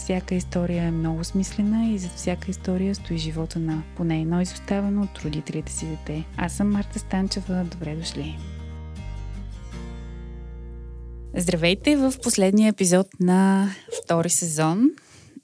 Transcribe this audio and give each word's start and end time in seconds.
всяка 0.00 0.34
история 0.34 0.82
е 0.84 0.90
много 0.90 1.24
смислена 1.24 1.92
и 1.92 1.98
зад 1.98 2.12
всяка 2.12 2.50
история 2.50 2.94
стои 2.94 3.18
живота 3.18 3.58
на 3.58 3.82
поне 3.96 4.20
едно 4.20 4.40
изоставено 4.40 5.02
от 5.02 5.18
родителите 5.18 5.72
си 5.72 5.86
дете. 5.86 6.24
Аз 6.36 6.52
съм 6.52 6.70
Марта 6.70 6.98
Станчева. 6.98 7.64
Добре 7.64 7.96
дошли! 7.96 8.38
Здравейте 11.36 11.96
в 11.96 12.14
последния 12.22 12.68
епизод 12.68 13.06
на 13.20 13.70
втори 14.02 14.30
сезон. 14.30 14.90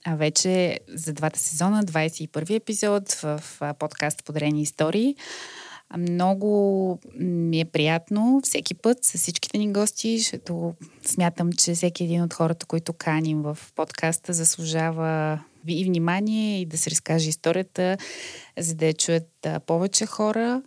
А 0.05 0.15
вече 0.15 0.79
за 0.89 1.13
двата 1.13 1.39
сезона, 1.39 1.83
21 1.83 2.55
епизод 2.55 3.11
в 3.11 3.41
подкаст 3.79 4.25
Подарени 4.25 4.61
истории. 4.61 5.15
Много 5.97 6.99
ми 7.19 7.59
е 7.59 7.65
приятно 7.65 8.41
всеки 8.43 8.73
път 8.73 8.97
с 9.01 9.17
всичките 9.17 9.57
ни 9.57 9.73
гости, 9.73 10.17
защото 10.17 10.73
смятам, 11.05 11.51
че 11.51 11.73
всеки 11.73 12.03
един 12.03 12.23
от 12.23 12.33
хората, 12.33 12.65
които 12.65 12.93
каним 12.93 13.41
в 13.41 13.57
подкаста, 13.75 14.33
заслужава 14.33 15.39
и 15.67 15.85
внимание 15.85 16.61
и 16.61 16.65
да 16.65 16.77
се 16.77 16.91
разкаже 16.91 17.29
историята, 17.29 17.97
за 18.57 18.75
да 18.75 18.85
я 18.85 18.93
чуят 18.93 19.47
повече 19.65 20.05
хора. 20.05 20.61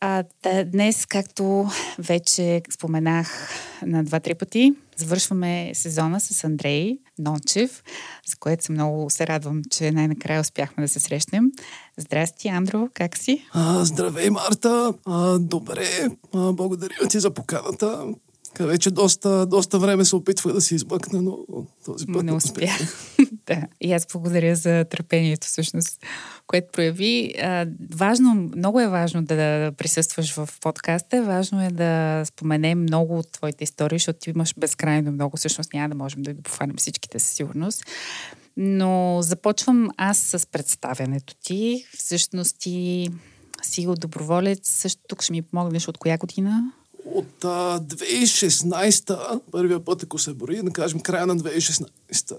А, 0.00 0.24
днес, 0.64 1.06
както 1.06 1.66
вече 1.98 2.62
споменах 2.70 3.50
на 3.86 4.04
два-три 4.04 4.34
пъти, 4.34 4.74
завършваме 5.02 5.70
сезона 5.74 6.20
с 6.20 6.44
Андрей 6.44 6.98
Нончев, 7.18 7.82
за 8.26 8.36
което 8.40 8.64
съм 8.64 8.74
много 8.74 9.10
се 9.10 9.26
радвам, 9.26 9.62
че 9.70 9.92
най-накрая 9.92 10.40
успяхме 10.40 10.84
да 10.84 10.88
се 10.88 11.00
срещнем. 11.00 11.44
Здрасти, 11.98 12.48
Андро, 12.48 12.88
как 12.94 13.18
си? 13.18 13.44
А, 13.52 13.84
здравей, 13.84 14.30
Марта. 14.30 14.94
А, 15.06 15.38
добре, 15.38 16.08
а, 16.34 16.52
благодаря 16.52 17.08
ти 17.08 17.20
за 17.20 17.30
поканата. 17.30 18.06
Вече 18.60 18.90
доста, 18.90 19.46
доста 19.46 19.78
време 19.78 20.04
се 20.04 20.16
опитвах 20.16 20.54
да 20.54 20.60
се 20.60 20.74
измъкна, 20.74 21.22
но 21.22 21.38
този 21.84 22.06
път 22.06 22.24
не 22.24 22.32
успях. 22.32 23.08
да, 23.46 23.62
и 23.80 23.92
аз 23.92 24.06
благодаря 24.12 24.56
за 24.56 24.84
търпението, 24.90 25.46
всъщност, 25.46 25.98
което 26.52 26.72
прояви. 26.72 27.34
Важно, 27.90 28.34
много 28.34 28.80
е 28.80 28.88
важно 28.88 29.24
да 29.24 29.72
присъстваш 29.76 30.34
в 30.34 30.48
подкаста. 30.60 31.22
Важно 31.22 31.64
е 31.64 31.68
да 31.68 32.22
споменем 32.26 32.82
много 32.82 33.18
от 33.18 33.32
твоите 33.32 33.64
истории, 33.64 33.98
защото 33.98 34.18
ти 34.18 34.30
имаш 34.30 34.54
безкрайно 34.58 35.12
много. 35.12 35.36
Всъщност 35.36 35.72
няма 35.72 35.88
да 35.88 35.94
можем 35.94 36.22
да 36.22 36.42
пофанем 36.42 36.76
всичките 36.76 37.18
със 37.18 37.30
сигурност. 37.30 37.84
Но 38.56 39.18
започвам 39.22 39.88
аз 39.96 40.18
с 40.18 40.46
представянето 40.46 41.34
ти. 41.44 41.84
Всъщност 41.98 42.56
ти 42.58 43.08
си 43.62 43.86
от 43.86 44.06
Също 44.62 45.00
тук 45.08 45.22
ще 45.22 45.32
ми 45.32 45.42
помогнеш 45.42 45.88
от 45.88 45.98
коя 45.98 46.18
година? 46.18 46.72
От 47.04 47.44
а, 47.44 47.80
2016, 47.80 49.40
първия 49.50 49.84
път, 49.84 50.02
ако 50.02 50.18
се 50.18 50.34
бори, 50.34 50.62
да 50.62 50.70
кажем 50.70 51.00
края 51.00 51.26
на 51.26 51.36
2016. 51.36 52.36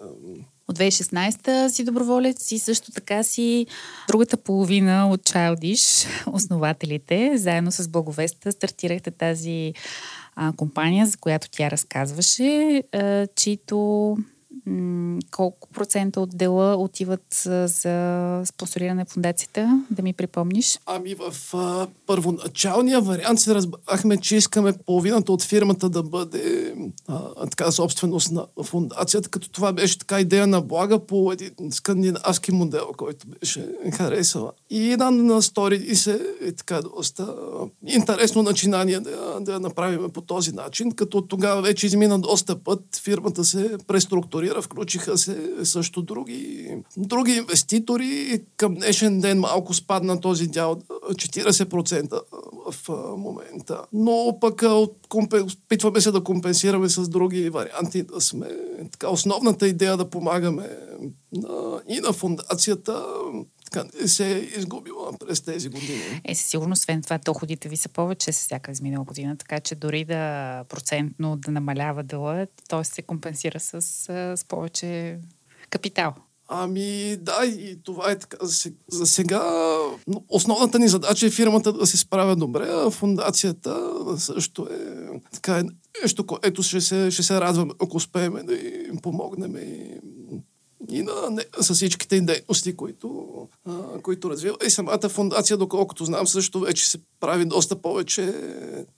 От 0.67 0.79
2016 0.79 1.67
си 1.67 1.83
доброволец 1.83 2.51
и 2.51 2.59
също 2.59 2.91
така 2.91 3.23
си 3.23 3.65
другата 4.07 4.37
половина 4.37 5.09
от 5.09 5.21
Childish, 5.21 6.07
основателите, 6.33 7.37
заедно 7.37 7.71
с 7.71 7.87
Благовеста 7.87 8.51
стартирахте 8.51 9.11
тази 9.11 9.73
а, 10.35 10.53
компания, 10.57 11.07
за 11.07 11.17
която 11.17 11.49
тя 11.51 11.71
разказваше, 11.71 12.83
а, 12.91 13.27
чието 13.35 14.17
колко 15.31 15.69
процента 15.73 16.21
от 16.21 16.37
дела 16.37 16.75
отиват 16.75 17.25
за 17.65 18.41
спонсориране 18.45 18.93
на 18.93 19.05
фундацията, 19.05 19.85
да 19.91 20.01
ми 20.01 20.13
припомниш? 20.13 20.79
Ами 20.85 21.15
в 21.15 21.53
а, 21.53 21.87
първоначалния 22.05 23.01
вариант 23.01 23.39
се 23.39 23.55
разбрахме, 23.55 24.17
че 24.17 24.35
искаме 24.35 24.73
половината 24.85 25.31
от 25.31 25.43
фирмата 25.43 25.89
да 25.89 26.03
бъде 26.03 26.75
а, 27.07 27.45
така 27.45 27.71
собственост 27.71 28.31
на 28.31 28.45
фундацията, 28.63 29.29
като 29.29 29.49
това 29.49 29.73
беше 29.73 29.99
така 29.99 30.19
идея 30.19 30.47
на 30.47 30.61
блага 30.61 30.99
по 30.99 31.31
един 31.31 31.71
скандинавски 31.71 32.51
модел, 32.51 32.87
който 32.97 33.27
беше 33.27 33.67
харесала. 33.93 34.51
И 34.69 34.91
една 34.91 35.11
на 35.11 35.41
стори 35.41 35.75
и 35.75 35.95
се 35.95 36.21
е 36.41 36.51
така 36.51 36.81
доста 36.81 37.35
интересно 37.87 38.43
начинание 38.43 38.99
да, 38.99 39.39
да 39.39 39.59
направим 39.59 40.09
по 40.09 40.21
този 40.21 40.51
начин, 40.51 40.91
като 40.91 41.21
тогава 41.21 41.61
вече 41.61 41.85
измина 41.85 42.19
доста 42.19 42.55
път, 42.55 42.79
фирмата 43.03 43.43
се 43.43 43.77
преструктурира 43.87 44.52
стартира, 44.53 44.61
включиха 44.61 45.17
се 45.17 45.65
също 45.65 46.01
други, 46.01 46.77
други 46.97 47.31
инвеститори. 47.31 48.41
Към 48.57 48.75
днешен 48.75 49.19
ден 49.19 49.39
малко 49.39 49.73
спадна 49.73 50.19
този 50.19 50.47
дял 50.47 50.75
40% 50.75 52.21
в 52.71 52.89
момента. 53.17 53.81
Но 53.93 54.37
пък 54.41 54.63
опитваме 55.13 56.01
се 56.01 56.11
да 56.11 56.23
компенсираме 56.23 56.89
с 56.89 57.09
други 57.09 57.49
варианти, 57.49 58.03
да 58.03 58.21
сме 58.21 58.47
така 58.91 59.09
основната 59.09 59.67
идея 59.67 59.97
да 59.97 60.09
помагаме 60.09 60.69
на, 61.31 61.81
и 61.87 61.99
на 61.99 62.13
фундацията 62.13 63.05
така 63.73 63.89
не 64.01 64.07
се 64.07 64.35
е 64.35 64.39
изгубила 64.39 65.11
през 65.19 65.41
тези 65.41 65.69
години. 65.69 66.21
Е, 66.25 66.35
със 66.35 66.45
сигурност, 66.45 66.81
освен 66.81 67.01
това, 67.01 67.17
доходите 67.17 67.69
ви 67.69 67.77
са 67.77 67.89
повече 67.89 68.31
с 68.31 68.39
всяка 68.39 68.71
изминала 68.71 69.05
година, 69.05 69.37
така 69.37 69.59
че 69.59 69.75
дори 69.75 70.05
да 70.05 70.63
процентно 70.69 71.37
да 71.37 71.51
намалява 71.51 72.03
дела, 72.03 72.47
т.е. 72.69 72.83
се 72.83 73.01
компенсира 73.01 73.59
с, 73.59 73.81
с 74.37 74.45
повече 74.47 75.19
капитал. 75.69 76.13
Ами 76.47 77.17
да, 77.17 77.45
и 77.45 77.83
това 77.83 78.11
е 78.11 78.19
така. 78.19 78.37
За 78.91 79.05
сега 79.05 79.41
основната 80.29 80.79
ни 80.79 80.87
задача 80.87 81.25
е 81.25 81.29
фирмата 81.29 81.73
да 81.73 81.87
се 81.87 81.97
справя 81.97 82.35
добре, 82.35 82.67
а 82.69 82.89
фундацията 82.89 83.91
също 84.17 84.67
е 84.71 85.07
така 85.33 85.59
е 85.59 85.63
нещо, 86.01 86.25
което 86.25 86.63
ще 86.63 86.81
се, 86.81 87.11
ще 87.11 87.23
се 87.23 87.41
радваме, 87.41 87.71
ако 87.81 87.97
успеем 87.97 88.33
да 88.43 88.53
им 88.89 88.97
помогнем 89.01 89.55
и 89.55 89.99
и 90.89 91.03
на, 91.03 91.29
не, 91.31 91.43
с 91.61 91.73
всичките 91.73 92.21
дейности, 92.21 92.75
които, 92.75 93.27
а, 93.65 94.01
които 94.01 94.29
развива. 94.29 94.57
И 94.65 94.69
самата 94.69 95.09
фундация, 95.09 95.57
доколкото 95.57 96.05
знам, 96.05 96.27
също 96.27 96.59
вече 96.59 96.89
се 96.89 96.97
прави 97.19 97.45
доста 97.45 97.75
повече, 97.75 98.33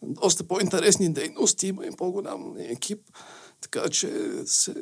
доста 0.01 0.43
по-интересни 0.43 1.13
дейности, 1.13 1.67
има 1.67 1.85
и 1.85 1.91
по-голям 1.97 2.55
екип. 2.57 2.99
Така 3.61 3.89
че 3.89 4.11
се, 4.45 4.75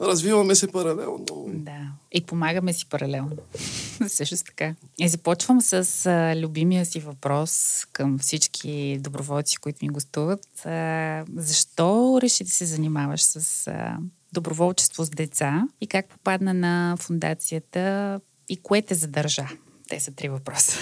развиваме 0.00 0.54
се 0.54 0.72
паралелно. 0.72 1.46
Да, 1.48 1.92
и 2.12 2.20
помагаме 2.20 2.72
си 2.72 2.88
паралелно. 2.88 3.36
Също 4.08 4.36
така. 4.46 4.74
И 4.98 5.08
започвам 5.08 5.60
с 5.60 6.06
а, 6.06 6.36
любимия 6.36 6.86
си 6.86 7.00
въпрос 7.00 7.84
към 7.92 8.18
всички 8.18 8.98
доброволци, 9.00 9.56
които 9.56 9.78
ми 9.82 9.88
гостуват. 9.88 10.66
А, 10.66 11.24
защо 11.36 12.18
реши 12.22 12.44
да 12.44 12.50
се 12.50 12.66
занимаваш 12.66 13.22
с 13.22 13.66
а, 13.66 13.98
доброволчество 14.36 15.04
с 15.04 15.10
деца 15.10 15.68
и 15.80 15.86
как 15.86 16.08
попадна 16.08 16.54
на 16.54 16.96
фундацията 17.00 18.20
и 18.48 18.56
кое 18.56 18.82
те 18.82 18.94
задържа? 18.94 19.48
Те 19.88 20.00
са 20.00 20.12
три 20.12 20.28
въпроса. 20.28 20.78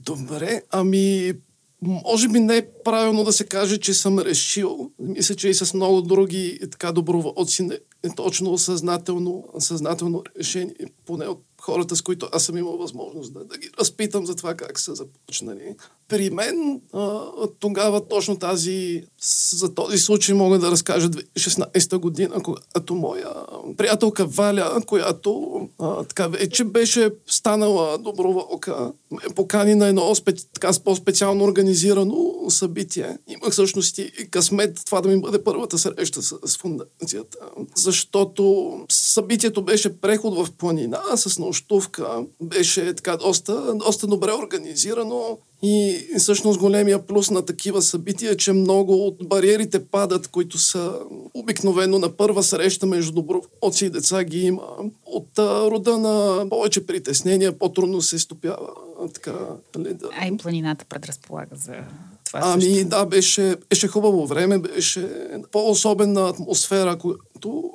Добре, 0.00 0.62
ами 0.70 1.32
може 1.82 2.28
би 2.28 2.40
не 2.40 2.56
е 2.56 2.68
правилно 2.84 3.24
да 3.24 3.32
се 3.32 3.46
каже, 3.46 3.78
че 3.78 3.94
съм 3.94 4.18
решил. 4.18 4.90
Мисля, 4.98 5.34
че 5.34 5.48
и 5.48 5.54
с 5.54 5.74
много 5.74 6.02
други 6.02 6.58
така 6.70 6.92
доброволци 6.92 7.62
не 7.62 7.78
е 8.02 8.14
точно 8.16 8.58
съзнателно, 8.58 9.44
съзнателно 9.58 10.22
решение, 10.38 10.74
поне 11.06 11.26
от 11.26 11.44
хората, 11.60 11.96
с 11.96 12.02
които 12.02 12.28
аз 12.32 12.44
съм 12.44 12.56
имал 12.56 12.76
възможност 12.76 13.32
да, 13.32 13.44
да 13.44 13.58
ги 13.58 13.70
разпитам 13.80 14.26
за 14.26 14.34
това 14.34 14.54
как 14.54 14.80
са 14.80 14.94
започнали. 14.94 15.74
При 16.12 16.30
мен 16.30 16.80
а, 16.92 17.20
тогава 17.60 18.08
точно 18.08 18.38
тази, 18.38 19.04
за 19.52 19.74
този 19.74 19.98
случай 19.98 20.34
мога 20.34 20.58
да 20.58 20.70
разкажа 20.70 21.08
2016 21.10 21.96
година, 21.96 22.42
когато 22.42 22.94
моя 22.94 23.28
приятелка 23.76 24.26
Валя, 24.26 24.80
която 24.86 25.60
а, 25.78 26.04
така 26.04 26.26
вече 26.26 26.64
беше 26.64 27.10
станала 27.26 27.98
доброволка, 27.98 28.92
ме 29.10 29.34
покани 29.34 29.74
на 29.74 29.86
едно 29.86 30.14
специ, 30.14 30.46
така 30.52 30.70
по-специално 30.84 31.44
организирано 31.44 32.34
събитие. 32.48 33.18
Имах 33.28 33.52
всъщност 33.52 33.98
и 33.98 34.10
късмет 34.30 34.82
това 34.86 35.00
да 35.00 35.08
ми 35.08 35.20
бъде 35.20 35.44
първата 35.44 35.78
среща 35.78 36.22
с, 36.22 36.38
с 36.44 36.56
фундацията, 36.56 37.38
защото 37.76 38.72
събитието 38.90 39.62
беше 39.62 40.00
преход 40.00 40.34
в 40.34 40.52
планина 40.52 41.00
с 41.16 41.38
нощувка, 41.38 42.24
беше 42.40 42.94
така 42.94 43.16
доста, 43.16 43.74
доста 43.74 44.06
добре 44.06 44.32
организирано 44.32 45.38
и 45.62 46.06
всъщност 46.18 46.58
големия 46.58 47.06
плюс 47.06 47.30
на 47.30 47.44
такива 47.44 47.82
събития 47.82 48.32
е, 48.32 48.36
че 48.36 48.52
много 48.52 49.06
от 49.06 49.28
бариерите 49.28 49.84
падат, 49.84 50.28
които 50.28 50.58
са 50.58 50.92
обикновено 51.34 51.98
на 51.98 52.08
първа 52.08 52.42
среща 52.42 52.86
между 52.86 53.12
доброволци 53.12 53.86
и 53.86 53.90
деца 53.90 54.24
ги 54.24 54.40
има. 54.40 54.62
От 55.12 55.38
а, 55.38 55.70
рода 55.70 55.98
на 55.98 56.46
повече 56.48 56.86
притеснения, 56.86 57.58
по-трудно 57.58 58.02
се 58.02 58.18
стопява. 58.18 58.68
Така, 59.14 59.34
нали, 59.76 59.94
да. 59.94 60.08
А 60.20 60.26
и 60.26 60.36
планината 60.36 60.84
предразполага 60.84 61.56
за 61.56 61.74
това 62.24 62.40
Ами 62.42 62.62
също. 62.62 62.88
да, 62.88 63.04
беше, 63.06 63.56
беше 63.68 63.88
хубаво 63.88 64.26
време, 64.26 64.58
беше 64.58 65.08
по-особена 65.52 66.28
атмосфера, 66.28 66.98
когато, 66.98 67.70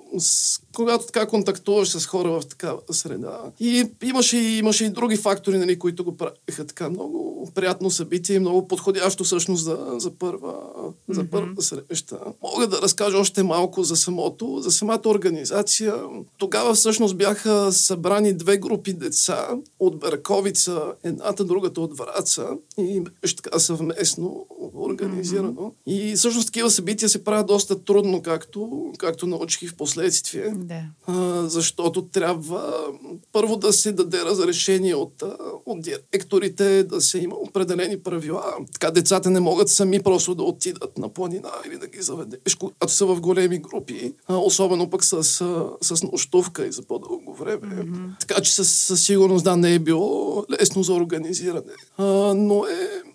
когато 0.76 1.06
така 1.06 1.28
контактуваш 1.28 1.90
с 1.90 2.06
хора 2.06 2.30
в 2.30 2.46
такава 2.46 2.80
среда. 2.92 3.40
И 3.60 3.90
имаше, 4.04 4.38
имаше 4.38 4.86
и 4.86 4.90
други 4.90 5.18
фактори, 5.18 5.58
нали, 5.58 5.80
които 5.80 6.04
го 6.04 6.18
правиха 6.18 6.68
така 6.68 6.90
много 6.90 7.52
приятно 7.56 7.92
събитие 7.92 8.40
много 8.40 8.68
подходящо 8.68 9.24
всъщност 9.24 9.64
за, 9.64 9.78
за, 9.98 10.12
първа, 10.12 10.54
mm-hmm. 10.54 11.14
за 11.14 11.30
първа 11.30 11.62
среща. 11.62 12.18
Мога 12.44 12.68
да 12.68 12.82
разкажа 12.82 13.18
още 13.18 13.44
малко 13.44 13.84
за 13.84 13.96
самото, 13.96 14.60
за 14.60 14.72
самата 14.72 15.02
организация. 15.06 15.96
Тогава 16.38 16.74
всъщност 16.74 17.18
бяха 17.28 17.72
събрани 17.74 18.34
две 18.34 18.58
групи 18.58 18.94
деца 18.94 19.48
от 19.80 20.00
Берковица, 20.00 20.94
едната, 21.04 21.46
другата 21.46 21.82
от 21.82 21.98
Враца 21.98 22.50
и 22.78 23.02
беше 23.22 23.36
така 23.36 23.60
съвместно 23.60 24.48
организирано. 24.76 25.62
Mm-hmm. 25.62 26.12
И 26.12 26.16
всъщност 26.16 26.48
такива 26.48 26.70
събития 26.70 27.10
се 27.10 27.24
правят 27.24 27.48
доста 27.48 27.84
трудно, 27.84 28.22
както, 28.22 28.92
както 28.98 29.28
научих 29.28 29.62
и 29.62 29.68
в 29.68 29.76
последствие. 29.76 30.54
Да. 30.56 30.82
А, 31.08 31.48
защото 31.48 32.02
трябва 32.02 32.74
първо 33.32 33.56
да 33.56 33.74
се 33.74 33.92
даде 33.92 34.26
разрешение 34.26 34.96
от, 34.96 35.24
от 35.66 35.82
директорите, 35.82 36.84
да 36.84 37.02
се 37.02 37.20
има 37.20 37.36
определени 37.36 38.00
правила. 38.00 38.44
Така 38.74 38.92
децата 38.92 39.30
не 39.30 39.40
могат 39.40 39.70
сами 39.70 40.04
просто 40.04 40.36
да 40.36 40.44
отидат 40.44 40.98
на 40.98 41.10
планина 41.10 41.52
или 41.68 41.78
да 41.78 41.88
ги 41.88 42.02
заведеш, 42.02 42.56
когато 42.56 42.94
са 42.94 43.06
в 43.06 43.22
големи 43.22 43.58
групи, 43.58 44.14
а, 44.28 44.38
особено 44.38 44.90
пък 44.90 45.04
с, 45.04 45.24
с 45.82 46.04
нощувка 46.04 46.68
и 46.68 46.72
за 46.72 46.82
по-дълго 46.82 47.17
време. 47.40 47.76
Mm-hmm. 47.76 48.20
Така 48.20 48.42
че 48.42 48.56
със, 48.56 48.72
със 48.72 49.06
сигурност 49.06 49.44
да 49.44 49.58
не 49.58 49.74
е 49.74 49.80
било 49.80 50.46
лесно 50.60 50.84
за 50.84 50.94
организиране. 50.94 51.74
А, 51.98 52.04
но 52.34 52.66
е 52.66 53.08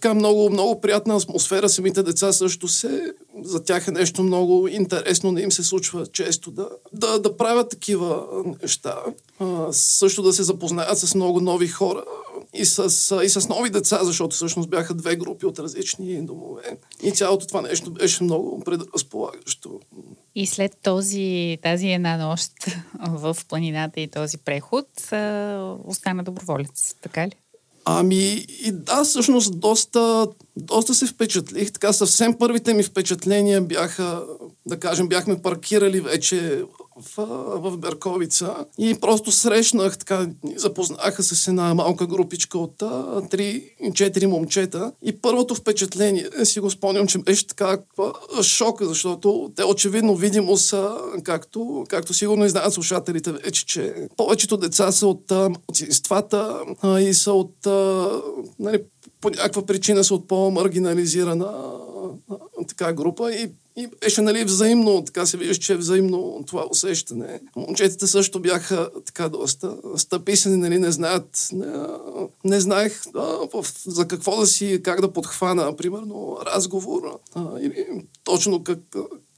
така 0.00 0.14
много, 0.14 0.50
много 0.50 0.80
приятна 0.80 1.16
атмосфера. 1.16 1.68
Самите 1.68 2.02
деца 2.02 2.32
също 2.32 2.68
се, 2.68 3.12
за 3.42 3.64
тях 3.64 3.88
е 3.88 3.90
нещо 3.90 4.22
много 4.22 4.68
интересно, 4.68 5.32
не 5.32 5.40
им 5.40 5.52
се 5.52 5.64
случва 5.64 6.06
често 6.06 6.50
да, 6.50 6.68
да, 6.92 7.18
да 7.18 7.36
правят 7.36 7.68
такива 7.68 8.26
неща. 8.62 8.96
А, 9.38 9.72
също 9.72 10.22
да 10.22 10.32
се 10.32 10.42
запознаят 10.42 10.98
с 10.98 11.14
много 11.14 11.40
нови 11.40 11.68
хора 11.68 12.04
и 12.54 12.64
с, 12.64 13.16
и 13.24 13.28
с 13.28 13.48
нови 13.48 13.70
деца, 13.70 14.04
защото 14.04 14.36
всъщност 14.36 14.70
бяха 14.70 14.94
две 14.94 15.16
групи 15.16 15.46
от 15.46 15.58
различни 15.58 16.26
домове. 16.26 16.62
И 17.02 17.12
цялото 17.12 17.46
това 17.46 17.60
нещо 17.60 17.90
беше 17.90 18.22
много 18.24 18.60
предразполагащо. 18.60 19.80
И 20.34 20.46
след 20.46 20.72
този, 20.82 21.58
тази 21.62 21.88
една 21.88 22.16
нощ 22.16 22.52
в 23.08 23.36
планината 23.48 24.00
и 24.00 24.08
този 24.08 24.38
преход 24.38 24.86
остана 25.84 26.24
доброволец, 26.24 26.94
така 27.02 27.26
ли? 27.26 27.32
Ами 27.90 28.46
и 28.64 28.72
да, 28.72 29.04
всъщност 29.04 29.60
доста, 29.60 30.26
доста 30.56 30.94
се 30.94 31.06
впечатлих. 31.06 31.72
Така 31.72 31.92
съвсем 31.92 32.38
първите 32.38 32.74
ми 32.74 32.82
впечатления 32.82 33.62
бяха, 33.62 34.22
да 34.66 34.80
кажем, 34.80 35.08
бяхме 35.08 35.42
паркирали 35.42 36.00
вече 36.00 36.62
в, 37.16 37.26
в 37.56 37.76
Берковица 37.76 38.54
и 38.78 38.94
просто 39.00 39.32
срещнах, 39.32 39.98
така, 39.98 40.26
запознаха 40.56 41.22
се 41.22 41.34
с 41.34 41.48
една 41.48 41.74
малка 41.74 42.06
групичка 42.06 42.58
от 42.58 42.78
3-4 42.78 44.26
момчета. 44.26 44.92
И 45.02 45.12
първото 45.12 45.54
впечатление, 45.54 46.28
си 46.44 46.60
го 46.60 46.70
спомням, 46.70 47.06
че 47.06 47.18
беше 47.18 47.46
така 47.46 47.78
шок, 48.42 48.82
защото 48.82 49.52
те 49.56 49.64
очевидно 49.64 50.16
видимо 50.16 50.56
са, 50.56 50.96
както, 51.22 51.84
както 51.88 52.14
сигурно 52.14 52.44
и 52.44 52.48
знаят 52.48 52.72
слушателите 52.72 53.32
вече, 53.32 53.66
че 53.66 53.94
повечето 54.16 54.56
деца 54.56 54.92
са 54.92 55.06
от 55.06 55.30
младсинствата 55.30 56.60
и 57.00 57.14
са 57.14 57.32
от, 57.32 57.54
нали, 58.58 58.82
по 59.20 59.30
някаква 59.30 59.66
причина 59.66 60.04
са 60.04 60.14
от 60.14 60.28
по-маргинализирана 60.28 61.72
така 62.68 62.92
група. 62.92 63.32
И 63.32 63.50
и 63.78 63.88
беше 64.00 64.22
нали, 64.22 64.44
взаимно, 64.44 65.04
така 65.04 65.26
се 65.26 65.36
вижда, 65.36 65.54
че 65.54 65.72
е 65.72 65.76
взаимно 65.76 66.44
това 66.46 66.66
усещане. 66.70 67.40
Момчетата 67.56 68.08
също 68.08 68.40
бяха 68.40 68.90
така 69.06 69.28
доста 69.28 69.76
стъписани, 69.96 70.56
нали, 70.56 70.78
не 70.78 70.90
знаят, 70.90 71.48
не, 71.52 71.66
не 72.44 72.60
знаех 72.60 73.02
а, 73.14 73.62
за 73.86 74.08
какво 74.08 74.40
да 74.40 74.46
си, 74.46 74.80
как 74.82 75.00
да 75.00 75.12
подхвана, 75.12 75.76
примерно, 75.76 76.38
разговор 76.46 77.18
а, 77.34 77.60
или 77.60 77.86
точно 78.24 78.64
как, 78.64 78.78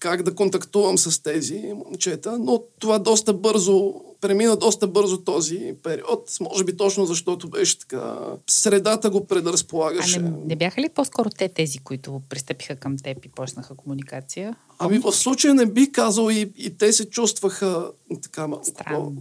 как 0.00 0.22
да 0.22 0.34
контактувам 0.34 0.98
с 0.98 1.22
тези 1.22 1.72
момчета, 1.74 2.38
но 2.38 2.62
това 2.78 2.98
доста 2.98 3.32
бързо 3.34 3.94
премина 4.20 4.56
доста 4.56 4.86
бързо 4.86 5.18
този 5.18 5.74
период, 5.82 6.36
може 6.40 6.64
би 6.64 6.76
точно 6.76 7.06
защото 7.06 7.48
беше 7.48 7.78
така, 7.78 8.18
средата 8.46 9.10
го 9.10 9.26
предразполагаше. 9.26 10.18
А 10.18 10.22
не, 10.22 10.32
не 10.46 10.56
бяха 10.56 10.80
ли 10.80 10.88
по-скоро 10.88 11.30
те 11.30 11.48
тези, 11.48 11.78
които 11.78 12.20
пристъпиха 12.28 12.76
към 12.76 12.98
теб 12.98 13.24
и 13.24 13.28
почнаха 13.28 13.74
комуникация? 13.74 14.56
Ами 14.78 14.98
в 14.98 15.12
случая 15.12 15.54
не 15.54 15.66
би 15.66 15.92
казал 15.92 16.30
и, 16.30 16.52
и 16.56 16.78
те 16.78 16.92
се 16.92 17.10
чувстваха 17.10 17.90
така 18.22 18.46
малко 18.46 18.64
Странно. 18.66 19.12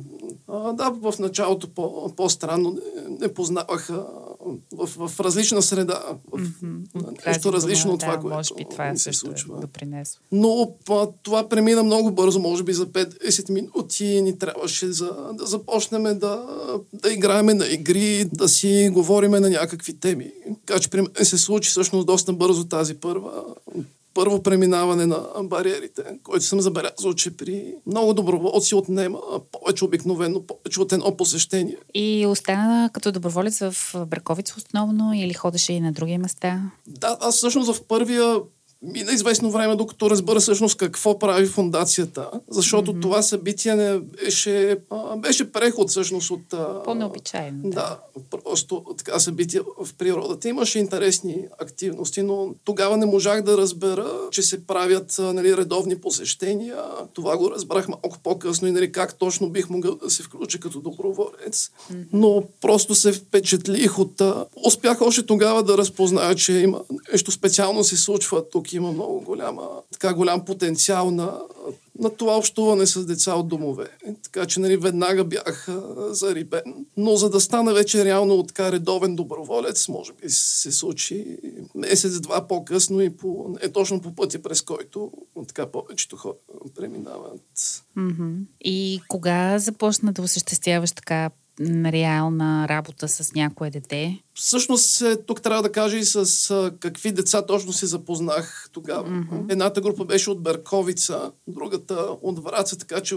по... 0.45 0.53
А, 0.53 0.73
да, 0.73 0.89
в 0.89 1.19
началото 1.19 1.69
по, 1.69 2.15
по-странно 2.15 2.71
не, 2.71 3.17
не 3.19 3.33
познаваха 3.33 4.05
в, 4.71 5.07
в 5.07 5.19
различна 5.19 5.61
среда, 5.61 6.03
в 6.31 6.39
mm-hmm. 6.39 7.27
нещо 7.27 7.53
различно 7.53 7.91
от 7.93 7.99
това, 7.99 8.15
да, 8.15 8.21
което 8.21 8.35
може 8.35 8.53
би 8.57 8.65
това 8.71 8.95
се 8.95 9.13
случва. 9.13 9.57
Е 9.57 9.61
допринесло. 9.61 10.19
Но 10.31 10.71
това 11.23 11.49
премина 11.49 11.83
много 11.83 12.11
бързо, 12.11 12.39
може 12.39 12.63
би 12.63 12.73
за 12.73 12.87
5-10 12.87 13.51
минути 13.51 14.21
ни 14.21 14.39
трябваше 14.39 14.91
за, 14.91 15.11
да 15.33 15.45
започнем 15.45 16.03
да, 16.03 16.45
да 16.93 17.13
играем 17.13 17.45
на 17.45 17.67
игри, 17.67 18.25
да 18.33 18.49
си 18.49 18.89
говориме 18.93 19.39
на 19.39 19.49
някакви 19.49 19.93
теми. 19.93 20.31
Така 20.65 20.79
че 20.79 20.89
при 20.89 21.01
мен 21.01 21.25
се 21.25 21.37
случи 21.37 21.69
всъщност 21.69 22.07
доста 22.07 22.33
бързо 22.33 22.65
тази 22.65 22.93
първа 22.93 23.43
първо 24.13 24.43
преминаване 24.43 25.05
на 25.05 25.27
бариерите, 25.43 26.03
който 26.23 26.45
съм 26.45 26.61
забелязал, 26.61 27.13
че 27.13 27.37
при 27.37 27.73
много 27.85 28.13
доброволци 28.13 28.75
отнема 28.75 29.19
повече 29.51 29.85
обикновено, 29.85 30.41
повече 30.41 30.81
от 30.81 30.91
едно 30.91 31.17
посещение. 31.17 31.77
И 31.93 32.25
остана 32.25 32.89
като 32.93 33.11
доброволец 33.11 33.59
в 33.59 33.95
Браковица 34.07 34.53
основно 34.57 35.13
или 35.13 35.33
ходеше 35.33 35.73
и 35.73 35.79
на 35.79 35.91
други 35.91 36.17
места? 36.17 36.71
Да, 36.87 37.17
аз 37.21 37.35
всъщност 37.35 37.73
в 37.73 37.83
първия 37.83 38.35
мина 38.81 39.11
известно 39.11 39.51
време, 39.51 39.75
докато 39.75 40.09
разбера 40.09 40.39
всъщност 40.39 40.77
какво 40.77 41.19
прави 41.19 41.45
фундацията, 41.45 42.29
защото 42.49 42.93
mm-hmm. 42.93 43.01
това 43.01 43.21
събитие 43.21 43.75
не 43.75 43.99
беше, 43.99 44.77
а, 44.89 45.17
беше 45.17 45.51
преход 45.51 45.89
всъщност 45.89 46.31
от... 46.31 46.49
По-необичайно. 46.83 47.59
Да, 47.63 47.99
да, 48.31 48.37
просто 48.37 48.85
така 48.97 49.19
събитие 49.19 49.61
в 49.83 49.93
природата. 49.93 50.49
Имаше 50.49 50.79
интересни 50.79 51.45
активности, 51.59 52.21
но 52.21 52.53
тогава 52.63 52.97
не 52.97 53.05
можах 53.05 53.41
да 53.41 53.57
разбера, 53.57 54.11
че 54.31 54.41
се 54.41 54.67
правят 54.67 55.15
нали, 55.19 55.57
редовни 55.57 55.95
посещения. 55.95 56.77
Това 57.13 57.37
го 57.37 57.51
разбрах 57.51 57.87
малко 57.87 58.17
по-късно 58.23 58.67
и 58.67 58.71
нали, 58.71 58.91
как 58.91 59.15
точно 59.15 59.49
бих 59.49 59.69
могъл 59.69 59.95
да 59.95 60.09
се 60.09 60.23
включа 60.23 60.59
като 60.59 60.79
доброволец. 60.79 61.69
Mm-hmm. 61.69 62.05
Но 62.13 62.43
просто 62.61 62.95
се 62.95 63.11
впечатлих 63.11 63.99
от... 63.99 64.21
Успях 64.65 65.01
още 65.01 65.25
тогава 65.25 65.63
да 65.63 65.77
разпозная, 65.77 66.35
че 66.35 66.53
има 66.53 66.81
нещо 67.11 67.31
специално 67.31 67.83
се 67.83 67.97
случва 67.97 68.49
тук 68.49 68.68
има 68.75 68.91
много 68.91 69.21
голяма, 69.21 69.69
така 69.91 70.13
голям 70.13 70.45
потенциал 70.45 71.11
на, 71.11 71.41
на 71.99 72.09
това 72.09 72.37
общуване 72.37 72.85
с 72.85 73.05
деца 73.05 73.35
от 73.35 73.47
домове. 73.47 73.87
Така 74.23 74.45
че 74.45 74.59
нали, 74.59 74.77
веднага 74.77 75.23
бях 75.23 75.67
зарибен. 76.09 76.85
Но 76.97 77.15
за 77.15 77.29
да 77.29 77.39
стана 77.39 77.73
вече 77.73 78.05
реално 78.05 78.43
така 78.43 78.71
редовен 78.71 79.15
доброволец, 79.15 79.87
може 79.87 80.13
би 80.13 80.29
се 80.29 80.71
случи 80.71 81.37
месец-два 81.75 82.47
по-късно 82.47 83.01
и 83.01 83.09
по, 83.09 83.55
е 83.61 83.69
точно 83.69 84.01
по 84.01 84.15
пътя, 84.15 84.41
през 84.41 84.61
който 84.61 85.11
така 85.47 85.65
повечето 85.65 86.17
хора 86.17 86.33
преминават. 86.75 87.83
Mm-hmm. 87.97 88.35
И 88.61 89.01
кога 89.07 89.59
започна 89.59 90.13
да 90.13 90.21
осъществяваш 90.21 90.91
така 90.91 91.29
реална 91.85 92.67
работа 92.69 93.07
с 93.07 93.33
някое 93.33 93.69
дете? 93.69 94.19
Всъщност, 94.33 95.01
е, 95.01 95.15
тук 95.15 95.41
трябва 95.41 95.63
да 95.63 95.71
кажа 95.71 95.97
и 95.97 96.05
с 96.05 96.71
какви 96.79 97.11
деца 97.11 97.45
точно 97.45 97.73
се 97.73 97.85
запознах 97.85 98.69
тогава. 98.71 99.09
Mm-hmm. 99.09 99.51
Едната 99.51 99.81
група 99.81 100.05
беше 100.05 100.29
от 100.29 100.43
Берковица, 100.43 101.31
другата 101.47 101.95
от 102.21 102.43
Враца, 102.43 102.77
така 102.77 103.01
че 103.01 103.15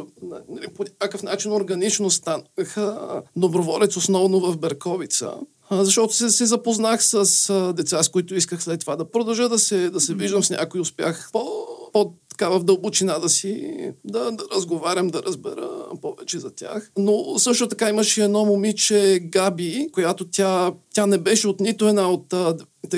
нали, 0.49 0.69
по 0.77 0.83
някакъв 0.83 1.23
начин 1.23 1.53
органично 1.53 2.11
станаха 2.11 3.23
доброволец 3.37 3.97
основно 3.97 4.41
в 4.41 4.59
Берковица. 4.59 5.35
защото 5.71 6.15
се, 6.15 6.31
се 6.31 6.47
запознах 6.47 7.05
с 7.05 7.51
а, 7.51 7.73
деца, 7.73 8.03
с 8.03 8.09
които 8.09 8.35
исках 8.35 8.63
след 8.63 8.81
това 8.81 8.97
да 8.97 9.11
продължа 9.11 9.49
да 9.49 9.59
се, 9.59 9.91
да 9.91 10.01
се 10.01 10.15
виждам 10.15 10.45
с 10.45 10.51
някой. 10.51 10.81
Успях 10.81 11.29
по, 11.33 11.45
по 11.93 12.15
така 12.43 12.59
в 12.59 12.65
дълбочина 12.65 13.19
да 13.19 13.29
си, 13.29 13.75
да, 14.05 14.33
да 14.33 14.45
разговарям, 14.55 15.09
да 15.09 15.23
разбера 15.23 15.69
повече 16.03 16.39
за 16.39 16.55
тях. 16.55 16.91
Но 16.99 17.39
също 17.39 17.69
така 17.69 17.89
имаше 17.89 18.25
едно 18.25 18.45
момиче, 18.45 19.21
Габи, 19.23 19.89
която 19.93 20.29
тя, 20.31 20.73
тя 20.95 21.07
не 21.07 21.19
беше 21.19 21.49
от 21.49 21.61
нито 21.61 21.89
една 21.89 22.11
от 22.11 22.35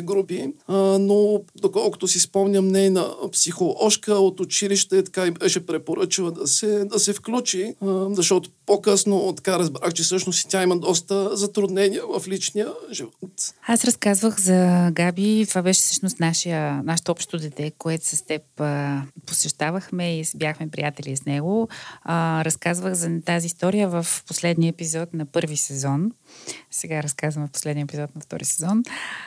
групи, 0.03 0.53
а, 0.67 0.75
но 0.99 1.41
доколкото 1.57 2.09
си 2.09 2.21
спомням, 2.21 2.69
нейна 2.69 3.07
психоложка 3.33 4.15
от 4.15 4.41
училище 4.41 5.05
така 5.05 5.27
и 5.27 5.31
беше 5.31 5.67
препоръчала 5.67 6.31
да 6.31 6.47
се, 6.47 6.85
да 6.85 6.99
се 6.99 7.13
включи, 7.13 7.75
а, 7.81 8.15
защото 8.15 8.51
по-късно 8.67 9.33
така 9.37 9.59
разбрах, 9.59 9.93
че 9.93 10.03
всъщност 10.03 10.49
тя 10.49 10.63
има 10.63 10.77
доста 10.77 11.37
затруднения 11.37 12.03
в 12.19 12.29
личния 12.29 12.69
живот. 12.93 13.55
Аз 13.67 13.85
разказвах 13.85 14.41
за 14.41 14.91
Габи, 14.93 15.47
това 15.49 15.63
беше 15.63 15.81
всъщност 15.81 16.21
нашия, 16.21 16.83
нашето 16.83 17.13
общо 17.13 17.39
дете, 17.39 17.73
което 17.79 18.07
с 18.07 18.23
теб 18.23 18.43
а, 18.59 19.03
посещавахме 19.27 20.21
и 20.21 20.25
бяхме 20.37 20.71
приятели 20.71 21.17
с 21.17 21.25
него. 21.25 21.69
А, 22.03 22.45
разказвах 22.45 22.95
за 22.95 23.21
тази 23.25 23.47
история 23.47 23.89
в 23.89 24.07
последния 24.27 24.69
епизод 24.69 25.15
на 25.15 25.27
първи 25.27 25.57
сезон. 25.57 26.13
Сега 26.71 27.03
разказвам 27.03 27.49
в 27.49 27.51
последния 27.51 27.85
епизод 27.85 28.15
на 28.15 28.21
втори 28.21 28.45
сезон. 28.45 28.83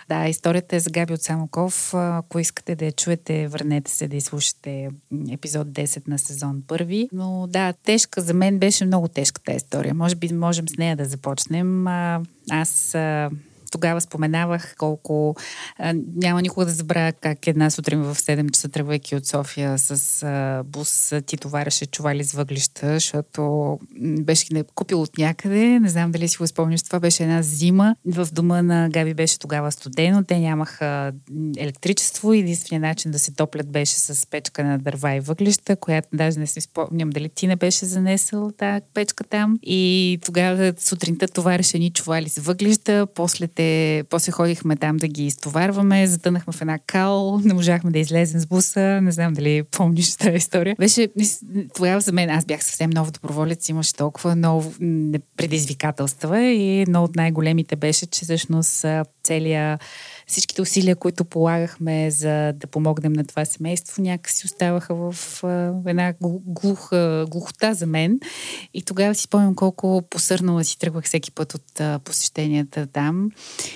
Да, 0.10 0.28
историята 0.48 0.76
е 0.76 0.80
за 0.80 0.90
Габи 0.90 1.14
от 1.14 1.22
Самоков. 1.22 1.94
Ако 1.94 2.40
искате 2.40 2.76
да 2.76 2.86
я 2.86 2.92
чуете, 2.92 3.48
върнете 3.48 3.92
се 3.92 4.08
да 4.08 4.16
изслушате 4.16 4.90
епизод 5.32 5.68
10 5.68 6.08
на 6.08 6.20
сезон 6.20 6.64
първи. 6.68 7.10
Но 7.14 7.48
да, 7.50 7.74
тежка 7.74 8.22
за 8.22 8.34
мен 8.34 8.60
беше 8.60 8.86
много 8.86 9.08
тежка 9.08 9.42
тази 9.42 9.58
история. 9.58 9.94
Може 9.94 10.16
би 10.16 10.34
можем 10.34 10.70
с 10.70 10.78
нея 10.78 10.96
да 10.96 11.06
започнем. 11.06 11.88
Аз 12.50 12.96
тогава 13.72 14.02
споменавах 14.02 14.76
колко 14.78 15.36
а, 15.78 15.94
няма 16.16 16.42
никога 16.42 16.66
да 16.66 16.72
забравя 16.72 17.14
как 17.14 17.48
една 17.48 17.70
сутрин 17.70 18.02
в 18.02 18.16
7 18.16 18.52
часа 18.52 18.70
тръгвайки 18.70 19.16
от 19.16 19.26
София 19.26 19.78
с 19.78 20.24
а, 20.24 20.64
бус 20.64 21.14
ти 21.26 21.38
товареше 21.38 21.86
чували 21.86 22.24
с 22.24 22.34
въглища, 22.34 22.94
защото 22.94 23.80
беше 24.00 24.46
не 24.52 24.64
купил 24.64 25.02
от 25.02 25.18
някъде. 25.18 25.80
Не 25.80 25.90
знам 25.90 26.12
дали 26.12 26.28
си 26.28 26.38
го 26.38 26.48
спомняш. 26.48 26.84
Това 26.84 27.00
беше 27.00 27.24
една 27.24 27.42
зима. 27.42 27.96
В 28.06 28.28
дома 28.32 28.62
на 28.62 28.90
Габи 28.90 29.14
беше 29.14 29.40
тогава 29.40 29.72
студено. 29.72 30.24
Те 30.24 30.40
нямаха 30.40 31.12
електричество 31.58 32.34
единственият 32.34 32.82
начин 32.82 33.12
да 33.12 33.20
се 33.20 33.34
топлят 33.34 33.72
беше 33.72 33.96
с 33.96 34.28
печка 34.30 34.64
на 34.64 34.80
дърва 34.80 35.16
и 35.16 35.20
въглища, 35.20 35.76
която 35.76 36.08
даже 36.14 36.40
не 36.40 36.48
си 36.48 36.62
спомням 36.62 37.10
дали 37.10 37.30
ти 37.30 37.48
не 37.48 37.56
беше 37.56 37.86
занесъл 37.86 38.52
тази 38.52 38.86
печка 38.94 39.24
там. 39.24 39.60
И 39.64 40.20
тогава 40.26 40.74
сутринта 40.80 41.28
товареше 41.28 41.80
ни 41.80 41.92
чували 41.92 42.30
с 42.30 42.38
въглища. 42.38 43.08
После 43.16 43.48
те, 43.58 44.04
после 44.10 44.32
ходихме 44.32 44.76
там 44.76 44.98
да 44.98 45.08
ги 45.08 45.26
изтоварваме, 45.26 46.08
затънахме 46.08 46.54
в 46.54 46.62
една 46.62 46.80
кал, 46.80 47.40
не 47.44 47.54
можахме 47.54 47.92
да 47.92 48.00
излезем 48.00 48.40
с 48.40 48.46
буса, 48.46 49.02
не 49.02 49.12
знам 49.12 49.34
дали 49.34 49.64
помниш 49.64 50.16
тази 50.16 50.38
история. 50.38 50.76
Беше, 50.80 51.08
тогава 51.76 52.02
за 52.02 52.12
мен, 52.12 52.30
аз 52.30 52.46
бях 52.46 52.64
съвсем 52.64 52.90
нов 52.90 53.12
доброволец, 53.12 53.70
имаше 53.70 53.94
толкова 53.94 54.36
много 54.36 54.74
предизвикателства 55.38 56.42
и 56.42 56.82
едно 56.82 57.04
от 57.04 57.16
най-големите 57.16 57.76
беше, 57.76 58.06
че 58.06 58.26
всъщност 58.26 58.86
целият 59.24 59.82
всичките 60.28 60.62
усилия, 60.62 60.96
които 60.96 61.26
полагахме 61.26 62.12
за 62.12 62.54
да 62.54 62.68
помогнем 62.68 63.14
на 63.14 63.26
това 63.26 63.46
семейство, 63.46 64.02
някакси 64.02 64.46
оставаха 64.46 64.96
в 64.96 65.44
една 65.88 66.14
глуха, 66.46 67.26
глухота 67.30 67.74
за 67.74 67.86
мен. 67.86 68.20
И 68.74 68.82
тогава 68.82 69.16
си 69.16 69.24
спомням 69.24 69.56
колко 69.56 70.04
посърнала 70.10 70.64
си 70.64 70.80
тръгвах 70.80 71.06
всеки 71.06 71.32
път 71.32 71.54
от 71.54 71.82
посещенията 72.04 72.88
там. 72.88 73.32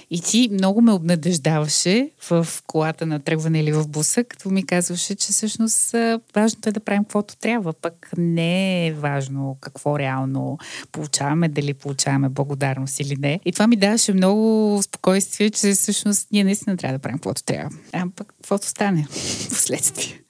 И 0.09 0.21
ти 0.21 0.49
много 0.53 0.81
ме 0.81 0.91
обнадеждаваше 0.91 2.09
в 2.29 2.47
колата 2.67 3.05
на 3.05 3.19
тръгване 3.19 3.59
или 3.59 3.71
в 3.71 3.87
буса, 3.87 4.23
като 4.23 4.49
ми 4.49 4.65
казваше, 4.65 5.15
че 5.15 5.31
всъщност 5.31 5.95
важното 6.35 6.69
е 6.69 6.71
да 6.71 6.79
правим 6.79 7.03
каквото 7.03 7.35
трябва. 7.35 7.73
Пък 7.73 8.09
не 8.17 8.87
е 8.87 8.93
важно 8.93 9.57
какво 9.61 9.99
реално 9.99 10.57
получаваме, 10.91 11.49
дали 11.49 11.73
получаваме 11.73 12.29
благодарност 12.29 12.99
или 12.99 13.15
не. 13.15 13.39
И 13.45 13.51
това 13.51 13.67
ми 13.67 13.75
даваше 13.75 14.13
много 14.13 14.79
спокойствие, 14.83 15.49
че 15.49 15.71
всъщност 15.71 16.27
ние 16.31 16.40
ние 16.43 16.45
наистина 16.45 16.77
трябва 16.77 16.97
да 16.97 17.01
правим 17.01 17.17
каквото 17.17 17.43
трябва. 17.43 17.77
А 17.93 18.05
пък 18.15 18.27
каквото 18.27 18.67
стане 18.67 19.07
последствие. 19.49 20.20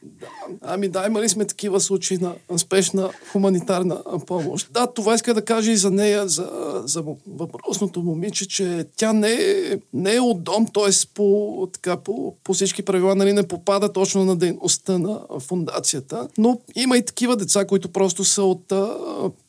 Ами 0.61 0.89
да, 0.89 1.05
имали 1.07 1.29
сме 1.29 1.45
такива 1.45 1.79
случаи 1.79 2.17
на 2.17 2.33
спешна 2.57 3.09
хуманитарна 3.31 4.01
помощ. 4.27 4.73
Да, 4.73 4.87
това 4.87 5.15
иска 5.15 5.33
да 5.33 5.45
кажа 5.45 5.71
и 5.71 5.77
за 5.77 5.91
нея, 5.91 6.27
за, 6.27 6.49
за 6.85 7.03
въпросното 7.27 8.01
момиче, 8.01 8.47
че 8.47 8.85
тя 8.97 9.13
не 9.13 9.33
е, 9.33 9.77
не 9.93 10.15
е 10.15 10.19
от 10.19 10.43
дом, 10.43 10.67
т.е. 10.73 10.91
По, 11.13 11.67
така, 11.73 11.97
по, 11.97 12.35
по 12.43 12.53
всички 12.53 12.83
правила 12.83 13.15
нали, 13.15 13.33
не 13.33 13.47
попада 13.47 13.93
точно 13.93 14.25
на 14.25 14.35
дейността 14.35 14.97
на 14.97 15.19
фундацията. 15.39 16.27
Но 16.37 16.59
има 16.75 16.97
и 16.97 17.05
такива 17.05 17.35
деца, 17.35 17.65
които 17.65 17.89
просто 17.89 18.23
са 18.23 18.43
от, 18.43 18.71
а, 18.71 18.97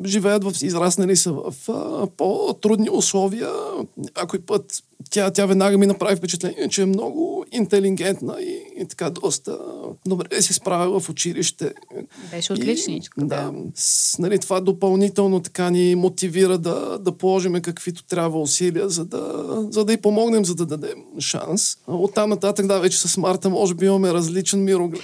живеят 0.04 0.44
в, 0.44 0.62
израснали 0.62 1.16
са 1.16 1.32
в 1.32 1.54
а, 1.68 2.06
по-трудни 2.06 2.90
условия. 2.90 3.50
Някой 4.16 4.40
път 4.40 4.82
тя, 5.10 5.30
тя 5.30 5.46
веднага 5.46 5.78
ми 5.78 5.86
направи 5.86 6.16
впечатление, 6.16 6.68
че 6.68 6.82
е 6.82 6.86
много 6.86 7.44
интелигентна 7.52 8.36
и, 8.40 8.82
и 8.82 8.86
така 8.86 9.10
доста 9.10 9.58
добре 10.06 10.26
се 10.42 10.52
справя 10.52 11.00
в 11.00 11.08
училище. 11.08 11.72
Беше 12.30 12.52
отличничка. 12.52 13.20
Да. 13.20 13.26
да 13.26 13.52
с, 13.74 14.18
нали, 14.18 14.38
това 14.38 14.60
допълнително 14.60 15.40
така 15.40 15.70
ни 15.70 15.94
мотивира 15.94 16.58
да, 16.58 16.98
да 16.98 17.12
положим 17.12 17.62
каквито 17.62 18.04
трябва 18.04 18.40
усилия, 18.40 18.88
за 18.88 19.04
да, 19.04 19.44
за 19.70 19.84
да 19.84 19.92
й 19.92 19.96
помогнем, 19.96 20.44
за 20.44 20.54
да 20.54 20.66
дадем 20.66 20.98
шанс. 21.20 21.76
От 21.86 22.14
там 22.14 22.30
нататък, 22.30 22.66
да, 22.66 22.80
вече 22.80 22.98
с 22.98 23.16
Марта 23.16 23.50
може 23.50 23.74
би 23.74 23.86
имаме 23.86 24.12
различен 24.12 24.64
мироглед. 24.64 25.02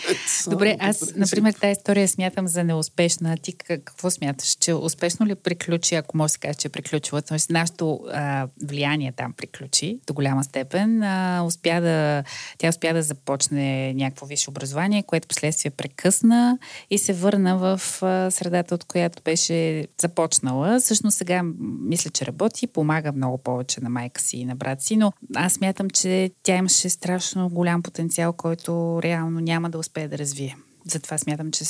Добре, 0.51 0.77
аз, 0.81 1.15
например, 1.17 1.53
тази 1.53 1.73
история 1.73 2.09
смятам 2.09 2.49
за 2.49 2.65
неуспешна. 2.65 3.37
Ти 3.43 3.53
какво 3.53 4.11
смяташ? 4.11 4.57
Че 4.61 4.75
успешно 4.75 5.27
ли 5.27 5.35
приключи, 5.35 5.95
ако 5.95 6.17
може 6.17 6.29
да 6.29 6.33
се 6.33 6.39
каже, 6.39 6.55
че 6.55 6.69
е 6.69 6.71
приключила? 6.71 7.23
Тоест, 7.23 7.51
нашето 7.51 8.01
а, 8.13 8.49
влияние 8.63 9.13
там 9.17 9.33
приключи 9.33 9.99
до 10.07 10.15
голяма 10.15 10.45
степен. 10.45 11.03
А, 11.03 11.43
успя 11.47 11.81
да, 11.81 12.25
тя 12.59 12.69
успя 12.69 12.95
да 12.95 13.03
започне 13.03 13.95
някакво 13.95 14.27
висше 14.27 14.51
образование, 14.51 15.03
което 15.03 15.28
последствие 15.29 15.71
прекъсна 15.71 16.59
и 16.91 16.99
се 16.99 17.13
върна 17.13 17.59
в 17.59 17.81
средата, 18.31 18.75
от 18.75 18.85
която 18.85 19.23
беше 19.23 19.87
започнала. 20.01 20.81
Всъщност 20.81 21.17
сега 21.17 21.43
мисля, 21.81 22.11
че 22.11 22.27
работи, 22.27 22.67
помага 22.67 23.13
много 23.13 23.39
повече 23.39 23.81
на 23.81 23.89
майка 23.91 24.21
си 24.21 24.37
и 24.37 24.45
на 24.45 24.57
брат 24.57 24.83
си, 24.83 24.97
но 24.97 25.13
аз 25.35 25.61
мятам, 25.61 25.91
че 25.91 26.31
тя 26.43 26.57
имаше 26.57 26.89
страшно 26.89 27.49
голям 27.49 27.83
потенциал, 27.83 28.33
който 28.33 29.01
реално 29.03 29.41
няма 29.41 29.71
да 29.71 29.79
успее 29.79 30.09
да 30.09 30.19
развие. 30.19 30.57
Затова 30.91 31.19
смятам, 31.19 31.51
че 31.51 31.65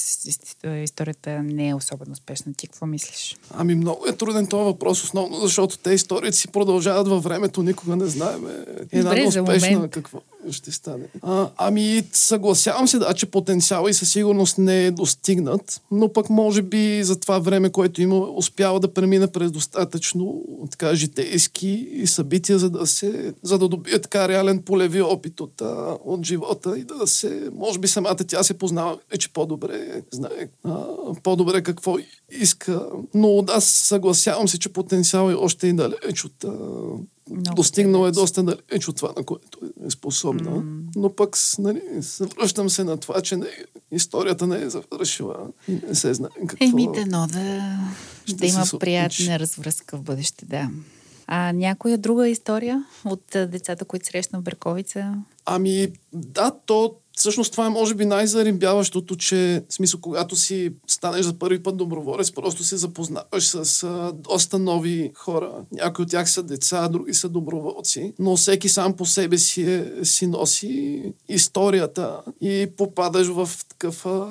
историята 0.82 1.42
не 1.42 1.68
е 1.68 1.74
особено 1.74 2.12
успешна. 2.12 2.52
Ти 2.56 2.66
какво 2.66 2.86
мислиш? 2.86 3.36
Ами 3.54 3.74
много 3.74 4.06
е 4.08 4.16
труден 4.16 4.46
този 4.46 4.64
въпрос, 4.64 5.04
основно 5.04 5.36
защото 5.36 5.78
те 5.78 5.90
историите 5.90 6.36
си 6.36 6.48
продължават 6.48 7.08
във 7.08 7.22
времето, 7.22 7.62
никога 7.62 7.96
не 7.96 8.06
знаем. 8.06 8.46
Една 8.92 9.10
Добре, 9.10 9.26
успешна 9.26 9.88
какво 9.88 10.20
ще 10.50 10.72
стане. 10.72 11.04
А, 11.22 11.50
ами, 11.56 12.02
съгласявам 12.12 12.88
се, 12.88 12.98
да, 12.98 13.14
че 13.14 13.26
потенциал 13.26 13.86
и 13.88 13.94
със 13.94 14.12
сигурност 14.12 14.58
не 14.58 14.86
е 14.86 14.90
достигнат, 14.90 15.80
но 15.90 16.12
пък 16.12 16.30
може 16.30 16.62
би 16.62 17.04
за 17.04 17.20
това 17.20 17.38
време, 17.38 17.70
което 17.70 18.02
има, 18.02 18.16
успява 18.16 18.80
да 18.80 18.94
премине 18.94 19.26
през 19.26 19.52
достатъчно 19.52 20.44
така, 20.70 20.94
житейски 20.94 22.02
събития, 22.06 22.58
за 22.58 22.70
да 22.70 22.86
се, 22.86 23.34
за 23.42 23.58
да 23.58 23.68
добие 23.68 23.98
така 23.98 24.28
реален 24.28 24.62
полеви 24.62 25.02
опит 25.02 25.40
от, 25.40 25.62
от 26.04 26.26
живота 26.26 26.78
и 26.78 26.84
да 26.84 27.06
се, 27.06 27.50
може 27.54 27.78
би 27.78 27.88
самата 27.88 28.16
тя 28.16 28.42
се 28.42 28.58
познава 28.58 28.98
вече 29.10 29.32
по-добре, 29.32 30.02
знае 30.12 30.48
а, 30.64 30.84
по-добре 31.22 31.62
какво 31.62 31.96
иска. 32.30 32.86
Но 33.14 33.44
аз 33.48 33.64
съгласявам 33.64 34.48
се, 34.48 34.58
че 34.58 34.72
потенциал 34.72 35.30
е 35.30 35.34
още 35.34 35.66
и 35.66 35.72
далеч 35.72 36.24
от 36.24 36.44
много 37.30 37.56
достигнал 37.56 38.06
е 38.06 38.10
доста 38.10 38.42
далеч 38.42 38.88
от 38.88 38.96
това, 38.96 39.12
на 39.16 39.24
което 39.24 39.58
е 39.86 39.90
способна. 39.90 40.50
Mm. 40.50 40.82
Но 40.96 41.14
пък 41.14 41.36
нали, 41.58 41.82
връщам 42.20 42.70
се 42.70 42.84
на 42.84 42.96
това, 42.96 43.20
че 43.20 43.36
не, 43.36 43.46
историята 43.92 44.46
не 44.46 44.62
е 44.62 44.70
завършила 44.70 45.36
и 45.68 45.72
не 45.88 45.94
се 45.94 46.14
знае 46.14 46.30
какво. 46.46 46.64
Еми, 46.64 46.88
дано 46.94 47.26
да, 47.26 47.78
да 48.34 48.46
има 48.46 48.64
приятна 48.80 49.38
развръзка 49.38 49.96
в 49.96 50.02
бъдеще, 50.02 50.46
да. 50.46 50.70
А 51.26 51.52
някоя 51.52 51.98
друга 51.98 52.28
история 52.28 52.84
от 53.04 53.22
децата, 53.32 53.84
които 53.84 54.06
срещна 54.06 54.38
в 54.38 54.42
Берковица? 54.42 55.14
Ами, 55.46 55.88
да, 56.12 56.52
то 56.66 56.94
Всъщност 57.18 57.52
това 57.52 57.66
е 57.66 57.70
може 57.70 57.94
би 57.94 58.04
най-заримбяващото, 58.04 59.16
че 59.16 59.62
смисъл, 59.68 60.00
когато 60.00 60.36
си 60.36 60.70
станеш 60.86 61.24
за 61.24 61.38
първи 61.38 61.62
път 61.62 61.76
доброволец, 61.76 62.32
просто 62.32 62.64
се 62.64 62.76
запознаваш 62.76 63.46
с 63.46 63.82
а, 63.82 64.12
доста 64.12 64.58
нови 64.58 65.10
хора. 65.14 65.52
Някои 65.72 66.02
от 66.02 66.10
тях 66.10 66.30
са 66.30 66.42
деца, 66.42 66.88
други 66.88 67.14
са 67.14 67.28
доброволци, 67.28 68.12
но 68.18 68.36
всеки 68.36 68.68
сам 68.68 68.92
по 68.92 69.06
себе 69.06 69.38
си, 69.38 69.62
е, 69.62 70.04
си 70.04 70.26
носи 70.26 71.02
историята 71.28 72.20
и 72.40 72.66
попадаш 72.76 73.26
в 73.26 73.50
такъв 73.68 74.06
а, 74.06 74.26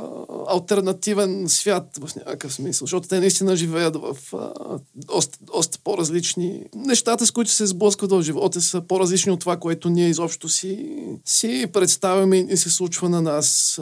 альтернативен 0.47 1.49
свят 1.49 1.99
в 1.99 2.15
някакъв 2.15 2.53
смисъл, 2.53 2.85
защото 2.85 3.07
те 3.07 3.19
наистина 3.19 3.55
живеят 3.55 3.95
в 3.95 4.17
а, 4.33 4.51
доста, 4.95 5.37
доста 5.41 5.79
по-различни 5.83 6.63
нещата, 6.75 7.25
с 7.25 7.31
които 7.31 7.51
се 7.51 7.67
сблъскват 7.67 8.11
в 8.11 8.21
живота, 8.21 8.61
са 8.61 8.81
по-различни 8.81 9.31
от 9.31 9.39
това, 9.39 9.57
което 9.57 9.89
ние 9.89 10.09
изобщо 10.09 10.49
си, 10.49 10.89
си 11.25 11.65
представяме 11.73 12.37
и 12.37 12.57
се 12.57 12.76
случва 12.77 13.09
на 13.09 13.21
нас, 13.21 13.79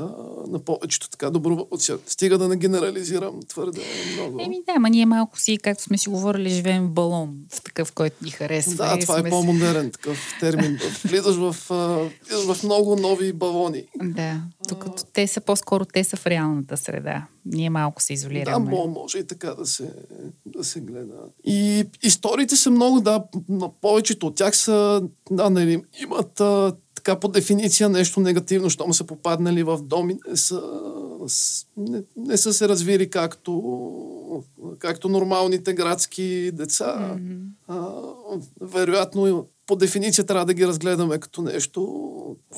на 0.48 0.60
повечето 0.60 1.10
така 1.10 1.30
доброволци. 1.30 1.94
Стига 2.06 2.38
да 2.38 2.48
не 2.48 2.56
генерализирам 2.56 3.40
твърде 3.48 3.82
много. 4.14 4.40
Еми 4.42 4.62
да, 4.68 4.80
ма 4.80 4.90
ние 4.90 5.06
малко 5.06 5.40
си, 5.40 5.58
както 5.58 5.84
сме 5.84 5.98
си 5.98 6.10
говорили, 6.10 6.50
живеем 6.50 6.88
в 6.88 6.92
балон, 6.92 7.36
в 7.54 7.64
такъв, 7.64 7.92
който 7.92 8.16
ни 8.22 8.32
харесва. 8.32 8.76
Да, 8.76 9.00
това 9.00 9.20
сме... 9.20 9.30
е 9.30 9.32
по-модерен 9.32 9.92
такъв 9.92 10.20
термин. 10.40 10.80
Влизаш 11.06 11.36
в, 11.36 11.56
влизаш 12.28 12.58
в 12.58 12.64
много 12.64 12.96
нови 12.96 13.34
балони. 13.34 13.84
Да, 14.04 14.42
докато 14.70 15.04
те 15.14 15.28
са 15.28 15.42
по-скоро, 15.42 15.86
те 15.86 16.04
са 16.04 16.18
в 16.18 16.28
реалната 16.28 16.78
среда. 16.78 17.28
Ние 17.46 17.70
малко 17.70 18.02
се 18.02 18.14
изолираме. 18.14 18.72
Да, 18.72 18.88
може 18.88 19.18
и 19.18 19.28
така 19.28 19.54
да 19.54 19.66
се, 19.66 19.94
да 20.46 20.64
се 20.64 20.80
гледа. 20.80 21.16
И 21.44 21.86
историите 22.04 22.56
са 22.56 22.72
много, 22.72 23.02
да, 23.02 23.24
но 23.50 23.74
повечето 23.82 24.28
от 24.28 24.36
тях 24.36 24.58
са, 24.58 25.04
да, 25.32 25.50
нали, 25.50 25.84
имат 26.02 26.42
така 27.06 27.20
по 27.20 27.28
дефиниция 27.28 27.90
нещо 27.90 28.20
негативно, 28.20 28.70
щом 28.70 28.94
са 28.94 29.04
попаднали 29.04 29.64
в 29.64 29.80
доми, 29.82 30.18
не 30.30 30.38
са, 30.38 30.62
не, 31.78 32.04
не 32.18 32.38
са 32.38 32.54
се 32.54 32.68
развили 32.68 33.10
както, 33.10 34.44
както 34.80 35.10
нормалните 35.10 35.74
градски 35.74 36.52
деца. 36.54 37.18
Mm-hmm. 37.18 37.42
А, 37.68 37.92
вероятно 38.62 39.46
по 39.68 39.76
дефиниция 39.76 40.26
трябва 40.26 40.46
да 40.46 40.54
ги 40.54 40.68
разгледаме 40.68 41.18
като 41.18 41.42
нещо 41.42 41.82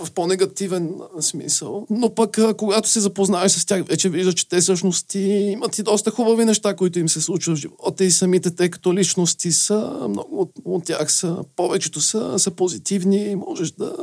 в 0.04 0.12
по-негативен 0.12 0.96
смисъл. 1.20 1.88
Но 1.90 2.16
пък, 2.16 2.38
когато 2.58 2.90
се 2.90 3.00
запознаеш 3.00 3.52
с 3.52 3.66
тях, 3.66 3.84
вече 3.86 4.10
виждаш, 4.10 4.34
че 4.34 4.50
те 4.50 4.62
всъщност 4.62 5.16
имат 5.16 5.78
и 5.78 5.84
доста 5.84 6.12
хубави 6.12 6.46
неща, 6.46 6.76
които 6.76 7.00
им 7.00 7.10
се 7.10 7.22
случват 7.22 7.58
в 7.58 7.62
живота 7.62 8.04
и 8.04 8.12
самите 8.12 8.56
те 8.56 8.70
като 8.70 8.94
личности 8.94 9.52
са, 9.52 10.08
много 10.10 10.42
от, 10.42 10.52
от 10.66 10.84
тях 10.84 11.12
са, 11.12 11.44
повечето 11.56 12.02
са, 12.02 12.40
са 12.40 12.52
позитивни 12.52 13.26
и 13.26 13.36
можеш 13.36 13.72
да, 13.72 13.96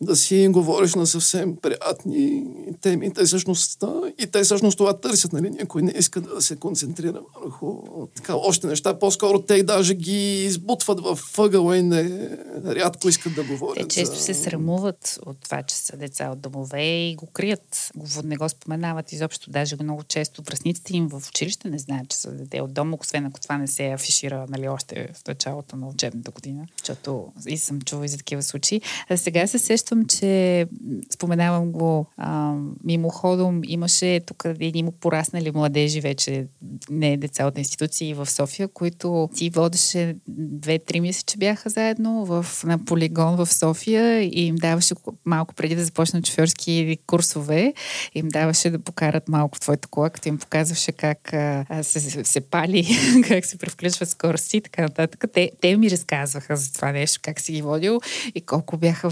да 0.00 0.16
си 0.16 0.48
говориш 0.50 0.94
на 0.94 1.06
съвсем 1.06 1.56
приятни 1.56 2.44
теми. 2.80 3.12
Те 3.12 3.24
всъщност, 3.24 3.84
и 4.18 4.26
те 4.26 4.42
всъщност 4.42 4.78
това 4.78 5.00
търсят, 5.00 5.32
нали? 5.32 5.50
Някой 5.50 5.82
не 5.82 5.92
иска 5.98 6.20
да 6.20 6.42
се 6.42 6.56
концентрира 6.56 7.20
върху 7.42 7.82
така 8.16 8.36
още 8.36 8.66
неща. 8.66 8.98
По-скоро 8.98 9.42
те 9.42 9.62
даже 9.62 9.94
ги 9.94 10.44
избутват 10.44 11.00
в 11.00 11.18
въгъла 11.36 11.76
и 11.76 11.82
не, 11.82 12.30
рядко 12.64 13.08
искат 13.08 13.34
да 13.34 13.44
говорят. 13.44 13.88
Те 13.88 13.94
често 13.94 14.16
за... 14.16 14.22
се 14.22 14.34
срамуват 14.34 15.18
от 15.26 15.36
това, 15.40 15.62
че 15.62 15.76
са 15.76 15.96
деца 15.96 16.30
от 16.30 16.40
домове 16.40 16.82
и 16.82 17.14
го 17.16 17.26
крият. 17.26 17.92
Не 18.24 18.36
го 18.36 18.48
споменават 18.48 19.12
изобщо. 19.12 19.50
Даже 19.50 19.76
много 19.82 20.02
често 20.02 20.42
връзниците 20.42 20.96
им 20.96 21.08
в 21.08 21.22
училище 21.28 21.70
не 21.70 21.78
знаят, 21.78 22.08
че 22.08 22.16
са 22.16 22.30
дете 22.30 22.60
от 22.60 22.72
дома, 22.72 22.96
освен 23.00 23.26
ако 23.26 23.40
това 23.40 23.58
не 23.58 23.66
се 23.66 23.86
афишира 23.86 24.46
нали, 24.48 24.68
още 24.68 25.08
в 25.14 25.28
началото 25.28 25.76
на 25.76 25.88
учебната 25.88 26.30
година. 26.30 26.66
Защото 26.78 27.32
и 27.46 27.58
съм 27.58 27.80
чувала 27.80 28.04
и 28.04 28.08
за 28.08 28.16
такива 28.16 28.42
случаи. 28.42 28.80
А 29.08 29.16
сега 29.16 29.46
се 29.46 29.58
сещам, 29.76 30.04
че 30.06 30.66
споменавам 31.10 31.72
го 31.72 32.06
а, 32.16 32.54
мимоходом. 32.84 33.60
Имаше 33.64 34.20
тук 34.26 34.44
едни 34.60 34.82
му 34.82 34.92
пораснали 34.92 35.50
младежи 35.50 36.00
вече, 36.00 36.46
не 36.90 37.16
деца 37.16 37.46
от 37.46 37.58
институции 37.58 38.14
в 38.14 38.30
София, 38.30 38.68
които 38.68 39.28
ти 39.36 39.50
водеше 39.50 40.16
две-три 40.28 41.00
месеца, 41.00 41.38
бяха 41.38 41.70
заедно 41.70 42.24
в, 42.24 42.46
на 42.64 42.84
полигон 42.84 43.36
в 43.36 43.46
София 43.46 44.20
и 44.22 44.46
им 44.46 44.56
даваше 44.56 44.94
малко 45.24 45.54
преди 45.54 45.76
да 45.76 45.84
започнат 45.84 46.26
шофьорски 46.26 46.98
курсове, 47.06 47.74
им 48.14 48.28
даваше 48.28 48.70
да 48.70 48.78
покарат 48.78 49.28
малко 49.28 49.58
в 49.58 49.60
твоята 49.60 49.88
кола, 49.88 50.10
като 50.10 50.28
им 50.28 50.38
показваше 50.38 50.92
как 50.92 51.32
а, 51.32 51.82
се, 51.82 52.24
се, 52.24 52.40
пали, 52.40 52.88
как 53.28 53.44
се 53.44 53.58
превключва 53.58 54.06
скорости 54.06 54.56
и 54.56 54.60
така 54.60 54.82
нататък. 54.82 55.24
Те, 55.32 55.50
те 55.60 55.76
ми 55.76 55.90
разказваха 55.90 56.56
за 56.56 56.72
това 56.72 56.92
нещо, 56.92 57.20
как 57.22 57.40
си 57.40 57.52
ги 57.52 57.62
водил 57.62 58.00
и 58.34 58.40
колко 58.40 58.76
бяха 58.76 59.08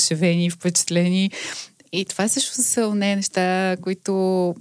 въодушевени 0.00 0.46
и 0.46 0.50
впечатлени. 0.50 1.30
И 1.92 2.04
това 2.04 2.28
също 2.28 2.62
са 2.62 2.94
не 2.94 3.16
неща, 3.16 3.76
които 3.82 4.54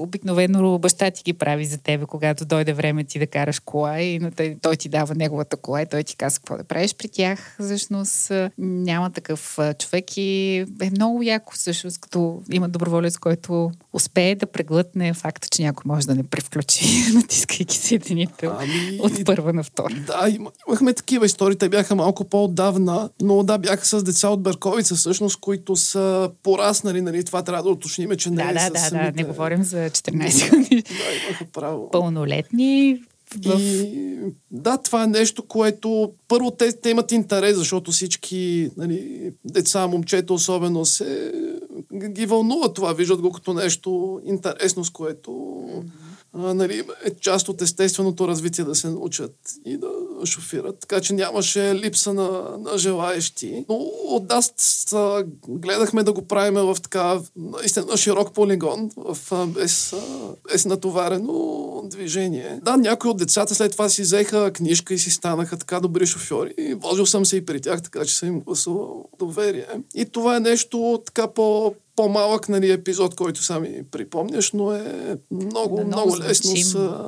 обикновено 0.00 0.78
баща 0.78 1.10
ти 1.10 1.22
ги 1.22 1.32
прави 1.32 1.64
за 1.64 1.78
тебе, 1.78 2.06
когато 2.06 2.44
дойде 2.44 2.72
време 2.72 3.04
ти 3.04 3.18
да 3.18 3.26
караш 3.26 3.58
кола 3.58 4.00
и 4.00 4.20
той, 4.36 4.56
той 4.62 4.76
ти 4.76 4.88
дава 4.88 5.14
неговата 5.14 5.56
кола 5.56 5.82
и 5.82 5.86
той 5.86 6.02
ти 6.02 6.16
казва 6.16 6.38
какво 6.38 6.56
да 6.56 6.64
правиш 6.64 6.94
при 6.94 7.08
тях. 7.08 7.56
Всъщност 7.60 8.32
няма 8.58 9.10
такъв 9.10 9.58
човек 9.78 10.16
и 10.16 10.56
е 10.82 10.90
много 10.90 11.22
яко 11.22 11.54
всъщност, 11.54 11.98
като 11.98 12.42
има 12.52 12.68
доброволец, 12.68 13.18
който 13.18 13.70
успее 13.92 14.34
да 14.34 14.46
преглътне 14.46 15.14
факта, 15.14 15.48
че 15.48 15.62
някой 15.62 15.82
може 15.86 16.06
да 16.06 16.14
не 16.14 16.22
превключи, 16.22 16.84
натискайки 17.14 17.76
седените 17.76 18.46
ами... 18.46 18.98
от 19.00 19.24
първа 19.24 19.52
на 19.52 19.62
втора. 19.62 19.94
Да, 20.06 20.36
имахме 20.68 20.92
такива 20.92 21.26
истории, 21.26 21.58
те 21.58 21.68
бяха 21.68 21.94
малко 21.94 22.24
по-отдавна, 22.24 23.10
но 23.22 23.42
да, 23.42 23.58
бяха 23.58 23.86
с 23.86 24.02
деца 24.02 24.28
от 24.28 24.42
Берковица 24.42 24.94
всъщност, 24.94 25.40
които 25.40 25.76
са 25.76 26.30
пораснали, 26.76 27.00
нали, 27.00 27.24
това 27.24 27.42
трябва 27.42 27.62
да 27.62 27.68
уточним, 27.68 28.16
че 28.16 28.30
не 28.30 28.36
да, 28.36 28.42
е 28.42 28.54
да, 28.54 28.70
да, 28.70 28.78
самите... 28.78 29.12
да, 29.12 29.16
не 29.16 29.24
говорим 29.24 29.62
за 29.62 29.76
14 29.76 30.50
години. 30.50 30.82
Да, 30.82 31.26
имаха 31.28 31.44
право. 31.52 31.90
Пълнолетни 31.90 33.02
в... 33.44 33.60
И, 33.60 34.18
да, 34.50 34.78
това 34.78 35.04
е 35.04 35.06
нещо, 35.06 35.46
което 35.46 36.12
първо 36.28 36.50
те, 36.50 36.72
те 36.72 36.90
имат 36.90 37.12
интерес, 37.12 37.56
защото 37.56 37.90
всички 37.90 38.70
нали, 38.76 39.32
деца, 39.44 39.86
момчета 39.86 40.34
особено 40.34 40.84
се 40.84 41.32
ги 41.94 42.26
вълнува 42.26 42.72
това, 42.72 42.92
виждат 42.92 43.20
го 43.20 43.32
като 43.32 43.54
нещо 43.54 44.20
интересно, 44.24 44.84
с 44.84 44.90
което 44.90 45.30
mm-hmm 45.30 46.06
а, 46.38 46.54
нали, 46.54 46.82
е 47.04 47.10
част 47.20 47.48
от 47.48 47.62
естественото 47.62 48.28
развитие 48.28 48.64
да 48.64 48.74
се 48.74 48.90
научат 48.90 49.34
и 49.64 49.76
да 49.76 49.88
шофират. 50.24 50.80
Така 50.80 51.00
че 51.00 51.12
нямаше 51.12 51.74
липса 51.74 52.14
на, 52.14 52.58
на 52.58 52.78
желаещи. 52.78 53.64
Но 53.68 53.74
от 54.04 54.28
нас 54.28 54.54
гледахме 55.48 56.02
да 56.02 56.12
го 56.12 56.22
правим 56.22 56.54
в 56.54 56.76
така 56.82 57.20
наистина 57.36 57.96
широк 57.96 58.32
полигон, 58.32 58.90
в, 58.96 59.46
без, 59.46 59.94
без 60.52 60.64
натоварено 60.64 61.82
движение. 61.84 62.60
Да, 62.62 62.76
някои 62.76 63.10
от 63.10 63.16
децата 63.16 63.54
след 63.54 63.72
това 63.72 63.88
си 63.88 64.02
взеха 64.02 64.52
книжка 64.52 64.94
и 64.94 64.98
си 64.98 65.10
станаха 65.10 65.56
така 65.56 65.80
добри 65.80 66.06
шофьори. 66.06 66.74
Возил 66.76 67.06
съм 67.06 67.26
се 67.26 67.36
и 67.36 67.46
при 67.46 67.60
тях, 67.60 67.82
така 67.82 68.04
че 68.04 68.16
съм 68.16 68.28
им 68.28 68.40
гласувал 68.40 69.04
доверие. 69.18 69.66
И 69.94 70.04
това 70.04 70.36
е 70.36 70.40
нещо 70.40 71.02
така 71.06 71.28
по 71.28 71.74
по-малък 71.96 72.48
нали, 72.48 72.72
епизод, 72.72 73.14
който 73.14 73.42
сами 73.42 73.82
припомняш, 73.90 74.52
но 74.52 74.72
е 74.72 75.16
много, 75.30 75.76
да, 75.76 75.84
много, 75.84 75.86
много 75.86 76.18
лесно 76.18 76.50
значим, 76.50 76.66
са... 76.66 77.06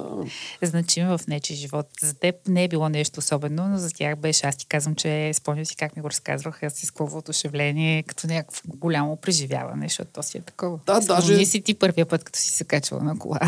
Значим 0.63 1.07
в 1.07 1.21
нечи 1.29 1.55
живот. 1.55 1.87
За 2.03 2.15
теб 2.15 2.35
не 2.49 2.65
е 2.65 2.69
било 2.69 2.89
нещо 2.99 3.19
особено, 3.19 3.69
но 3.69 3.79
за 3.79 3.91
тях 3.91 4.17
беше. 4.17 4.47
Аз 4.47 4.57
ти 4.57 4.67
казвам, 4.67 4.95
че 4.95 5.31
спомням 5.35 5.67
си 5.67 5.77
как 5.77 5.97
ми 5.97 6.03
го 6.03 6.11
разказваха 6.11 6.71
с 6.71 6.91
какво 6.91 7.07
въодушевление, 7.07 8.03
като 8.03 8.27
някакво 8.27 8.61
голямо 8.67 9.17
преживяване, 9.17 9.89
защото 9.89 10.11
то 10.13 10.23
си 10.23 10.39
е 10.39 10.41
такова. 10.41 10.79
Да, 10.87 11.03
Спомни 11.03 11.21
даже... 11.21 11.47
си 11.47 11.61
ти 11.61 11.75
първия 11.75 12.07
път, 12.07 12.25
като 12.25 12.39
си 12.39 12.51
се 12.51 12.65
качвала 12.65 13.03
на 13.03 13.19
кола. 13.19 13.39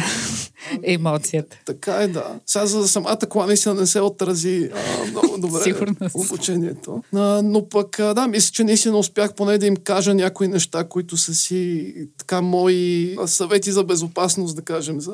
Емоцията. 0.82 1.56
Така 1.66 1.94
е, 1.94 2.08
да. 2.08 2.40
Сега 2.46 2.66
за 2.66 2.88
самата 2.88 3.18
кола 3.28 3.46
наистина 3.46 3.74
не 3.74 3.86
се 3.86 4.00
отрази 4.00 4.70
а, 4.74 5.10
много 5.10 5.38
добре 5.38 5.74
обучението. 6.14 7.02
А, 7.14 7.42
но 7.44 7.68
пък, 7.68 7.98
а, 7.98 8.14
да, 8.14 8.28
мисля, 8.28 8.52
че 8.52 8.64
наистина 8.64 8.98
успях 8.98 9.34
поне 9.34 9.58
да 9.58 9.66
им 9.66 9.76
кажа 9.76 10.14
някои 10.14 10.48
неща, 10.48 10.84
които 10.84 11.16
са 11.16 11.34
си 11.34 11.94
така 12.18 12.40
мои 12.40 13.16
съвети 13.26 13.72
за 13.72 13.84
безопасност, 13.84 14.56
да 14.56 14.62
кажем, 14.62 15.00
за, 15.00 15.12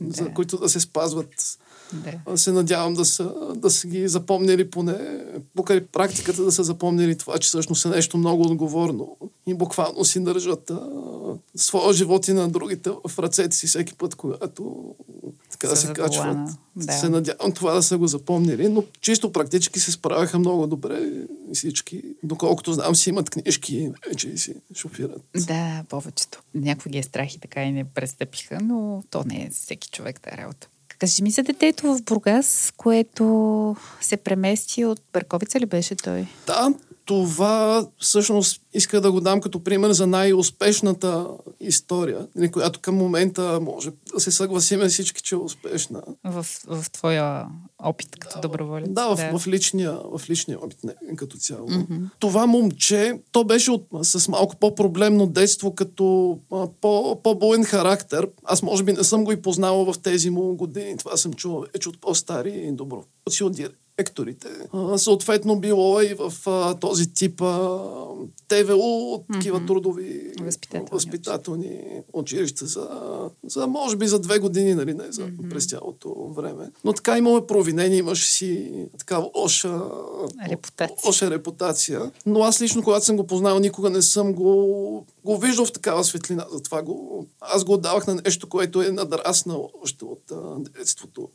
да. 0.00 0.24
за 0.24 0.30
които 0.30 0.58
да 0.58 0.68
се 0.68 0.80
спазват. 0.80 1.58
Да. 1.92 2.36
Се 2.36 2.52
надявам 2.52 2.94
да 2.94 3.04
са, 3.04 3.34
да 3.56 3.70
са 3.70 3.86
ги 3.86 4.08
запомнили 4.08 4.70
поне, 4.70 5.24
покрай 5.56 5.86
практиката 5.86 6.44
да 6.44 6.52
са 6.52 6.64
запомнили 6.64 7.18
това, 7.18 7.38
че 7.38 7.48
всъщност 7.48 7.84
е 7.84 7.88
нещо 7.88 8.18
много 8.18 8.42
отговорно 8.42 9.16
и 9.46 9.54
буквално 9.54 10.04
си 10.04 10.24
държат 10.24 10.70
а, 10.70 10.80
своя 11.56 11.92
живот 11.92 12.28
и 12.28 12.32
на 12.32 12.48
другите 12.48 12.90
в 13.08 13.18
ръцете 13.18 13.56
си 13.56 13.66
всеки 13.66 13.94
път, 13.94 14.14
когато 14.14 14.94
така 15.50 15.68
да 15.68 15.76
се 15.76 15.92
качват. 15.92 16.48
Да. 16.76 16.92
Се 16.92 17.08
надявам 17.08 17.52
това 17.52 17.74
да 17.74 17.82
са 17.82 17.98
го 17.98 18.06
запомнили, 18.06 18.68
но 18.68 18.84
чисто 19.00 19.32
практически 19.32 19.80
се 19.80 19.92
справяха 19.92 20.38
много 20.38 20.66
добре 20.66 21.12
всички. 21.54 22.02
Доколкото 22.22 22.72
знам 22.72 22.94
си 22.94 23.10
имат 23.10 23.30
книжки 23.30 23.90
вече 24.08 24.28
и 24.28 24.38
си 24.38 24.54
шофират. 24.76 25.22
Да, 25.46 25.84
повечето. 25.88 26.42
Някои 26.54 26.92
ги 26.92 26.98
е 26.98 27.02
страх 27.02 27.34
и 27.34 27.40
така 27.40 27.62
и 27.62 27.72
не 27.72 27.84
престъпиха, 27.84 28.58
но 28.62 29.02
то 29.10 29.24
не 29.26 29.42
е 29.42 29.50
всеки 29.50 29.88
човек 29.90 30.20
да 30.24 30.36
работа. 30.36 30.68
Кажи 31.04 31.22
ми 31.22 31.30
за 31.30 31.42
детето 31.42 31.94
в 31.94 32.02
Бургас, 32.02 32.72
което 32.76 33.76
се 34.00 34.16
премести 34.16 34.84
от 34.84 35.00
Берковица 35.12 35.60
ли 35.60 35.66
беше 35.66 35.94
той? 35.94 36.26
Да, 36.46 36.74
това 37.04 37.86
всъщност 37.98 38.62
иска 38.72 39.00
да 39.00 39.12
го 39.12 39.20
дам 39.20 39.40
като 39.40 39.64
пример 39.64 39.92
за 39.92 40.06
най-успешната 40.06 41.26
история, 41.60 42.26
нали, 42.36 42.50
която 42.50 42.80
към 42.80 42.94
момента 42.94 43.60
може 43.62 43.90
да 44.14 44.20
се 44.20 44.30
съгласиме 44.30 44.88
всички, 44.88 45.22
че 45.22 45.34
е 45.34 45.38
успешна. 45.38 46.02
В, 46.24 46.46
в 46.66 46.90
твоя 46.90 47.46
опит 47.78 48.16
като 48.18 48.34
да, 48.34 48.40
доброволец. 48.40 48.88
Да, 48.90 49.08
в, 49.08 49.16
да. 49.16 49.38
В, 49.38 49.46
личния, 49.46 49.98
в 50.18 50.30
личния 50.30 50.58
опит 50.58 50.78
не, 50.84 51.16
като 51.16 51.36
цяло. 51.36 51.68
Mm-hmm. 51.68 52.08
Това 52.18 52.46
момче, 52.46 53.20
то 53.32 53.44
беше 53.44 53.70
от, 53.70 53.86
с 54.02 54.28
малко 54.28 54.56
по-проблемно 54.56 55.26
детство, 55.26 55.74
като 55.74 56.38
а, 56.52 56.68
по, 56.80 57.22
по-боен 57.22 57.64
характер. 57.64 58.28
Аз 58.44 58.62
може 58.62 58.82
би 58.82 58.92
не 58.92 59.04
съм 59.04 59.24
го 59.24 59.32
и 59.32 59.42
познавал 59.42 59.92
в 59.92 59.98
тези 59.98 60.30
му 60.30 60.54
години. 60.54 60.96
Това 60.96 61.16
съм 61.16 61.32
чувал 61.32 61.64
вече 61.72 61.88
от 61.88 62.00
по-стари 62.00 62.70
доброволци 62.72 63.44
от 63.44 63.56
директорите. 63.98 64.48
А, 64.72 64.98
съответно 64.98 65.60
било 65.60 66.00
и 66.00 66.14
в 66.14 66.32
а, 66.46 66.74
този 66.74 67.14
тип 67.14 67.42
а, 67.42 67.80
ТВО, 68.48 69.24
такива 69.32 69.60
mm-hmm. 69.60 69.66
трудови 69.66 70.32
възпитателни, 70.40 70.88
възпитателни 70.92 71.80
училища 72.12 72.66
за, 72.66 72.88
за, 73.46 73.66
може 73.66 73.96
би 73.96 74.06
за 74.06 74.18
две 74.18 74.38
години, 74.38 74.74
нали, 74.74 74.94
не 74.94 75.12
за 75.12 75.22
mm-hmm. 75.22 75.50
през 75.50 75.66
цялото 75.66 76.32
време. 76.36 76.70
Но 76.84 76.92
така 76.92 77.18
имаме 77.18 77.46
провинение, 77.46 77.98
имаше 77.98 78.30
си 78.30 78.72
така 78.98 79.18
лоша 79.36 79.80
репутация. 80.48 81.30
репутация. 81.30 82.10
Но 82.26 82.42
аз 82.42 82.60
лично, 82.60 82.82
когато 82.82 83.04
съм 83.04 83.16
го 83.16 83.26
познал, 83.26 83.58
никога 83.58 83.90
не 83.90 84.02
съм 84.02 84.32
го, 84.32 85.06
го 85.24 85.38
виждал 85.38 85.66
в 85.66 85.72
такава 85.72 86.04
светлина. 86.04 86.46
Затова 86.52 86.82
го, 86.82 87.26
аз 87.40 87.64
го 87.64 87.72
отдавах 87.72 88.06
на 88.06 88.14
нещо, 88.14 88.48
което 88.48 88.82
е 88.82 88.90
надраснало 88.90 89.70
още 89.82 90.04
от 90.04 90.30
а, 90.30 90.56
детството. 90.58 91.28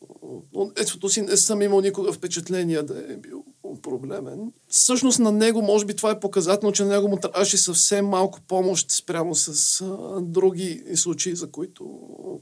От 0.53 0.73
детството 0.73 1.09
си 1.09 1.21
не 1.21 1.37
съм 1.37 1.61
имал 1.61 1.81
никога 1.81 2.13
впечатление 2.13 2.83
да 2.83 3.13
е 3.13 3.17
бил 3.17 3.43
проблемен. 3.75 4.51
Всъщност 4.67 5.19
на 5.19 5.31
него, 5.31 5.61
може 5.61 5.85
би 5.85 5.93
това 5.93 6.11
е 6.11 6.19
показателно, 6.19 6.73
че 6.73 6.83
на 6.83 6.89
него 6.89 7.07
му 7.07 7.17
трябваше 7.17 7.57
съвсем 7.57 8.05
малко 8.05 8.39
помощ 8.47 8.91
спрямо 8.91 9.35
с 9.35 9.81
а, 9.81 10.21
други 10.21 10.83
случаи, 10.95 11.35
за 11.35 11.51
които 11.51 11.85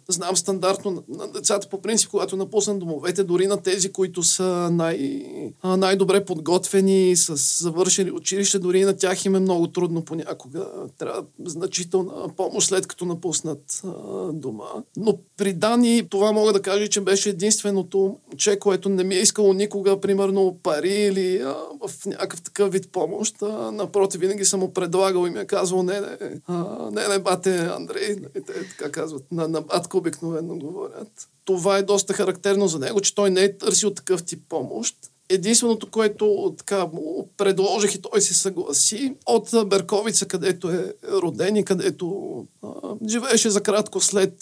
знам 0.10 0.36
стандартно 0.36 0.92
на, 0.92 1.02
на 1.18 1.32
децата 1.32 1.70
по 1.70 1.82
принцип, 1.82 2.10
когато 2.10 2.38
напуснат 2.38 2.80
домовете, 2.80 3.24
дори 3.24 3.48
на 3.48 3.62
тези, 3.62 3.92
които 3.92 4.24
са 4.24 4.70
най, 4.72 5.26
а, 5.62 5.78
най-добре 5.78 6.26
подготвени, 6.26 7.16
с 7.16 7.64
завършили 7.64 8.12
училище, 8.12 8.60
дори 8.60 8.84
на 8.84 8.98
тях 8.98 9.26
им 9.26 9.36
е 9.36 9.40
много 9.40 9.68
трудно 9.68 10.02
понякога. 10.02 10.68
Трябва 10.98 11.24
значителна 11.46 12.30
помощ 12.38 12.68
след 12.68 12.88
като 12.88 13.06
напуснат 13.06 13.82
а, 13.86 13.92
дома. 14.34 14.66
Но 14.98 15.18
при 15.38 15.54
Дани 15.54 16.04
това 16.10 16.32
мога 16.32 16.54
да 16.54 16.62
кажа, 16.62 16.88
че 16.88 17.02
беше 17.02 17.30
единственото 17.30 18.18
че, 18.38 18.60
което 18.60 18.90
не 18.90 19.04
ми 19.04 19.16
е 19.16 19.20
искало 19.20 19.54
никога, 19.54 20.00
примерно, 20.00 20.58
пари 20.64 21.12
или 21.18 21.42
а, 21.42 21.56
в 21.88 22.06
някакъв 22.06 22.42
такъв 22.42 22.72
вид 22.72 22.92
помощ. 22.92 23.42
А, 23.42 23.72
напротив, 23.72 24.22
винаги 24.22 24.46
съм 24.46 24.60
му 24.60 24.74
предлагал 24.74 25.28
и 25.28 25.30
ми 25.30 25.40
е 25.40 25.46
казвал, 25.46 25.84
не, 25.84 26.00
не, 26.02 26.18
а, 26.48 26.90
не, 26.92 27.08
не, 27.08 27.20
бате 27.20 27.58
Андрей, 27.58 28.16
не, 28.16 28.42
те 28.42 28.68
така 28.70 28.92
казват, 28.92 29.32
на, 29.32 29.48
на 29.48 29.62
батка 29.62 29.98
обикновено 29.98 30.56
говорят. 30.56 31.30
Това 31.46 31.78
е 31.78 31.84
доста 31.84 32.14
характерно 32.14 32.68
за 32.68 32.80
него, 32.80 33.02
че 33.02 33.16
той 33.16 33.30
не 33.30 33.44
е 33.44 33.58
търсил 33.58 33.94
такъв 33.94 34.24
тип 34.24 34.44
помощ. 34.50 34.96
Единственото, 35.30 35.92
което 35.92 36.56
така 36.58 36.86
му 36.86 37.30
предложих 37.38 37.96
и 37.96 38.02
той 38.02 38.22
се 38.22 38.34
съгласи, 38.34 39.16
от 39.26 39.50
Берковица, 39.68 40.26
където 40.26 40.70
е 40.70 40.94
роден 41.12 41.56
и 41.56 41.66
където 41.66 42.36
а, 42.64 42.68
живееше 43.10 43.50
за 43.50 43.62
кратко 43.62 44.00
след, 44.00 44.34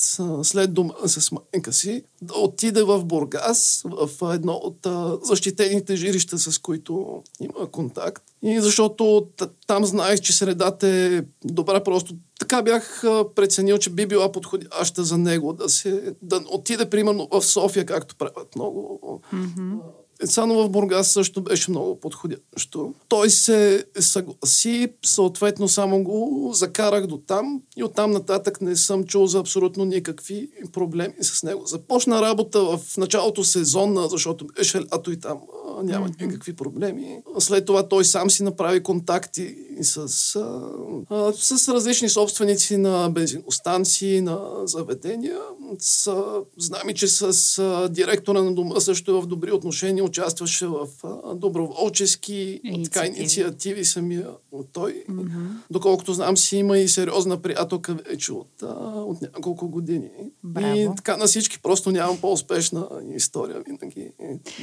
след 0.43 0.73
дома 0.73 0.93
с 1.05 1.31
майка 1.31 1.73
си, 1.73 2.03
да 2.21 2.33
отиде 2.33 2.83
в 2.83 3.05
Бургас, 3.05 3.83
в 3.85 4.33
едно 4.33 4.53
от 4.53 4.85
а, 4.85 5.17
защитените 5.23 5.95
жилища, 5.95 6.37
с 6.37 6.57
които 6.57 7.23
има 7.41 7.71
контакт. 7.71 8.23
И 8.41 8.61
защото 8.61 9.27
там 9.67 9.85
знаех, 9.85 10.21
че 10.21 10.33
средата 10.33 10.87
е 10.87 11.21
добра, 11.45 11.83
просто 11.83 12.15
така 12.39 12.61
бях 12.61 13.03
преценил, 13.35 13.77
че 13.77 13.89
би 13.89 14.05
била 14.05 14.31
подходяща 14.31 15.03
за 15.03 15.17
него 15.17 15.53
да, 15.53 15.69
се, 15.69 16.15
да 16.21 16.41
отиде 16.49 16.89
примерно 16.89 17.27
в 17.31 17.41
София, 17.41 17.85
както 17.85 18.15
правят 18.15 18.55
много 18.55 18.99
mm-hmm 19.33 19.77
Само 20.23 20.63
в 20.63 20.69
Бургас 20.69 21.08
също 21.08 21.41
беше 21.41 21.71
много 21.71 21.99
подходящо. 21.99 22.93
Той 23.08 23.30
се 23.30 23.86
съгласи, 23.99 24.88
съответно 25.06 25.67
само 25.67 26.04
го 26.04 26.49
закарах 26.54 27.08
до 27.08 27.17
там 27.17 27.62
и 27.78 27.84
оттам 27.84 28.12
нататък 28.12 28.62
не 28.62 28.75
съм 28.75 29.04
чул 29.04 29.25
за 29.28 29.39
абсолютно 29.39 29.86
никакви 29.86 30.49
проблеми 30.73 31.13
с 31.21 31.43
него. 31.43 31.65
Започна 31.65 32.21
работа 32.21 32.62
в 32.62 32.80
началото 32.97 33.43
сезонна, 33.43 34.08
защото 34.10 34.47
беше 34.58 34.82
лято 34.82 35.12
и 35.12 35.19
там 35.19 35.38
няма 35.84 36.10
mm-hmm. 36.10 36.25
никакви 36.25 36.54
проблеми. 36.54 37.19
След 37.39 37.65
това 37.65 37.88
той 37.88 38.06
сам 38.06 38.30
си 38.30 38.43
направи 38.43 38.84
контакти 38.84 39.56
с, 39.82 39.97
а, 40.36 40.62
а, 41.10 41.34
с 41.34 41.69
различни 41.73 42.10
собственици 42.10 42.78
на 42.78 43.10
бензиностанции, 43.10 44.21
на 44.21 44.39
заведения. 44.65 45.38
С, 45.80 46.12
знам 46.58 46.82
че 46.95 47.08
с 47.08 47.58
а, 47.60 47.89
директора 47.89 48.41
на 48.41 48.54
дома 48.54 48.80
също 48.80 49.17
е 49.17 49.21
в 49.21 49.25
добри 49.25 49.51
отношения, 49.51 50.04
участваше 50.04 50.67
в 50.67 50.88
а, 51.04 51.36
доброволчески 51.36 52.60
инициативи. 52.63 52.89
Така, 52.89 53.19
инициативи 53.19 53.86
самия 53.86 54.30
от 54.51 54.67
той. 54.73 55.04
Mm-hmm. 55.10 55.47
Доколкото 55.71 56.13
знам 56.13 56.38
си 56.38 56.58
има 56.58 56.78
и 56.78 56.88
сериозна 56.88 57.41
приятелка 57.41 57.93
вече 58.10 58.34
от, 58.34 58.63
а, 58.63 58.65
от 58.99 59.21
няколко 59.21 59.69
години. 59.69 60.10
Браво. 60.43 60.78
И 60.78 60.89
така 60.95 61.17
на 61.17 61.25
всички 61.25 61.60
просто 61.60 61.91
нямам 61.91 62.17
по-успешна 62.21 62.88
история 63.15 63.63
винаги. 63.67 64.12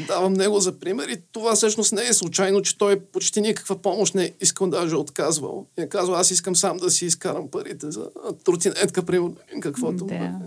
Давам 0.06 0.32
него 0.32 0.60
за 0.60 0.72
пример 0.78 1.08
и 1.08 1.16
това 1.32 1.54
всъщност 1.54 1.92
не 1.92 2.06
е 2.06 2.12
случайно, 2.12 2.62
че 2.62 2.78
той 2.78 3.00
почти 3.00 3.40
никаква 3.40 3.76
помощ 3.76 4.14
не 4.14 4.24
е 4.24 4.32
искал 4.40 4.66
даже 4.66 4.96
отказвал. 4.96 5.66
И 5.78 5.82
е 5.82 5.88
казал, 5.88 6.14
аз 6.14 6.30
искам 6.30 6.56
сам 6.56 6.76
да 6.76 6.90
си 6.90 7.06
изкарам 7.06 7.48
парите 7.48 7.90
за 7.90 8.10
тротинетка, 8.44 9.02
примерно, 9.02 9.36
каквото 9.60 10.04
да. 10.04 10.40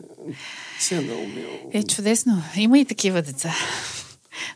Е, 0.79 0.81
си 0.81 0.95
е 0.95 1.01
наумил. 1.01 1.49
Е, 1.73 1.83
чудесно. 1.83 2.43
Има 2.55 2.79
и 2.79 2.85
такива 2.85 3.21
деца 3.21 3.55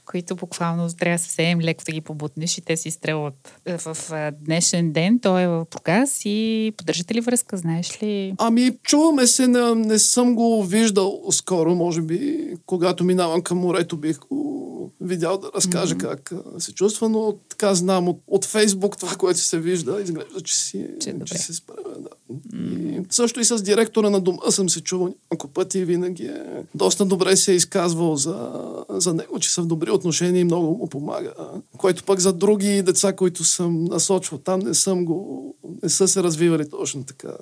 които 0.06 0.36
буквално 0.36 0.90
трябва 0.94 1.18
съвсем 1.18 1.62
леко 1.62 1.84
да 1.86 1.92
ги 1.92 2.02
побутнеш 2.02 2.58
и 2.58 2.62
те 2.62 2.78
си 2.78 2.92
стрелват. 2.92 3.62
Е, 3.66 3.78
в 3.78 3.98
днешен 4.42 4.92
ден 4.92 5.20
той 5.20 5.42
е 5.42 5.48
в 5.48 5.66
Бургас 5.72 6.22
и 6.26 6.74
поддържате 6.78 7.14
ли 7.16 7.22
връзка, 7.22 7.58
знаеш 7.58 8.04
ли? 8.04 8.34
Ами, 8.38 8.78
чуваме 8.84 9.28
се, 9.28 9.48
не, 9.48 9.76
не 9.76 10.00
съм 10.00 10.36
го 10.36 10.64
виждал 10.64 11.22
скоро, 11.32 11.76
може 11.76 12.02
би, 12.02 12.54
когато 12.66 13.04
минавам 13.04 13.42
към 13.42 13.58
морето 13.58 13.98
бих 13.98 14.20
го 14.20 14.60
видял 15.02 15.38
да 15.38 15.52
разкаже 15.56 15.96
mm-hmm. 15.96 16.02
как 16.02 16.34
се 16.58 16.74
чувства, 16.74 17.10
но 17.10 17.36
така 17.50 17.76
знам 17.76 18.08
от, 18.08 18.22
от 18.28 18.46
Фейсбук 18.46 18.98
това, 18.98 19.16
което 19.16 19.40
се 19.40 19.60
вижда, 19.60 20.02
изглежда, 20.02 20.42
че 20.42 20.56
си, 20.56 20.88
че, 21.02 21.16
че 21.26 21.38
се 21.38 21.54
справя. 21.54 21.96
Да. 22.00 22.10
Mm-hmm. 22.34 23.02
И 23.02 23.06
също 23.10 23.40
и 23.40 23.46
с 23.46 23.64
директора 23.64 24.10
на 24.10 24.22
дома 24.22 24.52
съм 24.52 24.70
се 24.70 24.82
чувал 24.82 25.08
няколко 25.08 25.48
пъти 25.48 25.80
и 25.80 25.86
винаги 25.86 26.24
е 26.24 26.64
доста 26.76 27.06
добре 27.06 27.36
се 27.36 27.52
е 27.52 27.56
изказвал 27.56 28.16
за, 28.16 28.52
за 28.90 29.14
него, 29.14 29.40
че 29.40 29.54
са 29.54 29.62
в 29.62 29.68
добри 29.70 29.92
отношения 29.92 30.42
и 30.42 30.44
много 30.44 30.78
му 30.78 30.90
помага. 30.90 31.34
Което 31.78 32.04
пък 32.04 32.20
за 32.20 32.34
други 32.34 32.82
деца, 32.82 33.14
които 33.14 33.44
съм 33.44 33.84
насочвал 33.84 34.40
там, 34.40 34.60
не 34.60 34.74
съм 34.74 35.06
го, 35.06 35.56
не 35.84 35.90
са 35.90 36.08
се 36.08 36.24
развивали 36.24 36.70
точно 36.70 37.04
така 37.04 37.34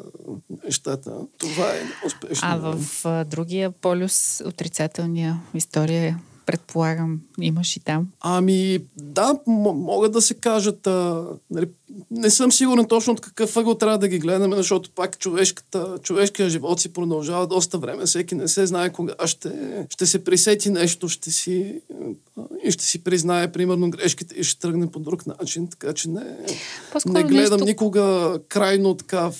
нещата. 0.66 1.12
Това 1.38 1.66
е 1.66 1.82
успешно. 2.06 2.48
А 2.48 2.58
в 2.58 3.06
а, 3.06 3.24
другия 3.24 3.72
полюс, 3.72 4.42
отрицателния 4.46 5.42
история, 5.54 6.20
предполагам, 6.46 7.22
имаш 7.42 7.76
и 7.76 7.80
там. 7.80 8.08
Ами, 8.20 8.80
да, 8.98 9.40
м- 9.48 9.74
могат 9.74 10.12
да 10.12 10.22
се 10.22 10.34
кажат. 10.34 10.88
А, 10.88 11.26
нали, 11.50 11.70
не 12.12 12.30
съм 12.30 12.52
сигурен 12.52 12.86
точно 12.86 13.14
от 13.14 13.22
какъв 13.22 13.58
ъгъл 13.58 13.76
трябва 13.76 13.98
да 13.98 14.08
ги 14.08 14.20
гледаме, 14.20 14.56
защото 14.56 14.90
пак 14.90 15.20
човешката, 15.20 15.98
човешкия 16.04 16.50
живот 16.50 16.80
си 16.80 16.94
продължава 16.94 17.48
доста 17.48 17.78
време. 17.78 18.06
Всеки 18.06 18.36
не 18.36 18.48
се 18.48 18.66
знае 18.66 18.94
кога 18.94 19.14
ще, 19.26 19.52
ще 19.90 20.06
се 20.06 20.24
присети 20.24 20.70
нещо, 20.70 21.10
ще 21.10 21.32
си, 21.32 21.82
и 22.64 22.72
ще 22.72 22.84
си 22.84 23.04
признае, 23.04 23.52
примерно, 23.52 23.90
грешките 23.90 24.36
и 24.36 24.44
ще 24.44 24.60
тръгне 24.60 24.92
по 24.92 25.00
друг 25.00 25.28
начин. 25.28 25.68
Така 25.70 25.94
че 25.94 26.10
не, 26.10 26.38
не 27.06 27.24
гледам 27.24 27.60
нещо... 27.60 27.66
никога 27.66 28.40
крайно 28.50 28.94
така 28.94 29.32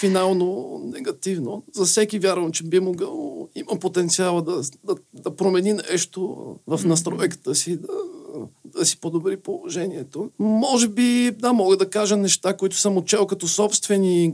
финално 0.00 0.80
негативно. 0.84 1.64
За 1.74 1.84
всеки 1.84 2.18
вярвам, 2.18 2.52
че 2.52 2.64
би 2.64 2.80
могъл, 2.80 3.48
има 3.54 3.78
потенциала 3.80 4.42
да, 4.42 4.60
да, 4.84 4.94
да 5.14 5.36
промени 5.36 5.72
нещо 5.72 6.46
в 6.66 6.80
настройката 6.84 7.54
си, 7.54 7.76
да, 7.76 7.88
да 8.78 8.86
си 8.86 9.00
подобри 9.00 9.36
положението. 9.36 10.30
Може 10.38 10.88
би, 10.88 11.30
да, 11.30 11.52
мога 11.52 11.76
да 11.76 11.90
кажа 11.90 12.16
неща, 12.16 12.56
които 12.56 12.76
съм 12.76 12.96
учел 12.96 13.26
като 13.26 13.48
собствени 13.48 14.32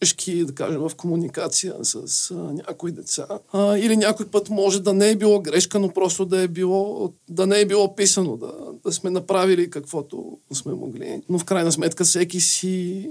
грешки, 0.00 0.44
да 0.44 0.54
кажем, 0.54 0.80
в 0.80 0.90
комуникация 0.96 1.74
с 1.82 2.30
а, 2.30 2.34
някои 2.34 2.92
деца. 2.92 3.26
А, 3.52 3.78
или 3.78 3.96
някой 3.96 4.26
път 4.26 4.50
може 4.50 4.82
да 4.82 4.92
не 4.92 5.10
е 5.10 5.16
било 5.16 5.40
грешка, 5.40 5.78
но 5.78 5.88
просто 5.88 6.24
да 6.24 6.40
е 6.40 6.48
било, 6.48 7.12
да 7.28 7.46
не 7.46 7.60
е 7.60 7.66
било 7.66 7.94
писано, 7.94 8.36
да, 8.36 8.52
да 8.84 8.92
сме 8.92 9.10
направили 9.10 9.70
каквото 9.70 10.38
сме 10.52 10.74
могли. 10.74 11.22
Но 11.28 11.38
в 11.38 11.44
крайна 11.44 11.72
сметка 11.72 12.04
всеки 12.04 12.40
си 12.40 13.08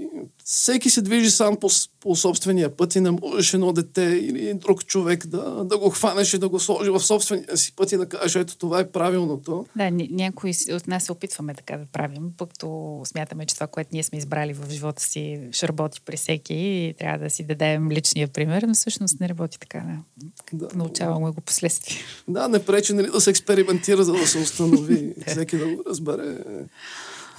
всеки 0.50 0.90
се 0.90 1.02
движи 1.02 1.30
сам 1.30 1.56
по, 1.56 1.68
по 2.00 2.16
собствения 2.16 2.76
път 2.76 2.94
и 2.94 3.00
не 3.00 3.10
можеш 3.10 3.54
едно 3.54 3.72
дете 3.72 4.02
или 4.02 4.54
друг 4.54 4.86
човек 4.86 5.26
да, 5.26 5.64
да 5.64 5.78
го 5.78 5.90
хванеш 5.90 6.34
и 6.34 6.38
да 6.38 6.48
го 6.48 6.60
сложи 6.60 6.90
в 6.90 7.00
собствения 7.00 7.56
си 7.56 7.72
път 7.76 7.92
и 7.92 7.96
да 7.96 8.08
каже, 8.08 8.40
ето 8.40 8.56
това 8.56 8.80
е 8.80 8.90
правилното. 8.90 9.66
Да, 9.76 9.90
някои 9.90 10.52
от 10.72 10.86
нас 10.86 11.04
се 11.04 11.12
опитваме 11.12 11.54
така 11.54 11.76
да 11.76 11.86
правим, 11.86 12.32
пъкто 12.36 13.00
смятаме, 13.04 13.46
че 13.46 13.54
това, 13.54 13.66
което 13.66 13.90
ние 13.92 14.02
сме 14.02 14.18
избрали 14.18 14.52
в 14.52 14.70
живота 14.70 15.02
си, 15.02 15.40
ще 15.52 15.68
работи 15.68 16.00
при 16.00 16.16
всеки 16.16 16.54
и 16.54 16.94
трябва 16.98 17.18
да 17.18 17.30
си 17.30 17.42
дадем 17.42 17.90
личния 17.90 18.28
пример, 18.28 18.62
но 18.62 18.74
всъщност 18.74 19.20
не 19.20 19.28
работи 19.28 19.58
така. 19.58 19.84
Да. 20.16 20.66
да. 20.66 20.68
Научаваме 20.74 21.30
го 21.30 21.40
последствие. 21.40 21.96
Да, 22.28 22.48
не 22.48 22.64
пречи 22.64 22.92
нали, 22.92 23.10
да 23.10 23.20
се 23.20 23.30
експериментира, 23.30 24.04
за 24.04 24.12
да 24.12 24.26
се 24.26 24.38
установи, 24.38 25.14
всеки 25.26 25.56
да 25.56 25.66
го 25.66 25.82
разбере. 25.86 26.38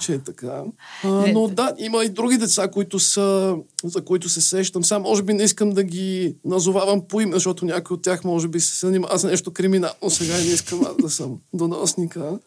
Че 0.00 0.14
е 0.14 0.18
така. 0.18 0.62
А, 1.04 1.08
но 1.08 1.48
да, 1.48 1.74
има 1.78 2.04
и 2.04 2.08
други 2.08 2.38
деца, 2.38 2.68
които 2.68 2.98
са, 2.98 3.56
за 3.84 4.04
които 4.04 4.28
се 4.28 4.40
сещам. 4.40 4.84
Сега 4.84 4.98
може 4.98 5.22
би 5.22 5.32
не 5.32 5.42
искам 5.42 5.70
да 5.70 5.82
ги 5.82 6.36
назовавам 6.44 7.02
по 7.08 7.20
име, 7.20 7.34
защото 7.34 7.64
някой 7.64 7.94
от 7.94 8.02
тях 8.02 8.24
може 8.24 8.48
би 8.48 8.60
се 8.60 8.86
занимава 8.86 9.18
с 9.18 9.24
нещо 9.24 9.52
криминално. 9.52 10.10
Сега 10.10 10.34
не 10.36 10.44
искам 10.44 10.80
аз 10.86 10.96
да 10.96 11.10
съм 11.10 11.38
доносника. 11.52 12.38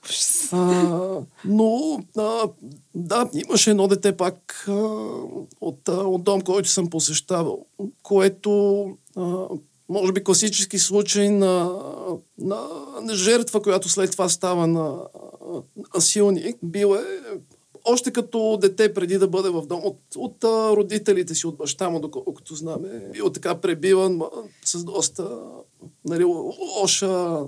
А, 0.51 0.57
но 1.45 1.99
а, 2.17 2.49
да, 2.95 3.29
имаше 3.47 3.71
едно 3.71 3.87
дете 3.87 4.17
пак 4.17 4.65
а, 4.67 4.71
от, 5.61 5.89
а, 5.89 5.91
от 5.91 6.23
дом, 6.23 6.41
който 6.41 6.69
съм 6.69 6.89
посещавал, 6.89 7.65
което 8.03 8.85
а, 9.15 9.45
може 9.89 10.13
би 10.13 10.23
класически 10.23 10.79
случай 10.79 11.29
на, 11.29 11.79
на, 12.37 12.67
на 13.01 13.15
жертва, 13.15 13.61
която 13.61 13.89
след 13.89 14.11
това 14.11 14.29
става 14.29 14.67
на 14.67 14.99
насилник. 15.95 16.57
Бил 16.63 16.95
е 16.95 17.03
още 17.85 18.11
като 18.11 18.57
дете, 18.61 18.93
преди 18.93 19.17
да 19.17 19.27
бъде 19.27 19.49
в 19.49 19.65
дом, 19.67 19.81
от, 19.83 19.99
от 20.15 20.43
родителите 20.43 21.35
си, 21.35 21.47
от 21.47 21.57
баща 21.57 21.89
му, 21.89 21.99
доколкото 21.99 22.55
знаме, 22.55 23.09
бил 23.13 23.29
така 23.29 23.55
пребиван 23.55 24.21
с 24.65 24.83
доста 24.83 25.39
нали, 26.05 26.23
лоша, 26.23 27.39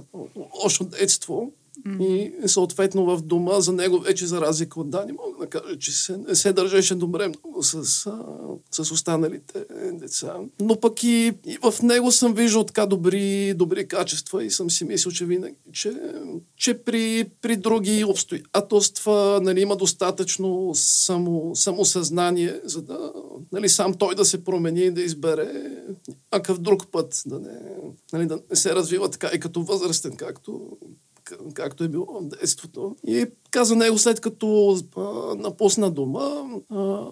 лошо 0.64 0.84
детство. 0.84 1.52
И 1.86 2.34
съответно 2.46 3.06
в 3.06 3.22
дома 3.22 3.60
за 3.60 3.72
него 3.72 4.00
вече 4.00 4.28
за 4.28 4.42
разлика 4.42 4.80
от 4.80 4.90
Дани 4.90 5.12
мога 5.12 5.40
да 5.40 5.48
кажа, 5.48 5.80
че 5.80 5.92
се, 5.92 6.18
не 6.18 6.36
се 6.36 6.54
държеше 6.54 6.96
добре 6.96 7.28
много 7.28 7.64
с, 7.64 8.06
а, 8.06 8.24
с 8.72 8.92
останалите 8.92 9.66
деца. 9.94 10.36
Но 10.62 10.80
пък 10.80 11.04
и, 11.04 11.34
и 11.46 11.58
в 11.62 11.82
него 11.82 12.12
съм 12.12 12.34
виждал 12.34 12.64
така 12.64 12.86
добри, 12.86 13.54
добри 13.54 13.88
качества 13.88 14.44
и 14.44 14.52
съм 14.52 14.72
си 14.72 14.86
мислил, 14.86 15.12
че 15.12 15.26
винаги, 15.26 15.56
че, 15.74 15.94
че 16.58 16.78
при, 16.78 17.26
при 17.42 17.56
други 17.56 18.04
обстоятелства 18.04 19.40
нали, 19.44 19.62
има 19.62 19.76
достатъчно 19.76 20.72
само, 20.74 21.56
самосъзнание, 21.56 22.60
за 22.64 22.82
да 22.82 23.14
нали, 23.52 23.70
сам 23.70 23.94
той 23.94 24.16
да 24.16 24.26
се 24.26 24.44
промени 24.44 24.82
и 24.82 24.92
да 24.92 25.02
избере 25.02 25.52
някакъв 26.34 26.60
друг 26.60 26.92
път, 26.92 27.24
да 27.26 27.40
не, 27.40 27.60
нали, 28.14 28.26
да 28.26 28.40
не 28.50 28.56
се 28.56 28.76
развива 28.76 29.10
така 29.10 29.32
и 29.36 29.40
като 29.40 29.64
възрастен, 29.64 30.16
както 30.16 30.78
както 31.54 31.84
е 31.84 31.88
било 31.88 32.06
в 32.06 32.28
детството. 32.28 32.96
И 33.08 33.26
каза 33.52 33.76
него, 33.76 33.98
след 33.98 34.20
като 34.20 34.78
а, 34.98 35.02
напусна 35.36 35.92
дома, 35.92 36.30
а, 36.70 37.06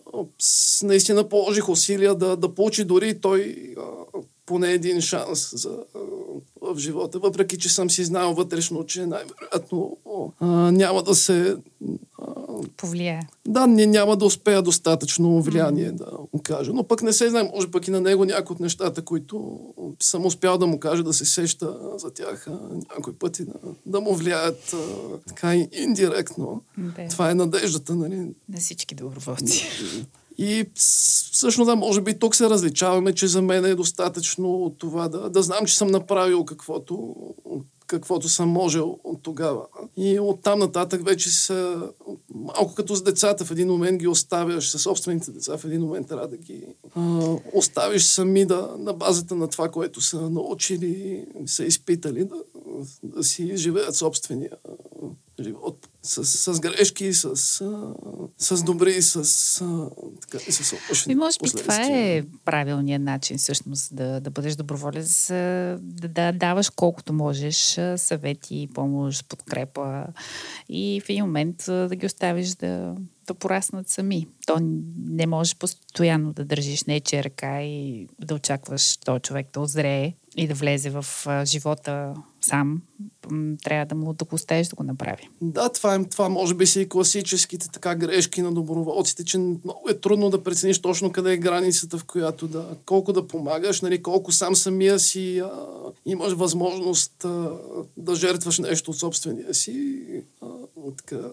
наистина 0.83 1.29
положих 1.29 1.69
усилия 1.69 2.15
да, 2.15 2.37
да 2.37 2.55
получи 2.55 2.85
дори 2.85 3.21
той 3.21 3.73
а, 3.77 3.81
поне 4.45 4.71
един 4.71 5.01
шанс 5.01 5.61
за, 5.61 5.77
а, 5.95 5.99
в 6.61 6.79
живота, 6.79 7.19
въпреки 7.19 7.57
че 7.57 7.69
съм 7.69 7.89
си 7.89 8.03
знал 8.03 8.33
вътрешно, 8.33 8.85
че 8.85 9.05
най-вероятно 9.05 9.97
а, 10.39 10.47
няма 10.71 11.03
да 11.03 11.15
се 11.15 11.57
повлияе. 12.77 13.19
Да, 13.47 13.67
не, 13.67 13.85
няма 13.85 14.17
да 14.17 14.25
успея 14.25 14.61
достатъчно 14.61 15.41
влияние 15.41 15.91
mm-hmm. 15.91 15.97
да 15.97 16.17
му 16.33 16.41
кажа. 16.43 16.71
Но 16.73 16.83
пък 16.83 17.01
не 17.01 17.13
се 17.13 17.29
знае, 17.29 17.43
може 17.43 17.71
пък 17.71 17.87
и 17.87 17.91
на 17.91 18.01
него 18.01 18.25
някои 18.25 18.53
от 18.53 18.59
нещата, 18.59 19.01
които 19.01 19.59
съм 19.99 20.25
успял 20.25 20.57
да 20.57 20.67
му 20.67 20.79
кажа 20.79 21.03
да 21.03 21.13
се 21.13 21.25
сеща 21.25 21.77
за 21.97 22.13
тях 22.13 22.47
някои 22.95 23.13
пъти 23.13 23.45
да, 23.45 23.53
да 23.85 24.01
му 24.01 24.15
влияят 24.15 24.73
а, 24.73 24.77
така 25.27 25.55
индиректно. 25.71 26.63
Да. 26.77 27.07
Това 27.09 27.31
е 27.31 27.35
надеждата, 27.35 27.95
нали? 27.95 28.15
На 28.49 28.59
всички 28.59 28.95
доброволци. 28.95 29.67
И 30.37 30.65
всъщност, 30.75 31.67
да, 31.67 31.75
може 31.75 32.01
би 32.01 32.19
тук 32.19 32.35
се 32.35 32.49
различаваме, 32.49 33.13
че 33.13 33.27
за 33.27 33.41
мен 33.41 33.65
е 33.65 33.75
достатъчно 33.75 34.75
това 34.77 35.07
да, 35.07 35.29
да 35.29 35.41
знам, 35.41 35.65
че 35.65 35.77
съм 35.77 35.87
направил 35.87 36.45
каквото, 36.45 37.15
каквото 37.93 38.29
съм 38.29 38.49
можел 38.49 38.99
от 39.03 39.23
тогава. 39.23 39.65
И 39.97 40.19
оттам 40.19 40.59
нататък 40.59 41.05
вече 41.05 41.29
са 41.29 41.89
малко 42.35 42.75
като 42.75 42.95
с 42.95 43.03
децата. 43.03 43.45
В 43.45 43.51
един 43.51 43.67
момент 43.67 43.99
ги 43.99 44.07
оставяш 44.07 44.69
със 44.69 44.81
собствените 44.81 45.31
деца, 45.31 45.57
в 45.57 45.65
един 45.65 45.81
момент 45.81 46.07
трябва 46.07 46.27
да 46.27 46.37
ги 46.37 46.65
а, 46.95 47.01
оставиш 47.53 48.03
сами 48.03 48.45
да, 48.45 48.75
на 48.79 48.93
базата 48.93 49.35
на 49.35 49.47
това, 49.47 49.69
което 49.69 50.01
са 50.01 50.29
научили, 50.29 51.25
са 51.45 51.65
изпитали, 51.65 52.25
да, 52.25 52.35
да 53.03 53.23
си 53.23 53.57
живеят 53.57 53.95
собствения 53.95 54.51
живот 55.39 55.82
с, 56.03 56.25
с 56.53 56.59
грешки, 56.59 57.13
с, 57.13 57.35
с 58.37 58.63
добри, 58.63 59.01
с, 59.01 59.59
така, 60.21 60.43
и 60.47 60.51
с 60.51 60.75
лоши 60.89 61.11
И 61.11 61.15
може 61.15 61.37
би 61.43 61.49
това 61.49 61.85
е 61.85 62.23
правилният 62.45 63.01
начин 63.01 63.37
всъщност 63.37 63.95
да, 63.95 64.21
да 64.21 64.29
бъдеш 64.29 64.55
доброволец, 64.55 65.27
да, 65.29 66.07
да 66.09 66.31
даваш 66.31 66.69
колкото 66.69 67.13
можеш 67.13 67.79
съвети, 67.95 68.69
помощ, 68.73 69.29
подкрепа 69.29 70.05
и 70.69 71.01
в 71.05 71.09
един 71.09 71.25
момент 71.25 71.63
да 71.67 71.95
ги 71.95 72.05
оставиш 72.05 72.49
да, 72.49 72.95
да 73.27 73.33
пораснат 73.33 73.89
сами. 73.89 74.27
То 74.45 74.57
не 75.07 75.27
можеш 75.27 75.55
постоянно 75.55 76.33
да 76.33 76.45
държиш 76.45 76.83
нечия 76.83 77.23
ръка 77.23 77.61
и 77.61 78.07
да 78.19 78.35
очакваш 78.35 78.97
този 78.97 79.21
човек 79.21 79.47
да 79.53 79.59
озрее 79.59 80.13
и 80.37 80.47
да 80.47 80.53
влезе 80.53 80.89
в 80.89 81.05
живота 81.45 82.13
сам. 82.41 82.81
Трябва 83.63 83.85
да 83.85 83.95
му 83.95 84.13
да 84.13 84.25
да 84.69 84.75
го 84.75 84.83
направи. 84.83 85.29
Да, 85.41 85.69
това, 85.69 85.95
е, 85.95 86.03
това 86.03 86.29
може 86.29 86.53
би 86.53 86.65
си 86.65 86.81
и 86.81 86.89
класическите 86.89 87.69
така 87.69 87.95
грешки 87.95 88.41
на 88.41 88.51
доброволците, 88.51 89.25
че 89.25 89.37
много 89.37 89.89
е 89.89 89.99
трудно 89.99 90.29
да 90.29 90.43
прецениш 90.43 90.79
точно 90.79 91.11
къде 91.11 91.33
е 91.33 91.37
границата, 91.37 91.97
в 91.97 92.05
която 92.05 92.47
да, 92.47 92.65
колко 92.85 93.13
да 93.13 93.27
помагаш, 93.27 93.81
нали, 93.81 94.03
колко 94.03 94.31
сам 94.31 94.55
самия 94.55 94.99
си 94.99 95.39
а, 95.39 95.51
имаш 96.05 96.33
възможност 96.33 97.25
а, 97.25 97.51
да 97.97 98.15
жертваш 98.15 98.59
нещо 98.59 98.91
от 98.91 98.97
собствения 98.97 99.53
си. 99.53 100.03
А, 100.41 100.47
така, 100.97 101.29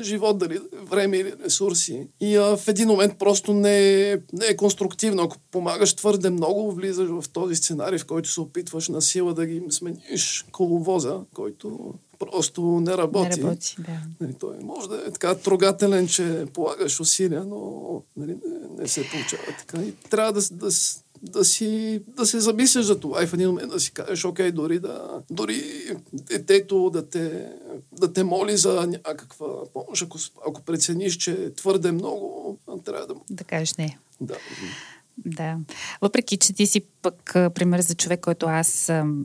живот, 0.00 0.38
дали 0.38 0.60
време 0.72 1.16
или 1.16 1.32
ресурси. 1.44 2.08
И 2.20 2.36
а, 2.36 2.56
в 2.56 2.68
един 2.68 2.88
момент 2.88 3.18
просто 3.18 3.52
не 3.52 4.02
е, 4.10 4.18
не 4.32 4.46
е 4.46 4.56
конструктивно. 4.56 5.22
Ако 5.22 5.36
помагаш 5.50 5.94
твърде 5.94 6.30
много, 6.30 6.72
влизаш 6.72 7.08
в 7.08 7.24
този 7.32 7.56
сценарий, 7.56 7.98
в 7.98 8.06
който 8.06 8.28
се 8.28 8.40
опитваш 8.40 8.88
на 8.88 9.02
сила 9.02 9.34
да 9.34 9.46
ги 9.46 9.62
смениш 9.70 10.46
коловоза, 10.52 11.20
който 11.34 11.94
просто 12.18 12.62
не 12.62 12.96
работи. 12.96 13.40
Не 13.40 13.46
работи, 13.46 13.76
да. 13.78 14.00
Нали, 14.20 14.34
той 14.34 14.56
може 14.62 14.88
да 14.88 14.96
е 15.06 15.12
така 15.12 15.34
трогателен, 15.34 16.08
че 16.08 16.44
полагаш 16.54 17.00
усилия, 17.00 17.44
но 17.44 18.02
нали, 18.16 18.36
не, 18.46 18.82
не 18.82 18.88
се 18.88 19.04
получава 19.10 19.42
така. 19.58 19.82
И 19.82 19.92
трябва 20.10 20.32
да, 20.32 20.40
да, 20.52 20.70
да, 21.22 21.44
си, 21.44 22.00
да 22.16 22.26
се 22.26 22.40
замислиш 22.40 22.84
за 22.84 23.00
това 23.00 23.22
и 23.22 23.26
в 23.26 23.34
един 23.34 23.48
момент 23.48 23.72
да 23.72 23.80
си 23.80 23.92
кажеш, 23.92 24.24
окей, 24.24 24.52
дори, 24.52 24.78
да, 24.78 25.22
дори 25.30 25.62
детето 26.12 26.90
да 26.90 27.08
те, 27.08 27.52
да 27.92 28.12
те 28.12 28.24
моли 28.24 28.56
за 28.56 28.86
някаква 28.86 29.46
помощ, 29.72 30.02
ако, 30.02 30.18
ако 30.48 30.62
прецениш, 30.62 31.16
че 31.16 31.54
твърде 31.54 31.92
много, 31.92 32.58
трябва 32.84 33.06
да... 33.06 33.14
Да 33.30 33.44
кажеш 33.44 33.74
не. 33.74 33.98
Да. 34.20 34.36
Да. 35.26 35.56
Въпреки, 36.00 36.36
че 36.36 36.52
ти 36.52 36.66
си 36.66 36.80
пък 37.02 37.30
пример 37.34 37.80
за 37.80 37.94
човек, 37.94 38.20
който 38.20 38.46
аз 38.46 38.68
съм, 38.68 39.24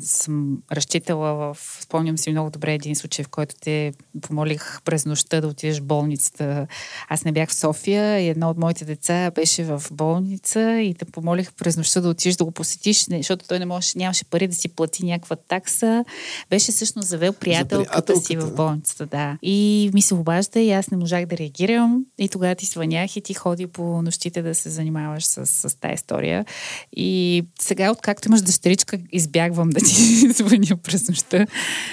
съм 0.00 0.58
разчитала 0.72 1.34
в... 1.34 1.56
Спомням 1.80 2.18
си 2.18 2.30
много 2.30 2.50
добре 2.50 2.74
един 2.74 2.96
случай, 2.96 3.24
в 3.24 3.28
който 3.28 3.54
те 3.60 3.92
помолих 4.20 4.82
през 4.84 5.06
нощта 5.06 5.40
да 5.40 5.48
отидеш 5.48 5.80
в 5.80 5.84
болницата. 5.84 6.66
Аз 7.08 7.24
не 7.24 7.32
бях 7.32 7.48
в 7.48 7.54
София 7.54 8.20
и 8.20 8.28
едно 8.28 8.50
от 8.50 8.58
моите 8.58 8.84
деца 8.84 9.30
беше 9.30 9.64
в 9.64 9.82
болница 9.92 10.60
и 10.80 10.94
те 10.94 11.04
помолих 11.04 11.52
през 11.52 11.76
нощта 11.76 12.00
да 12.00 12.08
отидеш 12.08 12.36
да 12.36 12.44
го 12.44 12.50
посетиш, 12.50 13.06
защото 13.10 13.48
той 13.48 13.58
не 13.58 13.66
можеше, 13.66 13.98
нямаше 13.98 14.24
пари 14.24 14.48
да 14.48 14.54
си 14.54 14.68
плати 14.68 15.04
някаква 15.04 15.36
такса. 15.36 16.04
Беше 16.50 16.72
всъщност 16.72 17.08
завел 17.08 17.32
приятелката, 17.32 18.16
за 18.16 18.20
си 18.20 18.36
в 18.36 18.54
болницата, 18.54 19.06
да. 19.06 19.38
И 19.42 19.90
ми 19.94 20.02
се 20.02 20.14
обажда 20.14 20.60
и 20.60 20.70
аз 20.70 20.90
не 20.90 20.96
можах 20.96 21.26
да 21.26 21.36
реагирам. 21.36 22.04
И 22.18 22.28
тогава 22.28 22.54
ти 22.54 22.66
звънях 22.66 23.16
и 23.16 23.20
ти 23.20 23.34
ходи 23.34 23.66
по 23.66 24.02
нощите 24.02 24.42
да 24.42 24.54
се 24.54 24.70
занимаваш 24.70 25.31
с, 25.32 25.46
с 25.46 25.80
тази 25.80 25.94
история. 25.94 26.44
И 26.96 27.44
сега, 27.60 27.90
откакто 27.90 28.28
имаш 28.28 28.42
дъщеричка, 28.42 28.98
избягвам 29.12 29.70
да 29.70 29.80
ти 29.80 30.32
звъня 30.32 30.76
през 30.82 31.08
нощта. 31.08 31.46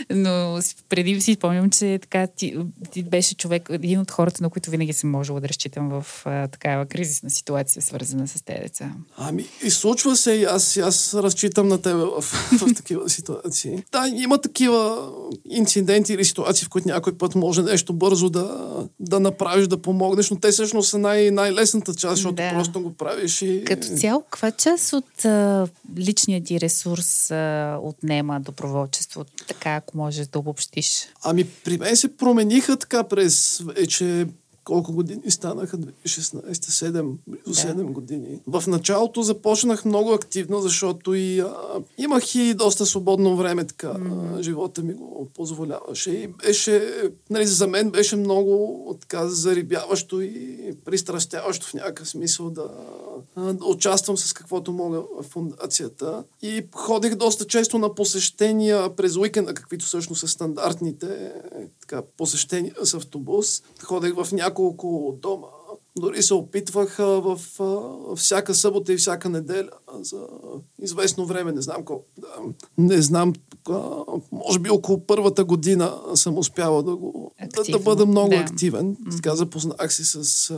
Но 0.09 0.59
преди 0.89 1.21
си 1.21 1.33
спомням, 1.33 1.69
че 1.69 1.99
така 2.01 2.27
ти, 2.27 2.57
ти 2.91 3.03
беше 3.03 3.35
човек, 3.35 3.69
един 3.71 3.99
от 3.99 4.11
хората, 4.11 4.43
на 4.43 4.49
които 4.49 4.71
винаги 4.71 4.93
съм 4.93 5.09
можела 5.09 5.41
да 5.41 5.49
разчитам 5.49 5.89
в 5.89 6.05
а, 6.25 6.47
такава 6.47 6.85
кризисна 6.85 7.29
ситуация, 7.29 7.81
свързана 7.81 8.27
с 8.27 8.41
тези 8.41 8.59
деца. 8.59 8.91
Ами, 9.17 9.45
и 9.63 9.69
случва 9.69 10.15
се 10.15 10.31
и 10.31 10.43
аз, 10.43 10.77
аз 10.77 11.13
разчитам 11.13 11.67
на 11.67 11.81
тебе 11.81 12.03
в, 12.03 12.21
в 12.59 12.73
такива 12.75 13.09
ситуации. 13.09 13.83
Да, 13.91 14.07
има 14.15 14.41
такива 14.41 15.09
инциденти 15.49 16.13
или 16.13 16.25
ситуации, 16.25 16.65
в 16.65 16.69
които 16.69 16.87
някой 16.87 17.17
път 17.17 17.35
може 17.35 17.63
нещо 17.63 17.93
бързо 17.93 18.29
да, 18.29 18.69
да 18.99 19.19
направиш, 19.19 19.67
да 19.67 19.81
помогнеш, 19.81 20.29
но 20.29 20.39
те 20.39 20.51
всъщност 20.51 20.89
са 20.89 20.97
най- 20.97 21.31
най-лесната 21.31 21.95
част, 21.95 22.15
защото 22.15 22.35
да. 22.35 22.49
просто 22.53 22.81
го 22.81 22.93
правиш 22.93 23.28
и... 23.41 23.63
Като 23.65 23.87
цяло, 23.87 24.21
каква 24.21 24.51
част 24.51 24.93
от 24.93 25.25
а, 25.25 25.67
личния 25.97 26.43
ти 26.43 26.59
ресурс 26.59 27.31
а, 27.31 27.79
отнема 27.81 28.39
доброволчество, 28.39 29.25
така 29.47 29.75
ако 29.75 29.97
можеш 29.97 30.27
да 30.27 30.39
обобщиш? 30.39 31.07
Ами 31.23 31.43
при 31.43 31.77
мен 31.77 31.95
се 31.95 32.17
промениха 32.17 32.77
така 32.77 33.03
през 33.03 33.61
вече 33.65 34.27
колко 34.63 34.93
години 34.93 35.31
станаха? 35.31 35.77
16, 35.77 36.51
7, 36.51 37.15
близо 37.27 37.43
до 37.45 37.53
7 37.53 37.91
години. 37.91 38.39
В 38.47 38.63
началото 38.67 39.21
започнах 39.21 39.85
много 39.85 40.13
активно, 40.13 40.61
защото 40.61 41.13
и 41.13 41.39
а, 41.39 41.53
имах 41.97 42.35
и 42.35 42.53
доста 42.53 42.85
свободно 42.85 43.37
време, 43.37 43.65
така 43.65 43.87
mm. 43.87 44.41
живота 44.41 44.81
ми 44.81 44.93
го 44.93 45.27
позволяваше. 45.35 46.11
И 46.11 46.27
беше, 46.27 46.93
нали, 47.29 47.45
за 47.45 47.67
мен 47.67 47.91
беше 47.91 48.15
много 48.15 48.97
така 49.01 49.27
зарибяващо 49.27 50.21
и 50.21 50.73
пристрастяващо 50.85 51.67
в 51.67 51.73
някакъв 51.73 52.09
смисъл 52.09 52.49
да, 52.49 52.69
да 53.37 53.65
участвам 53.65 54.17
с 54.17 54.33
каквото 54.33 54.71
мога 54.71 54.99
в 54.99 55.23
фундацията. 55.23 56.23
И 56.41 56.65
ходих 56.75 57.15
доста 57.15 57.47
често 57.47 57.77
на 57.77 57.95
посещения 57.95 58.95
през 58.95 59.15
уикенда, 59.15 59.53
каквито 59.53 59.85
всъщност 59.85 60.19
са 60.19 60.27
стандартните 60.27 61.33
така, 61.89 62.03
посещения 62.17 62.73
с 62.83 62.93
автобус. 62.93 63.63
Ходех 63.83 64.13
в 64.15 64.31
няколко 64.31 65.17
дома 65.21 65.47
дори 65.97 66.23
се 66.23 66.33
опитвах 66.33 66.97
в 66.97 67.39
всяка 68.15 68.55
събота 68.55 68.93
и 68.93 68.97
всяка 68.97 69.29
неделя 69.29 69.69
за 70.01 70.27
известно 70.81 71.25
време, 71.25 71.51
не 71.51 71.61
знам 71.61 71.85
колко. 71.85 72.05
Не 72.77 73.01
знам, 73.01 73.33
може 74.31 74.59
би 74.59 74.69
около 74.69 75.05
първата 75.05 75.43
година 75.43 75.97
съм 76.15 76.37
успяла 76.37 76.83
да, 76.83 76.95
го, 76.95 77.31
да, 77.55 77.71
да 77.71 77.79
бъда 77.79 78.05
много 78.05 78.29
да. 78.29 78.35
активен. 78.35 78.97
Така 79.15 79.35
запознах 79.35 79.93
се 79.93 80.05
с, 80.05 80.53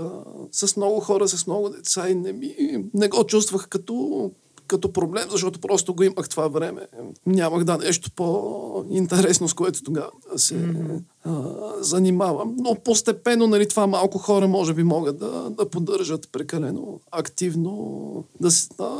с 0.52 0.78
много 0.78 1.00
хора, 1.00 1.28
с 1.28 1.48
много 1.48 1.70
деца 1.70 2.10
и 2.10 2.16
не, 2.16 2.34
ми, 2.34 2.56
не 2.94 3.08
го 3.08 3.24
чувствах 3.24 3.68
като 3.68 4.32
като 4.72 4.94
проблем, 4.94 5.28
защото 5.30 5.60
просто 5.60 5.94
го 5.94 6.04
имах 6.04 6.30
това 6.30 6.48
време. 6.48 6.82
Нямах 7.26 7.64
да 7.64 7.78
нещо 7.78 8.12
по-интересно, 8.16 9.48
с 9.48 9.54
което 9.54 9.84
тогава 9.84 10.10
да 10.34 10.40
се 10.40 10.56
mm-hmm. 10.56 11.02
а, 11.24 11.84
занимавам. 11.84 12.56
Но 12.58 12.76
постепенно 12.76 13.48
нали, 13.48 13.68
това 13.68 13.88
малко 13.88 14.18
хора 14.18 14.48
може 14.48 14.74
би 14.74 14.84
могат 14.84 15.20
да, 15.20 15.50
да 15.50 15.70
поддържат 15.70 16.30
прекалено 16.32 17.00
активно. 17.12 18.24
Да, 18.40 18.50
а, 18.80 19.00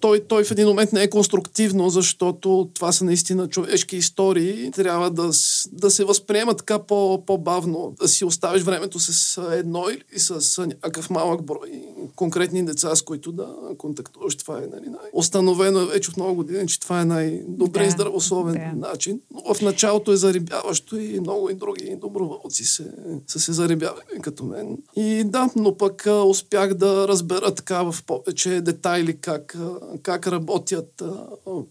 той, 0.00 0.20
той 0.20 0.44
в 0.44 0.50
един 0.50 0.68
момент 0.68 0.92
не 0.92 1.02
е 1.02 1.10
конструктивно, 1.10 1.90
защото 1.90 2.70
това 2.74 2.92
са 2.92 3.04
наистина 3.04 3.48
човешки 3.48 3.96
истории. 3.96 4.70
Трябва 4.70 5.10
да, 5.10 5.30
да 5.72 5.90
се 5.90 6.04
възприема 6.04 6.54
така 6.54 6.78
по, 6.78 7.22
по-бавно, 7.26 7.94
да 8.00 8.08
си 8.08 8.24
оставиш 8.24 8.62
времето 8.62 8.98
с 8.98 9.40
едно 9.52 9.84
или 9.90 10.20
с 10.20 10.66
някакъв 10.66 11.10
малък 11.10 11.42
брой 11.42 11.82
конкретни 12.16 12.64
деца, 12.64 12.96
с 12.96 13.02
които 13.02 13.32
да 13.32 13.48
контактуваш. 13.78 14.36
Това 14.36 14.58
е 14.58 14.66
нали, 14.66 14.86
установено 15.12 15.80
е 15.80 15.86
вече 15.86 16.10
от 16.10 16.16
много 16.16 16.34
години, 16.34 16.68
че 16.68 16.80
това 16.80 17.00
е 17.00 17.04
най-добре 17.04 17.84
да, 17.84 17.90
здравословен 17.90 18.54
да. 18.54 18.88
начин. 18.88 19.20
Но 19.30 19.54
в 19.54 19.60
началото 19.60 20.12
е 20.12 20.16
зарибяващо 20.16 20.96
и 20.96 21.20
много 21.20 21.50
и 21.50 21.54
други 21.54 21.96
доброволци 22.00 22.64
се, 22.64 22.92
са 23.26 23.40
се 23.40 23.52
зарибявали 23.52 24.20
като 24.22 24.44
мен. 24.44 24.78
И 24.96 25.24
да, 25.24 25.50
но 25.56 25.76
пък 25.76 26.06
а, 26.06 26.22
успях 26.22 26.74
да 26.74 27.08
разбера 27.08 27.54
така 27.54 27.82
в 27.82 28.02
повече 28.06 28.60
детайли 28.60 29.16
как, 29.20 29.54
а, 29.54 29.98
как 30.02 30.26
работят 30.26 31.02
а, 31.02 31.26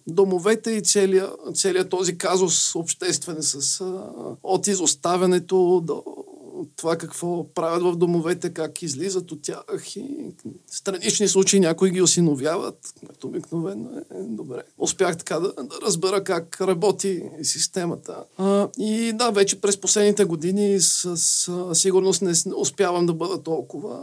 домовете 0.07 0.71
и 0.71 0.81
целият, 0.81 1.31
целият 1.53 1.89
този 1.89 2.17
казус 2.17 2.75
обществен 2.75 3.37
с 3.39 3.81
а, 3.81 4.03
от 4.43 4.67
изоставянето 4.67 5.81
до 5.83 6.03
това 6.75 6.97
какво 6.97 7.53
правят 7.53 7.83
в 7.83 7.95
домовете, 7.95 8.53
как 8.53 8.81
излизат 8.81 9.31
от 9.31 9.41
тях 9.41 9.95
и 9.95 10.05
странични 10.67 11.27
случаи 11.27 11.59
някои 11.59 11.91
ги 11.91 12.01
осиновяват, 12.01 12.93
което 13.05 13.27
обикновено 13.27 13.89
е 13.97 14.23
добре. 14.23 14.61
Успях 14.77 15.17
така 15.17 15.39
да, 15.39 15.53
да 15.53 15.81
разбера 15.85 16.23
как 16.23 16.61
работи 16.61 17.23
системата. 17.43 18.23
А, 18.37 18.67
и 18.77 19.13
да, 19.13 19.31
вече 19.31 19.61
през 19.61 19.77
последните 19.77 20.25
години 20.25 20.79
с, 20.79 21.17
с 21.17 21.69
сигурност 21.73 22.21
не 22.21 22.33
успявам 22.55 23.05
да 23.05 23.13
бъда 23.13 23.43
толкова 23.43 23.99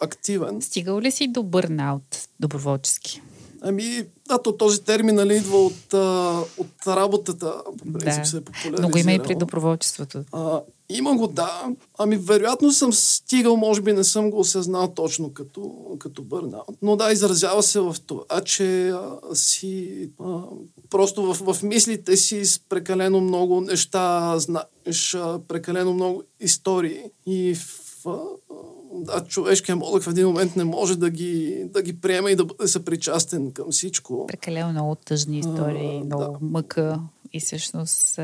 активен. 0.00 0.62
Стигал 0.62 1.00
ли 1.00 1.10
си 1.10 1.28
до 1.28 1.42
бърнаут 1.42 2.28
доброволчески? 2.40 3.22
Ами, 3.64 4.04
да, 4.28 4.42
то 4.42 4.56
този 4.56 4.82
термин 4.82 5.14
нали, 5.14 5.36
идва 5.36 5.58
от, 5.58 5.94
а, 5.94 6.40
от 6.58 6.86
работата. 6.86 7.54
Да. 7.84 8.24
се 8.24 8.36
е 8.36 8.40
Но 8.80 8.88
го 8.88 8.98
има 8.98 9.12
и 9.12 9.18
при 9.18 9.34
доброволчеството. 9.34 10.24
А, 10.32 10.60
има 10.96 11.16
го, 11.16 11.26
да. 11.26 11.62
Ами, 11.98 12.16
вероятно 12.16 12.72
съм 12.72 12.92
стигал, 12.92 13.56
може 13.56 13.80
би 13.80 13.92
не 13.92 14.04
съм 14.04 14.30
го 14.30 14.38
осъзнал 14.38 14.88
точно 14.88 15.32
като, 15.34 15.72
като 15.98 16.22
бърнаут. 16.22 16.78
Но 16.82 16.96
да, 16.96 17.12
изразява 17.12 17.62
се 17.62 17.80
в 17.80 17.96
това, 18.06 18.40
че 18.44 18.88
а, 18.88 19.18
си 19.34 20.10
а, 20.20 20.40
просто 20.90 21.34
в, 21.34 21.54
в 21.54 21.62
мислите 21.62 22.16
си 22.16 22.44
с 22.44 22.60
прекалено 22.68 23.20
много 23.20 23.60
неща 23.60 24.34
знаеш, 24.38 25.14
а, 25.14 25.40
прекалено 25.48 25.94
много 25.94 26.22
истории 26.40 27.02
и 27.26 27.54
в, 27.54 28.06
а, 28.06 28.18
да, 28.94 29.24
човешкият 29.24 29.78
мозък 29.78 30.02
в 30.02 30.10
един 30.10 30.26
момент 30.26 30.56
не 30.56 30.64
може 30.64 30.96
да 30.96 31.10
ги, 31.10 31.64
да 31.64 31.82
ги 31.82 32.00
приема 32.00 32.30
и 32.30 32.36
да 32.36 32.44
бъде 32.44 32.68
съпричастен 32.68 33.52
към 33.52 33.70
всичко. 33.70 34.26
Прекалено 34.26 34.72
много 34.72 34.94
тъжни 34.94 35.38
истории, 35.38 36.00
а, 36.02 36.04
много 36.04 36.32
да. 36.32 36.38
мъка 36.40 37.00
и 37.32 37.40
всъщност... 37.40 38.18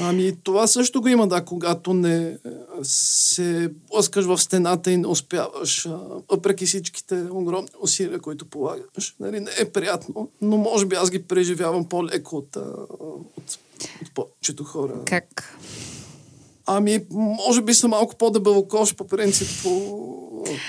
Ами 0.00 0.36
това 0.42 0.66
също 0.66 1.00
го 1.00 1.08
има, 1.08 1.28
да, 1.28 1.44
когато 1.44 1.94
не 1.94 2.38
се 2.82 3.70
блъскаш 3.90 4.24
в 4.24 4.38
стената 4.38 4.90
и 4.90 4.96
не 4.96 5.06
успяваш, 5.06 5.88
въпреки 6.30 6.66
всичките 6.66 7.22
огромни 7.30 7.68
усилия, 7.80 8.20
които 8.20 8.46
полагаш. 8.46 9.14
Нали, 9.20 9.40
не 9.40 9.50
е 9.60 9.70
приятно, 9.70 10.28
но 10.40 10.56
може 10.56 10.86
би 10.86 10.96
аз 10.96 11.10
ги 11.10 11.22
преживявам 11.22 11.88
по-леко 11.88 12.36
от, 12.36 12.56
от, 12.56 13.58
от 14.02 14.14
повечето 14.14 14.64
хора. 14.64 14.94
Как? 15.04 15.58
Ами, 16.66 17.06
може 17.10 17.62
би 17.62 17.74
съм 17.74 17.90
малко 17.90 18.16
по-дебелокош 18.16 18.94
по 18.94 19.06
принцип 19.06 19.48
по, 19.62 19.70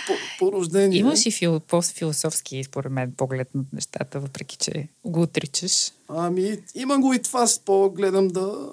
по, 0.08 0.14
по 0.40 0.52
рождение. 0.52 1.00
Имаш 1.00 1.26
и 1.26 1.32
фил, 1.32 1.60
по-философски, 1.60 2.64
според 2.64 2.92
мен, 2.92 3.14
поглед 3.18 3.56
на 3.56 3.64
нещата, 3.74 4.20
въпреки 4.20 4.58
че 4.58 4.88
го 5.06 5.22
отричаш. 5.22 5.92
Ами, 6.08 6.58
има 6.76 7.00
го 7.00 7.14
и 7.14 7.22
това, 7.22 7.48
по-гледам 7.66 8.28
да 8.28 8.72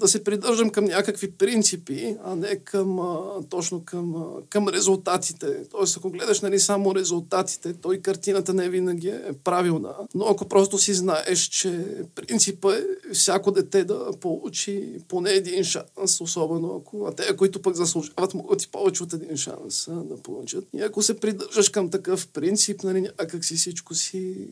да 0.00 0.08
се 0.08 0.24
придържам 0.24 0.70
към 0.70 0.84
някакви 0.84 1.30
принципи, 1.30 2.16
а 2.24 2.36
не 2.36 2.56
към, 2.56 2.98
а, 2.98 3.42
точно 3.50 3.84
към, 3.84 4.16
а, 4.16 4.26
към 4.48 4.68
резултатите. 4.68 5.68
Тоест, 5.70 5.96
ако 5.96 6.10
гледаш 6.10 6.40
нали, 6.40 6.58
само 6.58 6.94
резултатите, 6.94 7.72
той 7.72 7.98
картината 7.98 8.54
не 8.54 8.68
винаги 8.68 9.08
е 9.08 9.32
правилна. 9.44 9.94
Но 10.14 10.24
ако 10.24 10.48
просто 10.48 10.78
си 10.78 10.94
знаеш, 10.94 11.40
че 11.40 11.84
принципа 12.14 12.74
е 12.74 12.82
всяко 13.12 13.50
дете 13.50 13.84
да 13.84 14.10
получи 14.20 14.88
поне 15.08 15.30
един 15.30 15.64
шанс, 15.64 16.20
особено 16.20 16.76
ако 16.76 17.06
а 17.06 17.14
те, 17.14 17.36
които 17.36 17.62
пък 17.62 17.74
заслужават, 17.74 18.34
могат 18.34 18.62
и 18.62 18.68
повече 18.68 19.02
от 19.02 19.12
един 19.12 19.36
шанс 19.36 19.88
а, 19.88 19.94
да 19.94 20.16
получат. 20.16 20.64
И 20.74 20.80
ако 20.80 21.02
се 21.02 21.20
придържаш 21.20 21.68
към 21.68 21.90
такъв 21.90 22.28
принцип, 22.28 22.82
нали, 22.82 23.00
някак 23.00 23.44
си 23.44 23.54
всичко 23.56 23.94
си 23.94 24.48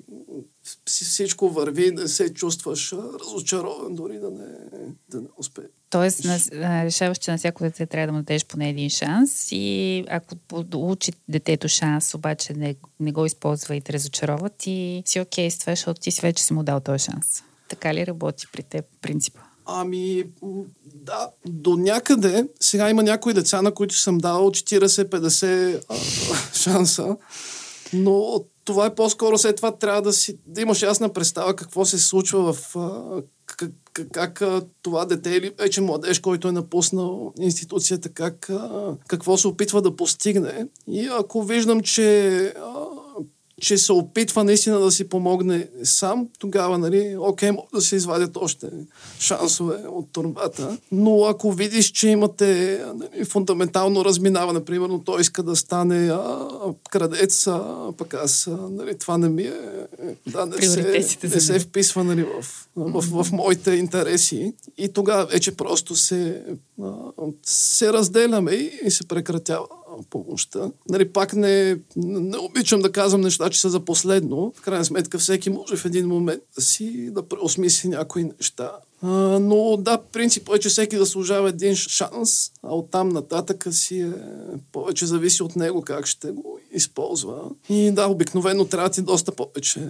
всичко 0.85 1.50
върви, 1.50 1.90
не 1.90 2.09
се 2.09 2.35
чувстваш 2.35 2.92
разочарован, 2.92 3.94
дори 3.94 4.18
да 4.18 4.31
не, 4.31 4.46
да 5.09 5.20
не 5.20 5.29
успее. 5.37 5.64
Тоест, 5.90 6.24
на, 6.52 6.85
решаваш, 6.85 7.18
че 7.18 7.31
на 7.31 7.38
всяко 7.38 7.64
дете 7.64 7.87
трябва 7.87 8.07
да 8.07 8.12
му 8.12 8.18
дадеш 8.18 8.46
поне 8.46 8.70
един 8.70 8.90
шанс 8.90 9.48
и 9.52 10.05
ако 10.09 10.37
получи 10.70 11.12
детето 11.29 11.68
шанс, 11.68 12.14
обаче 12.14 12.55
не, 12.55 12.76
не 13.00 13.12
го 13.12 13.26
използва 13.26 13.76
и 13.76 13.81
те 13.81 13.92
разочарова, 13.92 14.48
ти 14.48 15.02
си 15.07 15.20
окей 15.20 15.50
с 15.50 15.59
това, 15.59 15.72
защото 15.72 16.00
ти 16.00 16.11
си 16.11 16.20
вече 16.20 16.44
си 16.44 16.52
му 16.52 16.62
дал 16.62 16.81
този 16.81 17.05
шанс. 17.05 17.42
Така 17.68 17.94
ли 17.94 18.07
работи 18.07 18.46
при 18.52 18.62
теб 18.62 18.85
принципа? 19.00 19.40
Ами, 19.66 20.24
да, 20.94 21.31
до 21.46 21.76
някъде. 21.76 22.48
Сега 22.61 22.90
има 22.90 23.02
някои 23.02 23.35
деца, 23.35 23.62
на 23.62 23.74
които 23.74 23.94
съм 23.94 24.18
дал 24.18 24.50
40-50 24.50 26.55
шанса, 26.62 27.16
но 27.92 28.44
това 28.66 28.87
е 28.87 28.94
по-скоро 28.94 29.38
след 29.38 29.57
това 29.57 29.72
трябва 29.72 30.02
да, 30.02 30.12
си, 30.12 30.38
да 30.46 30.61
имаш 30.61 30.83
ясна 30.83 31.12
представа 31.12 31.57
какво 31.57 31.85
се 31.85 31.98
случва 31.98 32.52
в 32.52 32.76
как, 33.46 33.70
как, 33.92 34.09
как 34.12 34.42
това 34.83 35.05
дете 35.05 35.31
или 35.31 35.52
вече 35.59 35.81
младеж, 35.81 36.18
който 36.18 36.48
е 36.48 36.52
напуснал 36.52 37.33
институцията, 37.40 38.09
как, 38.09 38.50
какво 39.09 39.37
се 39.37 39.48
опитва 39.48 39.83
да 39.83 39.96
постигне. 39.96 40.66
И 40.88 41.09
ако 41.18 41.42
виждам, 41.42 41.81
че 41.81 42.55
че 43.60 43.78
се 43.78 43.92
опитва 43.92 44.44
наистина 44.44 44.80
да 44.80 44.90
си 44.90 45.08
помогне 45.08 45.68
сам, 45.84 46.28
тогава, 46.38 46.78
нали, 46.78 47.16
окей, 47.18 47.50
може 47.50 47.66
да 47.74 47.80
се 47.80 47.96
извадят 47.96 48.36
още 48.36 48.66
шансове 49.18 49.76
от 49.88 50.12
турбата. 50.12 50.78
Но 50.92 51.24
ако 51.24 51.52
видиш, 51.52 51.90
че 51.90 52.08
имате 52.08 52.80
нали, 52.94 53.24
фундаментално 53.24 54.04
разминаване, 54.04 54.64
примерно 54.64 55.04
той 55.04 55.20
иска 55.20 55.42
да 55.42 55.56
стане 55.56 56.08
а, 56.08 56.48
крадец, 56.90 57.46
а 57.46 57.92
пък 57.98 58.14
аз, 58.14 58.48
нали, 58.70 58.98
това 58.98 59.18
не 59.18 59.28
ми 59.28 59.42
е... 59.42 59.54
Да, 60.26 60.46
не 60.46 60.62
се, 60.62 61.06
не 61.22 61.40
се 61.40 61.58
вписва 61.58 62.04
нали, 62.04 62.22
в, 62.22 62.42
в, 62.76 63.00
в, 63.00 63.24
в 63.24 63.32
моите 63.32 63.70
интереси. 63.70 64.52
И 64.78 64.88
тогава 64.88 65.26
вече 65.26 65.56
просто 65.56 65.96
се, 65.96 66.42
а, 66.82 66.92
се 67.42 67.92
разделяме 67.92 68.52
и, 68.52 68.80
и 68.84 68.90
се 68.90 69.08
прекратява 69.08 69.66
помощта. 70.11 70.70
Нали, 70.88 71.12
пак 71.12 71.35
не, 71.35 71.78
не 71.96 72.38
обичам 72.38 72.80
да 72.80 72.92
казвам 72.92 73.20
неща, 73.20 73.50
че 73.50 73.61
са 73.61 73.70
за 73.70 73.80
последно. 73.80 74.52
В 74.56 74.61
крайна 74.61 74.85
сметка 74.85 75.18
всеки 75.18 75.50
може 75.50 75.76
в 75.76 75.85
един 75.85 76.09
момент 76.09 76.42
да 76.56 76.62
си 76.62 77.11
да 77.11 77.28
преосмисли 77.28 77.88
някои 77.88 78.24
неща. 78.24 78.72
А, 79.02 79.09
но 79.40 79.76
да, 79.76 79.98
принципът 80.12 80.56
е, 80.56 80.61
че 80.61 80.68
всеки 80.68 80.96
заслужава 80.96 81.48
един 81.48 81.74
шанс, 81.74 82.50
а 82.62 82.74
оттам 82.74 83.09
нататък 83.09 83.66
си 83.70 84.00
е 84.00 84.12
повече 84.72 85.06
зависи 85.06 85.42
от 85.42 85.56
него 85.56 85.82
как 85.82 86.06
ще 86.06 86.30
го 86.30 86.59
използва. 86.72 87.42
И 87.68 87.90
да, 87.90 88.06
обикновено 88.06 88.64
трябва 88.64 88.90
ти 88.90 89.02
доста 89.02 89.32
повече 89.32 89.88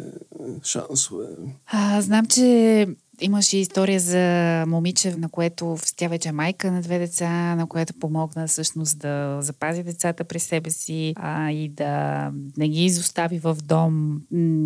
шансове. 0.65 1.27
А, 1.67 2.01
знам, 2.03 2.27
че 2.27 2.87
Имаше 3.21 3.57
история 3.57 4.01
за 4.01 4.65
момиче, 4.67 5.17
на 5.17 5.29
което 5.29 5.79
тя 5.97 6.09
вече 6.09 6.29
е 6.29 6.33
майка 6.33 6.73
на 6.73 6.83
две 6.83 6.99
деца, 6.99 7.55
на 7.55 7.67
което 7.67 7.95
помогна 7.95 8.47
всъщност 8.47 8.99
да 8.99 9.39
запази 9.41 9.83
децата 9.83 10.25
при 10.25 10.41
себе 10.41 10.71
си 10.71 11.15
а, 11.17 11.51
и 11.51 11.69
да 11.69 12.31
не 12.57 12.69
ги 12.69 12.85
изостави 12.85 13.39
в 13.39 13.57
дом. 13.65 14.21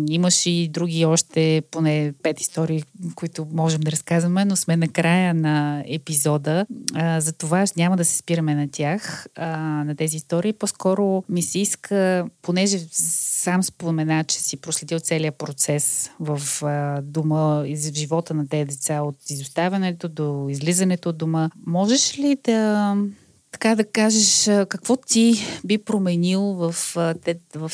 Имаше 0.09 0.49
и 0.49 0.67
други 0.67 1.05
още 1.05 1.63
поне 1.71 2.13
пет 2.23 2.41
истории, 2.41 2.83
които 3.15 3.47
можем 3.53 3.81
да 3.81 3.91
разказваме, 3.91 4.45
но 4.45 4.55
сме 4.55 4.77
на 4.77 4.87
края 4.87 5.33
на 5.33 5.83
епизода. 5.87 6.65
А, 6.93 7.21
за 7.21 7.33
това 7.33 7.65
няма 7.77 7.97
да 7.97 8.05
се 8.05 8.17
спираме 8.17 8.55
на 8.55 8.67
тях, 8.71 9.27
а, 9.35 9.57
на 9.83 9.95
тези 9.95 10.17
истории. 10.17 10.53
По-скоро 10.53 11.23
ми 11.29 11.41
се 11.41 11.59
иска, 11.59 12.25
понеже 12.41 12.79
сам 12.91 13.63
спомена, 13.63 14.23
че 14.23 14.39
си 14.39 14.57
проследил 14.57 14.99
целият 14.99 15.35
процес 15.35 16.11
в 16.19 16.63
а, 16.63 17.01
дома 17.01 17.63
и 17.67 17.75
живота 17.75 18.33
на 18.33 18.40
тези 18.47 18.65
деца 18.65 19.01
от 19.01 19.29
изоставянето 19.29 20.09
до 20.09 20.47
излизането 20.49 21.09
от 21.09 21.17
дома. 21.17 21.49
Можеш 21.65 22.19
ли 22.19 22.37
да 22.43 22.95
така 23.51 23.75
да 23.75 23.83
кажеш 23.83 24.49
какво 24.69 24.95
ти 24.97 25.33
би 25.65 25.77
променил 25.77 26.41
в, 26.41 26.71
в 27.55 27.71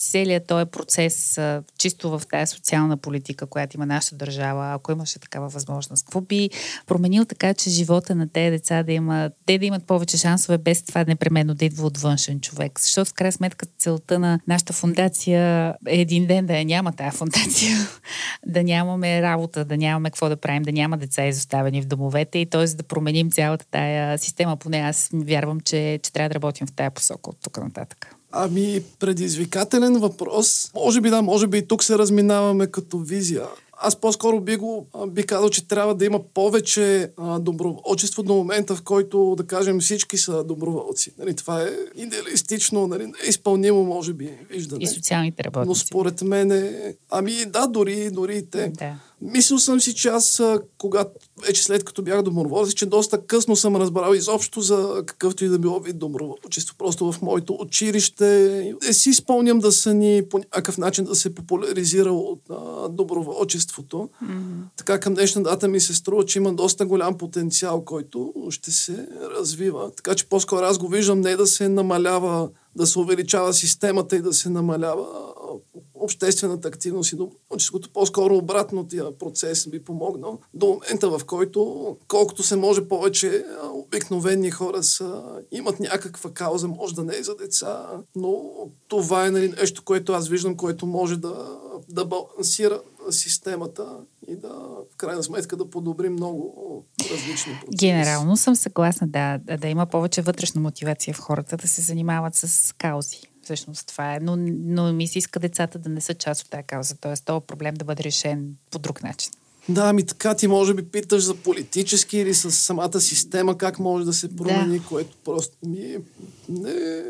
целият 0.00 0.46
този 0.46 0.70
процес, 0.70 1.40
чисто 1.78 2.10
в 2.10 2.22
тази 2.30 2.50
социална 2.50 2.96
политика, 2.96 3.46
която 3.46 3.76
има 3.76 3.86
нашата 3.86 4.16
държава, 4.16 4.74
ако 4.74 4.92
имаше 4.92 5.18
такава 5.18 5.48
възможност? 5.48 6.04
Какво 6.04 6.20
би 6.20 6.50
променил 6.86 7.24
така, 7.24 7.54
че 7.54 7.70
живота 7.70 8.14
на 8.14 8.28
тези 8.28 8.50
деца 8.50 8.82
да 8.82 8.92
има, 8.92 9.30
те 9.46 9.58
да 9.58 9.66
имат 9.66 9.84
повече 9.84 10.16
шансове, 10.16 10.58
без 10.58 10.82
това 10.82 11.04
непременно 11.04 11.54
да 11.54 11.64
идва 11.64 11.86
от 11.86 11.98
външен 11.98 12.40
човек? 12.40 12.80
Защото 12.80 13.10
в 13.10 13.14
крайна 13.14 13.32
сметка 13.32 13.66
целта 13.78 14.18
на 14.18 14.40
нашата 14.48 14.72
фундация 14.72 15.74
е 15.88 16.00
един 16.00 16.26
ден 16.26 16.46
да 16.46 16.58
я 16.58 16.64
няма 16.64 16.92
тази 16.92 17.16
фундация, 17.16 17.76
да 18.46 18.62
нямаме 18.62 19.22
работа, 19.22 19.64
да 19.64 19.76
нямаме 19.76 20.10
какво 20.10 20.28
да 20.28 20.36
правим, 20.36 20.62
да 20.62 20.72
няма 20.72 20.98
деца 20.98 21.26
изоставени 21.26 21.82
в 21.82 21.86
домовете 21.86 22.38
и 22.38 22.46
т.е. 22.46 22.64
да 22.64 22.82
променим 22.82 23.30
цялата 23.30 23.66
тая 23.70 24.18
система. 24.18 24.56
Поне 24.56 24.78
аз 24.78 25.10
вярвам, 25.14 25.60
че, 25.60 26.00
че 26.02 26.12
трябва 26.12 26.28
да 26.28 26.34
работим 26.34 26.66
в 26.66 26.72
тая 26.72 26.90
посока 26.90 27.30
от 27.30 27.36
тук 27.42 27.56
нататък. 27.56 28.19
Ами, 28.32 28.80
предизвикателен 28.98 29.98
въпрос. 29.98 30.70
Може 30.74 31.00
би 31.00 31.10
да, 31.10 31.22
може 31.22 31.46
би 31.46 31.58
и 31.58 31.66
тук 31.66 31.84
се 31.84 31.98
разминаваме 31.98 32.66
като 32.66 32.98
визия. 32.98 33.42
Аз 33.82 33.96
по-скоро 33.96 34.40
би, 34.40 34.56
го, 34.56 34.86
би 35.08 35.22
казал, 35.22 35.50
че 35.50 35.68
трябва 35.68 35.94
да 35.94 36.04
има 36.04 36.20
повече 36.34 37.10
а, 37.16 37.38
доброволчество 37.38 38.22
до 38.22 38.34
момента, 38.34 38.76
в 38.76 38.82
който, 38.82 39.34
да 39.36 39.46
кажем, 39.46 39.80
всички 39.80 40.18
са 40.18 40.44
доброволци. 40.44 41.12
Нали, 41.18 41.36
това 41.36 41.62
е 41.62 41.68
идеалистично, 41.96 42.86
нали, 42.86 43.12
изпълнимо, 43.28 43.84
може 43.84 44.12
би, 44.12 44.30
виждане. 44.50 44.84
И 44.84 44.86
социалните 44.86 45.44
работници. 45.44 45.68
Но 45.68 45.74
според 45.74 46.22
мен 46.22 46.52
е... 46.52 46.94
Ами 47.10 47.32
да, 47.46 47.66
дори, 47.66 48.10
дори 48.10 48.36
и 48.36 48.46
те. 48.46 48.68
Да. 48.68 48.94
Мислил 49.22 49.58
съм 49.58 49.80
си, 49.80 49.94
че 49.94 50.08
аз, 50.08 50.42
когато, 50.78 51.10
вече 51.46 51.64
след 51.64 51.84
като 51.84 52.02
бях 52.02 52.22
доброволец, 52.22 52.72
че 52.72 52.86
доста 52.86 53.26
късно 53.26 53.56
съм 53.56 53.76
разбрал 53.76 54.14
изобщо 54.14 54.60
за 54.60 55.02
какъвто 55.06 55.44
и 55.44 55.48
да 55.48 55.58
било 55.58 55.80
вид 55.80 55.98
доброволчество. 55.98 56.74
Просто 56.78 57.12
в 57.12 57.22
моето 57.22 57.56
училище 57.60 58.74
не 58.86 58.92
си 58.92 59.12
спомням 59.12 59.58
да 59.58 59.72
са 59.72 59.94
ни 59.94 60.22
по 60.30 60.38
някакъв 60.38 60.78
начин 60.78 61.04
да 61.04 61.14
се 61.14 61.34
популяризира 61.34 62.12
от 62.12 62.40
а, 62.50 62.88
доброволчеството. 62.88 63.96
Mm-hmm. 63.96 64.76
Така 64.76 65.00
към 65.00 65.14
днешна 65.14 65.42
дата 65.42 65.68
ми 65.68 65.80
се 65.80 65.94
струва, 65.94 66.24
че 66.24 66.38
има 66.38 66.54
доста 66.54 66.86
голям 66.86 67.18
потенциал, 67.18 67.84
който 67.84 68.34
ще 68.50 68.70
се 68.70 69.08
развива. 69.38 69.90
Така 69.96 70.14
че 70.14 70.28
по-скоро 70.28 70.64
аз 70.64 70.78
го 70.78 70.88
виждам 70.88 71.20
не 71.20 71.36
да 71.36 71.46
се 71.46 71.68
намалява, 71.68 72.48
да 72.76 72.86
се 72.86 72.98
увеличава 72.98 73.52
системата 73.52 74.16
и 74.16 74.22
да 74.22 74.32
се 74.32 74.50
намалява 74.50 75.06
обществената 76.00 76.68
активност 76.68 77.12
и 77.12 77.16
доброволческото, 77.16 77.90
по-скоро 77.92 78.36
обратно 78.36 78.88
тия 78.88 79.18
процес 79.18 79.68
би 79.68 79.84
помогнал 79.84 80.38
до 80.54 80.66
момента, 80.66 81.18
в 81.18 81.24
който 81.26 81.96
колкото 82.08 82.42
се 82.42 82.56
може 82.56 82.88
повече 82.88 83.44
обикновени 83.72 84.50
хора 84.50 84.82
са, 84.82 85.22
имат 85.52 85.80
някаква 85.80 86.30
кауза, 86.30 86.68
може 86.68 86.94
да 86.94 87.04
не 87.04 87.16
е 87.16 87.22
за 87.22 87.36
деца, 87.36 87.86
но 88.16 88.42
това 88.88 89.26
е 89.26 89.30
нали, 89.30 89.48
нещо, 89.60 89.82
което 89.84 90.12
аз 90.12 90.28
виждам, 90.28 90.56
което 90.56 90.86
може 90.86 91.16
да, 91.16 91.58
да 91.88 92.04
балансира 92.04 92.80
системата 93.10 93.86
и 94.28 94.36
да, 94.36 94.48
в 94.92 94.96
крайна 94.96 95.22
сметка, 95.22 95.56
да 95.56 95.70
подобри 95.70 96.08
много 96.08 96.84
различни 97.10 97.52
процеси. 97.60 97.86
Генерално 97.86 98.36
съм 98.36 98.56
съгласна, 98.56 99.08
да, 99.08 99.38
да 99.56 99.68
има 99.68 99.86
повече 99.86 100.22
вътрешна 100.22 100.60
мотивация 100.60 101.14
в 101.14 101.18
хората 101.18 101.56
да 101.56 101.68
се 101.68 101.82
занимават 101.82 102.34
с 102.34 102.74
каузи 102.78 103.29
всъщност 103.42 103.86
това 103.86 104.14
е. 104.14 104.20
Но, 104.20 104.36
но 104.64 104.92
ми 104.92 105.08
се 105.08 105.18
иска 105.18 105.40
децата 105.40 105.78
да 105.78 105.88
не 105.88 106.00
са 106.00 106.14
част 106.14 106.42
от 106.42 106.50
тази 106.50 106.64
кауза. 106.64 106.94
Тоест, 107.00 107.24
този 107.24 107.46
проблем 107.46 107.74
да 107.74 107.84
бъде 107.84 108.04
решен 108.04 108.54
по 108.70 108.78
друг 108.78 109.02
начин. 109.02 109.32
Да, 109.68 109.92
ми 109.92 110.06
така 110.06 110.34
ти 110.34 110.46
може 110.46 110.74
би 110.74 110.82
питаш 110.82 111.22
за 111.22 111.34
политически 111.34 112.18
или 112.18 112.34
с 112.34 112.50
самата 112.50 113.00
система, 113.00 113.58
как 113.58 113.78
може 113.78 114.04
да 114.04 114.12
се 114.12 114.36
промени, 114.36 114.78
да. 114.78 114.84
което 114.84 115.16
просто 115.24 115.56
ми 115.66 115.78
е... 115.78 116.00
Не... 116.48 117.02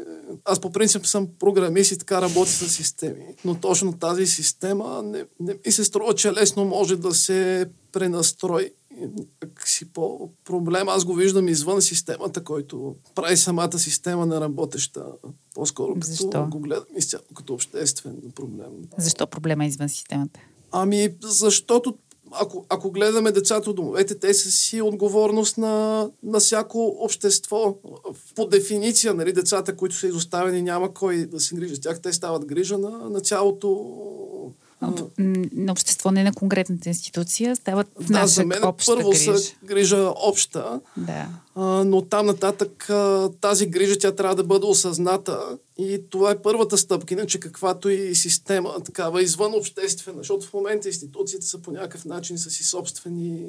Аз 0.44 0.60
по 0.60 0.72
принцип 0.72 1.06
съм 1.06 1.28
програмист 1.38 1.92
и 1.92 1.98
така 1.98 2.22
работя 2.22 2.50
с 2.50 2.68
системи, 2.68 3.24
но 3.44 3.54
точно 3.54 3.92
тази 3.92 4.26
система 4.26 5.02
не, 5.04 5.24
не 5.40 5.54
ми 5.66 5.72
се 5.72 5.84
струва, 5.84 6.14
че 6.14 6.32
лесно 6.32 6.64
може 6.64 6.96
да 6.96 7.14
се 7.14 7.66
пренастрои 7.92 8.70
си 9.64 9.92
по-проблем. 9.92 10.88
Аз 10.88 11.04
го 11.04 11.14
виждам 11.14 11.48
извън 11.48 11.82
системата, 11.82 12.44
който 12.44 12.94
прави 13.14 13.36
самата 13.36 13.78
система 13.78 14.26
на 14.26 14.40
работеща. 14.40 15.04
По-скоро 15.54 15.94
като 15.94 16.06
Защо? 16.06 16.46
го 16.50 16.60
гледам 16.60 16.84
изцяло 16.96 17.24
като 17.36 17.54
обществен 17.54 18.16
проблем. 18.34 18.70
Защо 18.98 19.26
проблема 19.26 19.64
е 19.64 19.68
извън 19.68 19.88
системата? 19.88 20.40
Ами, 20.72 21.14
защото 21.22 21.94
ако, 22.32 22.66
ако 22.68 22.90
гледаме 22.90 23.32
децата 23.32 23.70
от 23.70 23.76
домовете, 23.76 24.18
те 24.18 24.34
са 24.34 24.50
си 24.50 24.80
отговорност 24.82 25.58
на, 25.58 26.08
на 26.22 26.40
всяко 26.40 26.96
общество. 27.00 27.76
По 28.34 28.46
дефиниция, 28.46 29.14
нали, 29.14 29.32
децата, 29.32 29.76
които 29.76 29.94
са 29.94 30.06
изоставени, 30.06 30.62
няма 30.62 30.94
кой 30.94 31.26
да 31.26 31.40
се 31.40 31.54
грижи 31.54 31.76
с 31.76 31.80
тях. 31.80 32.00
Те 32.00 32.12
стават 32.12 32.46
грижа 32.46 32.78
на, 32.78 32.90
на 32.90 33.20
цялото 33.20 33.68
на 35.18 35.72
общество, 35.72 36.10
не 36.10 36.24
на 36.24 36.32
конкретната 36.32 36.88
институция, 36.88 37.56
стават 37.56 37.86
да, 38.00 38.12
наша 38.12 38.26
за 38.26 38.46
мен 38.46 38.64
обща 38.64 38.94
първо 38.96 39.10
грижа. 39.10 39.38
са 39.38 39.52
грижа 39.64 40.12
обща, 40.16 40.80
да. 40.96 41.28
а, 41.54 41.60
но 41.84 42.02
там 42.02 42.26
нататък 42.26 42.90
а, 42.90 43.30
тази 43.40 43.66
грижа 43.66 43.98
тя 43.98 44.12
трябва 44.12 44.36
да 44.36 44.44
бъде 44.44 44.66
осъзната 44.66 45.58
и 45.78 46.00
това 46.10 46.30
е 46.30 46.42
първата 46.42 46.78
стъпка, 46.78 47.14
иначе 47.14 47.40
каквато 47.40 47.88
и 47.88 48.14
система, 48.14 48.82
такава 48.84 49.22
извън 49.22 49.54
обществена, 49.54 50.18
защото 50.18 50.46
в 50.46 50.52
момента 50.54 50.88
институциите 50.88 51.46
са 51.46 51.58
по 51.58 51.70
някакъв 51.70 52.04
начин 52.04 52.38
са 52.38 52.50
си 52.50 52.64
собствени 52.64 53.46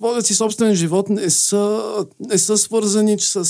водят 0.00 0.26
си 0.26 0.34
собствен 0.34 0.74
живот, 0.74 1.08
не 1.08 1.30
са, 1.30 2.06
не 2.20 2.38
са 2.38 2.58
свързани 2.58 3.18
с, 3.18 3.44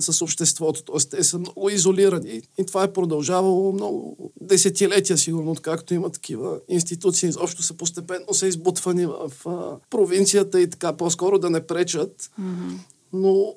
с 0.00 0.22
обществото, 0.22 0.82
т.е. 0.82 1.16
те 1.16 1.24
са 1.24 1.38
много 1.38 1.70
изолирани. 1.70 2.42
И 2.58 2.64
това 2.66 2.84
е 2.84 2.92
продължавало 2.92 3.72
много 3.72 4.16
десетилетия, 4.40 5.18
сигурно, 5.18 5.50
откакто 5.50 5.94
има 5.94 6.10
такива 6.10 6.60
институции. 6.68 7.28
Изобщо 7.28 7.62
са 7.62 7.74
постепенно 7.74 8.34
са 8.34 8.46
избутвани 8.46 9.06
в, 9.06 9.32
в 9.44 9.76
провинцията 9.90 10.60
и 10.60 10.70
така 10.70 10.92
по-скоро 10.92 11.38
да 11.38 11.50
не 11.50 11.66
пречат. 11.66 12.30
Mm-hmm. 12.40 12.78
Но 13.12 13.54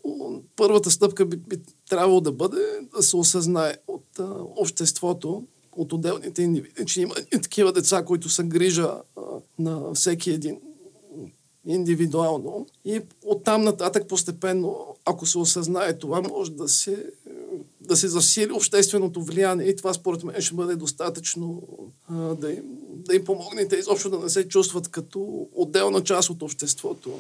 първата 0.55 0.91
стъпка 0.91 1.25
би, 1.25 1.37
би 1.37 1.57
трябвало 1.89 2.21
да 2.21 2.31
бъде 2.31 2.61
да 2.95 3.03
се 3.03 3.17
осъзнае 3.17 3.75
от 3.87 4.05
а, 4.19 4.35
обществото, 4.55 5.43
от 5.75 5.93
отделните 5.93 6.41
индивиди, 6.41 6.85
че 6.85 7.01
има 7.01 7.15
и 7.35 7.41
такива 7.41 7.71
деца, 7.71 8.05
които 8.05 8.29
са 8.29 8.43
грижа 8.43 8.91
а, 9.17 9.21
на 9.59 9.93
всеки 9.93 10.31
един 10.31 10.59
индивидуално 11.65 12.65
и 12.85 13.01
оттам 13.25 13.63
нататък 13.63 14.07
постепенно, 14.07 14.95
ако 15.05 15.25
се 15.25 15.37
осъзнае 15.37 15.97
това, 15.97 16.21
може 16.21 16.51
да 16.51 16.69
се, 16.69 17.05
да 17.81 17.95
се 17.95 18.07
засили 18.07 18.51
общественото 18.51 19.23
влияние 19.23 19.67
и 19.67 19.75
това 19.75 19.93
според 19.93 20.23
мен 20.23 20.41
ще 20.41 20.55
бъде 20.55 20.75
достатъчно 20.75 21.61
а, 22.07 22.15
да, 22.15 22.51
им, 22.51 22.63
да 22.89 23.15
им 23.15 23.25
помогнете 23.25 23.75
изобщо 23.75 24.09
да 24.09 24.19
не 24.19 24.29
се 24.29 24.47
чувстват 24.47 24.87
като 24.87 25.47
отделна 25.53 26.03
част 26.03 26.29
от 26.29 26.41
обществото. 26.41 27.19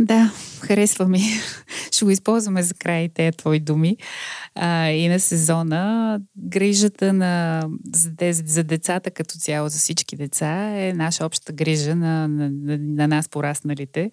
Да, 0.00 0.32
харесва 0.60 1.08
ми. 1.08 1.20
Ще 1.92 2.04
го 2.04 2.10
използваме 2.10 2.62
за 2.62 2.74
край 2.74 3.08
тези 3.08 3.36
твои 3.36 3.60
думи. 3.60 3.96
А, 4.54 4.88
и 4.88 5.08
на 5.08 5.20
сезона 5.20 6.20
грижата 6.36 7.12
на, 7.12 7.64
за, 7.94 8.10
за 8.32 8.64
децата 8.64 9.10
като 9.10 9.34
цяло, 9.34 9.68
за 9.68 9.78
всички 9.78 10.16
деца 10.16 10.70
е 10.76 10.92
наша 10.92 11.26
обща 11.26 11.52
грижа 11.52 11.94
на, 11.94 12.28
на, 12.28 12.50
на, 12.50 12.78
на 12.78 13.08
нас 13.08 13.28
порасналите 13.28 14.10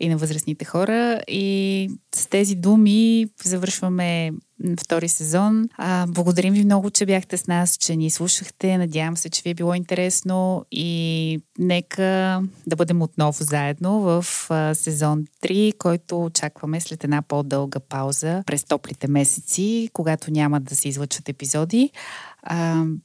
и 0.00 0.08
на 0.08 0.16
възрастните 0.16 0.64
хора. 0.64 1.20
И 1.28 1.88
с 2.14 2.26
тези 2.26 2.54
думи 2.54 3.26
завършваме 3.44 4.32
втори 4.80 5.08
сезон. 5.08 5.68
А, 5.76 6.06
благодарим 6.06 6.54
ви 6.54 6.64
много, 6.64 6.90
че 6.90 7.06
бяхте 7.06 7.36
с 7.36 7.46
нас, 7.46 7.76
че 7.76 7.96
ни 7.96 8.10
слушахте. 8.10 8.78
Надявам 8.78 9.16
се, 9.16 9.30
че 9.30 9.42
ви 9.42 9.50
е 9.50 9.54
било 9.54 9.74
интересно 9.74 10.64
и 10.72 11.40
нека 11.58 12.42
да 12.66 12.76
бъдем 12.76 13.02
отново 13.02 13.44
заедно 13.44 14.00
в 14.00 14.26
а, 14.50 14.74
сезон 14.74 15.24
3, 15.42 15.76
който 15.78 16.24
очакваме 16.24 16.80
след 16.80 17.04
една 17.04 17.22
по-дълга 17.22 17.80
пауза 17.80 18.42
през 18.46 18.64
топлите 18.64 19.08
месеци, 19.08 19.90
когато 19.92 20.30
няма 20.30 20.60
да 20.60 20.76
се 20.76 20.88
излъчват 20.88 21.28
епизоди. 21.28 21.90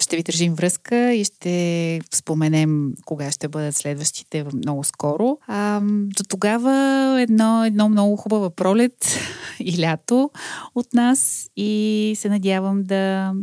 Ще 0.01 0.15
ви 0.15 0.23
държим 0.23 0.55
връзка 0.55 1.13
и 1.13 1.23
ще 1.23 2.01
споменем 2.13 2.93
кога 3.05 3.31
ще 3.31 3.47
бъдат 3.47 3.75
следващите 3.75 4.45
много 4.53 4.83
скоро. 4.83 5.37
А, 5.47 5.81
до 5.83 6.23
тогава 6.29 7.15
едно, 7.21 7.65
едно 7.65 7.89
много 7.89 8.15
хубава 8.15 8.49
пролет 8.49 9.19
и 9.59 9.81
лято 9.81 10.29
от 10.75 10.93
нас 10.93 11.49
и 11.55 12.13
се 12.17 12.29
надявам 12.29 12.83
да 12.83 13.33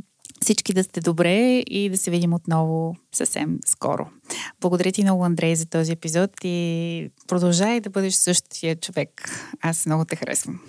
всички 0.43 0.73
да 0.73 0.85
сте 0.85 1.01
добре 1.01 1.59
и 1.59 1.91
да 1.91 1.99
се 1.99 2.11
видим 2.11 2.35
отново 2.35 2.97
съвсем 3.13 3.59
скоро. 3.67 4.07
Благодаря 4.61 4.93
ти 4.93 5.03
много, 5.03 5.25
Андрей, 5.25 5.55
за 5.55 5.67
този 5.67 5.93
епизод 5.93 6.31
и 6.45 7.11
продължай 7.27 7.81
да 7.81 7.91
бъдеш 7.91 8.15
същия 8.15 8.77
човек. 8.77 9.31
Аз 9.61 9.87
много 9.87 10.05
те 10.05 10.17
харесвам. 10.17 10.61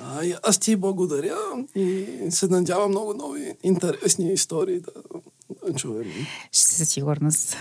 А, 0.00 0.20
аз 0.42 0.58
ти 0.58 0.76
благодаря 0.76 1.36
и 1.76 2.06
се 2.30 2.46
надявам 2.46 2.90
много 2.90 3.14
нови 3.14 3.54
интересни 3.62 4.32
истории 4.32 4.80
да 4.80 5.74
чуем. 5.74 6.12
Ще 6.52 6.74
със 6.74 6.88
сигурност. 6.88 7.56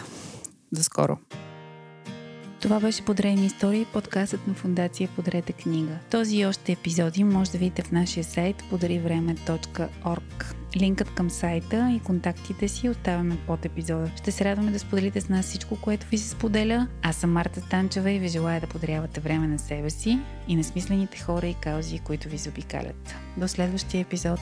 До 0.72 0.84
скоро. 0.84 1.18
Това 2.62 2.80
беше 2.80 3.06
Подрени 3.06 3.46
истории, 3.46 3.86
подкастът 3.94 4.48
на 4.48 4.54
фундация 4.54 5.10
Подрете 5.16 5.54
книга. 5.54 6.00
Този 6.12 6.38
и 6.38 6.46
още 6.46 6.72
епизоди 6.72 7.24
може 7.24 7.52
да 7.52 7.58
видите 7.58 7.82
в 7.82 7.92
нашия 7.92 8.24
сайт 8.24 8.64
pодаривреме.org. 8.70 10.61
Линкът 10.76 11.16
към 11.16 11.30
сайта 11.30 11.92
и 11.96 12.00
контактите 12.00 12.68
си 12.68 12.90
оставяме 12.90 13.38
под 13.48 13.66
епизода. 13.66 14.12
Ще 14.16 14.32
се 14.32 14.46
радваме 14.46 14.72
да 14.72 14.80
споделите 14.80 15.22
с 15.22 15.30
нас 15.30 15.46
всичко, 15.46 15.82
което 15.82 16.08
ви 16.08 16.18
се 16.18 16.30
споделя. 16.30 16.88
Аз 17.02 17.16
съм 17.16 17.32
Марта 17.32 17.62
Станчева 17.62 18.12
и 18.12 18.20
ви 18.20 18.28
желая 18.28 18.62
да 18.62 18.68
подарявате 18.68 19.22
време 19.22 19.48
на 19.48 19.60
себе 19.60 19.90
си 19.90 20.20
и 20.48 20.56
на 20.56 20.64
смислените 20.64 21.20
хора 21.20 21.48
и 21.48 21.54
каузи, 21.54 22.00
които 22.00 22.30
ви 22.30 22.38
заобикалят. 22.38 23.16
До 23.38 23.48
следващия 23.48 24.02
епизод! 24.02 24.40